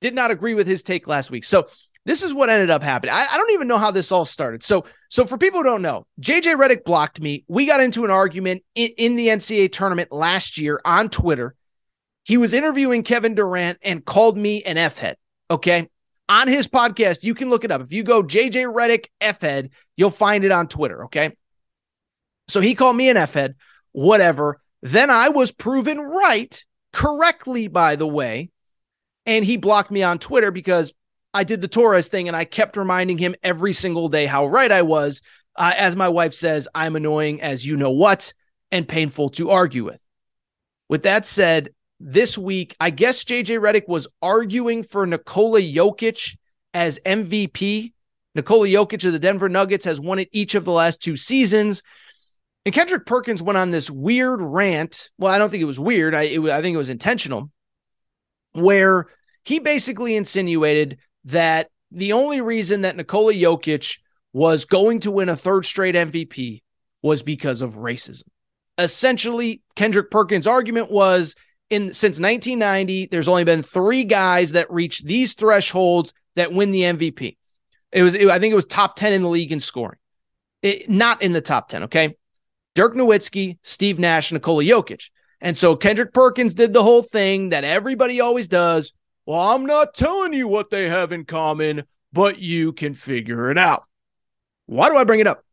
Did 0.00 0.14
not 0.14 0.30
agree 0.30 0.54
with 0.54 0.66
his 0.66 0.82
take 0.82 1.06
last 1.06 1.30
week. 1.30 1.44
So 1.44 1.68
this 2.06 2.22
is 2.22 2.32
what 2.32 2.48
ended 2.48 2.70
up 2.70 2.82
happening. 2.82 3.14
I, 3.14 3.26
I, 3.30 3.36
don't 3.36 3.52
even 3.52 3.68
know 3.68 3.76
how 3.78 3.90
this 3.90 4.10
all 4.10 4.24
started. 4.24 4.62
So, 4.62 4.86
so 5.10 5.26
for 5.26 5.36
people 5.36 5.60
who 5.60 5.64
don't 5.64 5.82
know, 5.82 6.06
JJ 6.20 6.56
Redick 6.56 6.84
blocked 6.84 7.20
me. 7.20 7.44
We 7.46 7.66
got 7.66 7.80
into 7.80 8.04
an 8.04 8.10
argument 8.10 8.62
in, 8.74 8.90
in 8.96 9.16
the 9.16 9.28
NCAA 9.28 9.70
tournament 9.70 10.10
last 10.10 10.56
year 10.58 10.80
on 10.84 11.10
Twitter. 11.10 11.54
He 12.24 12.38
was 12.38 12.54
interviewing 12.54 13.02
Kevin 13.02 13.34
Durant 13.34 13.78
and 13.82 14.04
called 14.04 14.36
me 14.36 14.62
an 14.62 14.78
F 14.78 14.98
head. 14.98 15.16
Okay. 15.50 15.88
On 16.30 16.46
his 16.46 16.68
podcast, 16.68 17.24
you 17.24 17.34
can 17.34 17.50
look 17.50 17.64
it 17.64 17.72
up. 17.72 17.80
If 17.80 17.92
you 17.92 18.04
go 18.04 18.22
JJ 18.22 18.72
Redick 18.72 19.06
F 19.20 19.40
head, 19.40 19.70
you'll 19.96 20.10
find 20.10 20.44
it 20.44 20.52
on 20.52 20.68
Twitter. 20.68 21.06
Okay. 21.06 21.36
So 22.46 22.60
he 22.60 22.76
called 22.76 22.96
me 22.96 23.10
an 23.10 23.16
F 23.16 23.34
head, 23.34 23.56
whatever. 23.90 24.60
Then 24.80 25.10
I 25.10 25.30
was 25.30 25.50
proven 25.50 25.98
right, 25.98 26.64
correctly, 26.92 27.66
by 27.66 27.96
the 27.96 28.06
way. 28.06 28.50
And 29.26 29.44
he 29.44 29.56
blocked 29.56 29.90
me 29.90 30.04
on 30.04 30.20
Twitter 30.20 30.52
because 30.52 30.94
I 31.34 31.42
did 31.42 31.60
the 31.60 31.68
Torres 31.68 32.08
thing 32.08 32.28
and 32.28 32.36
I 32.36 32.44
kept 32.44 32.76
reminding 32.76 33.18
him 33.18 33.34
every 33.42 33.72
single 33.72 34.08
day 34.08 34.26
how 34.26 34.46
right 34.46 34.70
I 34.70 34.82
was. 34.82 35.22
Uh, 35.56 35.72
as 35.76 35.96
my 35.96 36.08
wife 36.08 36.32
says, 36.32 36.68
I'm 36.76 36.94
annoying 36.94 37.42
as 37.42 37.66
you 37.66 37.76
know 37.76 37.90
what 37.90 38.34
and 38.70 38.86
painful 38.86 39.30
to 39.30 39.50
argue 39.50 39.84
with. 39.84 40.00
With 40.88 41.02
that 41.02 41.26
said, 41.26 41.70
this 42.00 42.38
week, 42.38 42.74
I 42.80 42.90
guess 42.90 43.24
JJ 43.24 43.60
Redick 43.60 43.86
was 43.86 44.08
arguing 44.22 44.82
for 44.82 45.06
Nikola 45.06 45.60
Jokic 45.60 46.36
as 46.72 46.98
MVP. 47.04 47.92
Nikola 48.34 48.66
Jokic 48.66 49.04
of 49.04 49.12
the 49.12 49.18
Denver 49.18 49.50
Nuggets 49.50 49.84
has 49.84 50.00
won 50.00 50.18
it 50.18 50.30
each 50.32 50.54
of 50.54 50.64
the 50.64 50.72
last 50.72 51.02
two 51.02 51.16
seasons. 51.16 51.82
And 52.64 52.74
Kendrick 52.74 53.06
Perkins 53.06 53.42
went 53.42 53.58
on 53.58 53.70
this 53.70 53.90
weird 53.90 54.40
rant. 54.40 55.10
Well, 55.18 55.32
I 55.32 55.38
don't 55.38 55.50
think 55.50 55.62
it 55.62 55.66
was 55.66 55.80
weird. 55.80 56.14
I, 56.14 56.22
it, 56.22 56.40
I 56.40 56.62
think 56.62 56.74
it 56.74 56.78
was 56.78 56.88
intentional, 56.88 57.50
where 58.52 59.06
he 59.44 59.58
basically 59.58 60.16
insinuated 60.16 60.98
that 61.24 61.68
the 61.90 62.12
only 62.12 62.40
reason 62.40 62.82
that 62.82 62.96
Nikola 62.96 63.34
Jokic 63.34 63.98
was 64.32 64.64
going 64.64 65.00
to 65.00 65.10
win 65.10 65.28
a 65.28 65.36
third 65.36 65.64
straight 65.64 65.94
MVP 65.94 66.62
was 67.02 67.22
because 67.22 67.62
of 67.62 67.74
racism. 67.74 68.24
Essentially, 68.78 69.62
Kendrick 69.74 70.10
Perkins' 70.10 70.46
argument 70.46 70.90
was 70.90 71.34
in 71.70 71.94
since 71.94 72.20
1990, 72.20 73.06
there's 73.06 73.28
only 73.28 73.44
been 73.44 73.62
three 73.62 74.04
guys 74.04 74.52
that 74.52 74.70
reach 74.70 75.02
these 75.02 75.34
thresholds 75.34 76.12
that 76.36 76.52
win 76.52 76.72
the 76.72 76.82
MVP. 76.82 77.36
It 77.92 78.02
was, 78.02 78.14
it, 78.14 78.28
I 78.28 78.38
think 78.38 78.52
it 78.52 78.56
was 78.56 78.66
top 78.66 78.96
10 78.96 79.12
in 79.12 79.22
the 79.22 79.28
league 79.28 79.52
in 79.52 79.60
scoring, 79.60 79.98
it, 80.62 80.90
not 80.90 81.22
in 81.22 81.32
the 81.32 81.40
top 81.40 81.68
10. 81.68 81.84
Okay. 81.84 82.16
Dirk 82.74 82.94
Nowitzki, 82.94 83.58
Steve 83.62 83.98
Nash, 83.98 84.30
Nikola 84.30 84.62
Jokic. 84.62 85.10
And 85.40 85.56
so 85.56 85.74
Kendrick 85.74 86.12
Perkins 86.12 86.54
did 86.54 86.72
the 86.72 86.82
whole 86.82 87.02
thing 87.02 87.48
that 87.48 87.64
everybody 87.64 88.20
always 88.20 88.48
does. 88.48 88.92
Well, 89.26 89.40
I'm 89.40 89.66
not 89.66 89.94
telling 89.94 90.32
you 90.32 90.46
what 90.46 90.70
they 90.70 90.88
have 90.88 91.12
in 91.12 91.24
common, 91.24 91.84
but 92.12 92.38
you 92.38 92.72
can 92.72 92.94
figure 92.94 93.50
it 93.50 93.58
out. 93.58 93.84
Why 94.66 94.88
do 94.88 94.96
I 94.96 95.04
bring 95.04 95.20
it 95.20 95.26
up? 95.26 95.44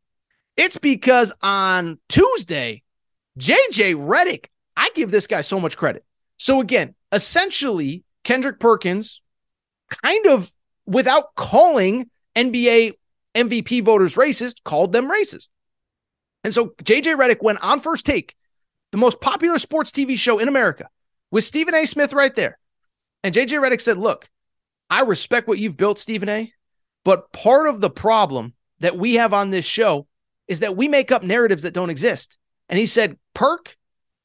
It's 0.57 0.77
because 0.77 1.31
on 1.41 1.99
Tuesday, 2.09 2.83
JJ 3.39 3.95
Redick, 3.95 4.45
I 4.75 4.89
give 4.93 5.09
this 5.09 5.27
guy 5.27 5.41
so 5.41 5.59
much 5.59 5.77
credit. 5.77 6.03
So 6.37 6.61
again, 6.61 6.95
essentially, 7.11 8.03
Kendrick 8.23 8.59
Perkins 8.59 9.21
kind 10.03 10.27
of 10.27 10.51
without 10.85 11.35
calling 11.35 12.09
NBA 12.35 12.93
MVP 13.35 13.83
voters 13.83 14.15
racist, 14.15 14.63
called 14.63 14.91
them 14.91 15.09
racist. 15.09 15.47
And 16.43 16.53
so 16.53 16.73
JJ 16.83 17.15
Redick 17.15 17.43
went 17.43 17.63
on 17.63 17.79
first 17.79 18.05
take, 18.05 18.35
the 18.91 18.97
most 18.97 19.21
popular 19.21 19.59
sports 19.59 19.91
TV 19.91 20.17
show 20.17 20.39
in 20.39 20.47
America, 20.47 20.89
with 21.29 21.43
Stephen 21.43 21.75
A. 21.75 21.85
Smith 21.85 22.13
right 22.13 22.35
there. 22.35 22.57
And 23.23 23.35
JJ 23.35 23.61
Redick 23.61 23.81
said, 23.81 23.97
Look, 23.97 24.29
I 24.89 25.01
respect 25.01 25.47
what 25.47 25.59
you've 25.59 25.77
built, 25.77 25.99
Stephen 25.99 26.29
A. 26.29 26.51
But 27.03 27.31
part 27.31 27.67
of 27.67 27.79
the 27.79 27.89
problem 27.89 28.53
that 28.79 28.97
we 28.97 29.15
have 29.15 29.33
on 29.33 29.49
this 29.49 29.65
show 29.65 30.07
is 30.47 30.61
that 30.61 30.77
we 30.77 30.87
make 30.87 31.11
up 31.11 31.23
narratives 31.23 31.63
that 31.63 31.73
don't 31.73 31.89
exist. 31.89 32.37
And 32.69 32.79
he 32.79 32.85
said, 32.85 33.17
Perk, 33.33 33.75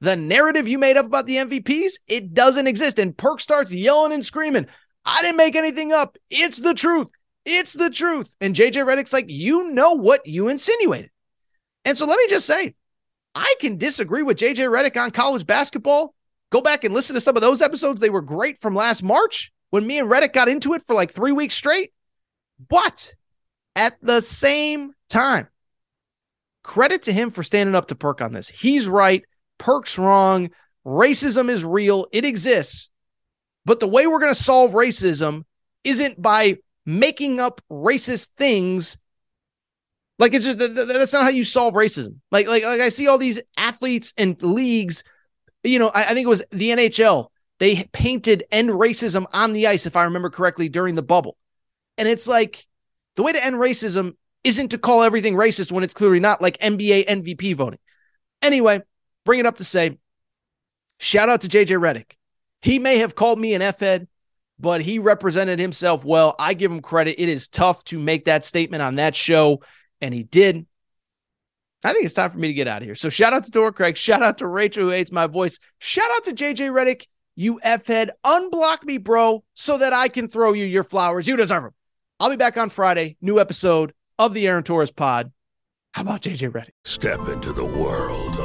the 0.02 0.16
narrative 0.16 0.66
you 0.66 0.78
made 0.78 0.96
up 0.96 1.06
about 1.06 1.26
the 1.26 1.36
MVPs, 1.36 1.92
it 2.08 2.34
doesn't 2.34 2.66
exist. 2.66 2.98
And 2.98 3.16
Perk 3.16 3.40
starts 3.40 3.72
yelling 3.72 4.12
and 4.12 4.24
screaming, 4.24 4.66
I 5.04 5.22
didn't 5.22 5.36
make 5.36 5.54
anything 5.54 5.92
up. 5.92 6.18
It's 6.28 6.58
the 6.58 6.74
truth. 6.74 7.08
It's 7.44 7.72
the 7.72 7.88
truth. 7.88 8.34
And 8.40 8.54
JJ 8.54 8.84
Redick's 8.84 9.12
like, 9.12 9.26
you 9.28 9.70
know 9.70 9.92
what 9.92 10.26
you 10.26 10.48
insinuated. 10.48 11.10
And 11.84 11.96
so 11.96 12.04
let 12.04 12.18
me 12.18 12.26
just 12.28 12.46
say, 12.46 12.74
I 13.36 13.54
can 13.60 13.78
disagree 13.78 14.24
with 14.24 14.38
JJ 14.38 14.68
Redick 14.68 15.00
on 15.00 15.12
college 15.12 15.46
basketball. 15.46 16.16
Go 16.50 16.60
back 16.60 16.82
and 16.82 16.92
listen 16.92 17.14
to 17.14 17.20
some 17.20 17.36
of 17.36 17.40
those 17.40 17.62
episodes. 17.62 18.00
They 18.00 18.10
were 18.10 18.22
great 18.22 18.60
from 18.60 18.74
last 18.74 19.04
March 19.04 19.52
when 19.70 19.86
me 19.86 20.00
and 20.00 20.10
Redick 20.10 20.32
got 20.32 20.48
into 20.48 20.74
it 20.74 20.84
for 20.84 20.94
like 20.94 21.12
three 21.12 21.32
weeks 21.32 21.54
straight. 21.54 21.92
But 22.68 23.14
at 23.76 23.96
the 24.02 24.20
same 24.20 24.94
time, 25.08 25.46
credit 26.64 27.04
to 27.04 27.12
him 27.12 27.30
for 27.30 27.44
standing 27.44 27.76
up 27.76 27.86
to 27.86 27.94
Perk 27.94 28.20
on 28.20 28.32
this. 28.32 28.48
He's 28.48 28.88
right. 28.88 29.22
Perk's 29.62 29.96
wrong. 29.96 30.50
Racism 30.84 31.48
is 31.48 31.64
real, 31.64 32.08
it 32.12 32.24
exists. 32.24 32.90
But 33.64 33.78
the 33.78 33.86
way 33.86 34.08
we're 34.08 34.18
going 34.18 34.34
to 34.34 34.42
solve 34.42 34.72
racism 34.72 35.44
isn't 35.84 36.20
by 36.20 36.58
making 36.84 37.38
up 37.38 37.60
racist 37.70 38.30
things. 38.36 38.98
Like 40.18 40.34
it's 40.34 40.44
just 40.44 40.58
that's 40.58 41.12
not 41.12 41.22
how 41.22 41.28
you 41.28 41.44
solve 41.44 41.74
racism. 41.74 42.16
Like 42.32 42.48
like 42.48 42.64
like 42.64 42.80
I 42.80 42.88
see 42.88 43.06
all 43.06 43.18
these 43.18 43.40
athletes 43.56 44.12
and 44.16 44.40
leagues. 44.42 45.04
You 45.62 45.78
know, 45.78 45.88
I, 45.88 46.06
I 46.06 46.08
think 46.08 46.24
it 46.24 46.28
was 46.28 46.42
the 46.50 46.70
NHL. 46.70 47.28
They 47.60 47.84
painted 47.92 48.44
"End 48.50 48.70
Racism" 48.70 49.26
on 49.32 49.52
the 49.52 49.68
ice, 49.68 49.86
if 49.86 49.94
I 49.94 50.04
remember 50.04 50.30
correctly, 50.30 50.68
during 50.68 50.96
the 50.96 51.02
bubble. 51.02 51.36
And 51.96 52.08
it's 52.08 52.26
like 52.26 52.66
the 53.14 53.22
way 53.22 53.32
to 53.32 53.44
end 53.44 53.56
racism 53.56 54.16
isn't 54.42 54.70
to 54.70 54.78
call 54.78 55.02
everything 55.02 55.34
racist 55.34 55.70
when 55.70 55.84
it's 55.84 55.94
clearly 55.94 56.18
not, 56.18 56.42
like 56.42 56.58
NBA 56.58 57.06
MVP 57.06 57.54
voting. 57.54 57.78
Anyway, 58.42 58.82
bring 59.24 59.40
it 59.40 59.46
up 59.46 59.58
to 59.58 59.64
say, 59.64 59.98
shout 60.98 61.28
out 61.28 61.42
to 61.42 61.48
JJ 61.48 61.78
Redick. 61.78 62.12
He 62.60 62.78
may 62.78 62.98
have 62.98 63.14
called 63.14 63.38
me 63.38 63.54
an 63.54 63.62
F 63.62 63.80
head, 63.80 64.08
but 64.58 64.80
he 64.80 64.98
represented 64.98 65.58
himself 65.58 66.04
well. 66.04 66.36
I 66.38 66.54
give 66.54 66.70
him 66.70 66.80
credit. 66.80 67.20
It 67.20 67.28
is 67.28 67.48
tough 67.48 67.84
to 67.84 67.98
make 67.98 68.26
that 68.26 68.44
statement 68.44 68.82
on 68.82 68.96
that 68.96 69.14
show, 69.14 69.62
and 70.00 70.14
he 70.14 70.22
did. 70.22 70.66
I 71.84 71.92
think 71.92 72.04
it's 72.04 72.14
time 72.14 72.30
for 72.30 72.38
me 72.38 72.48
to 72.48 72.54
get 72.54 72.68
out 72.68 72.82
of 72.82 72.86
here. 72.86 72.94
So 72.94 73.08
shout 73.08 73.32
out 73.32 73.44
to 73.44 73.50
Dora 73.50 73.72
Craig. 73.72 73.96
Shout 73.96 74.22
out 74.22 74.38
to 74.38 74.46
Rachel 74.46 74.84
who 74.84 74.90
hates 74.90 75.10
my 75.10 75.26
voice. 75.26 75.58
Shout 75.78 76.08
out 76.12 76.24
to 76.24 76.32
JJ 76.32 76.70
Redick. 76.70 77.06
You 77.34 77.58
F 77.62 77.86
head. 77.86 78.12
Unblock 78.24 78.84
me, 78.84 78.98
bro, 78.98 79.42
so 79.54 79.78
that 79.78 79.92
I 79.92 80.08
can 80.08 80.28
throw 80.28 80.52
you 80.52 80.64
your 80.64 80.84
flowers. 80.84 81.26
You 81.26 81.36
deserve 81.36 81.64
them. 81.64 81.74
I'll 82.20 82.30
be 82.30 82.36
back 82.36 82.56
on 82.56 82.70
Friday. 82.70 83.16
New 83.20 83.40
episode 83.40 83.94
of 84.18 84.34
the 84.34 84.46
Aaron 84.46 84.62
Torres 84.62 84.92
pod. 84.92 85.32
How 85.92 86.02
about 86.02 86.22
JJ 86.22 86.52
Redick? 86.52 86.70
Step 86.84 87.28
into 87.28 87.52
the 87.52 87.64
world 87.64 88.31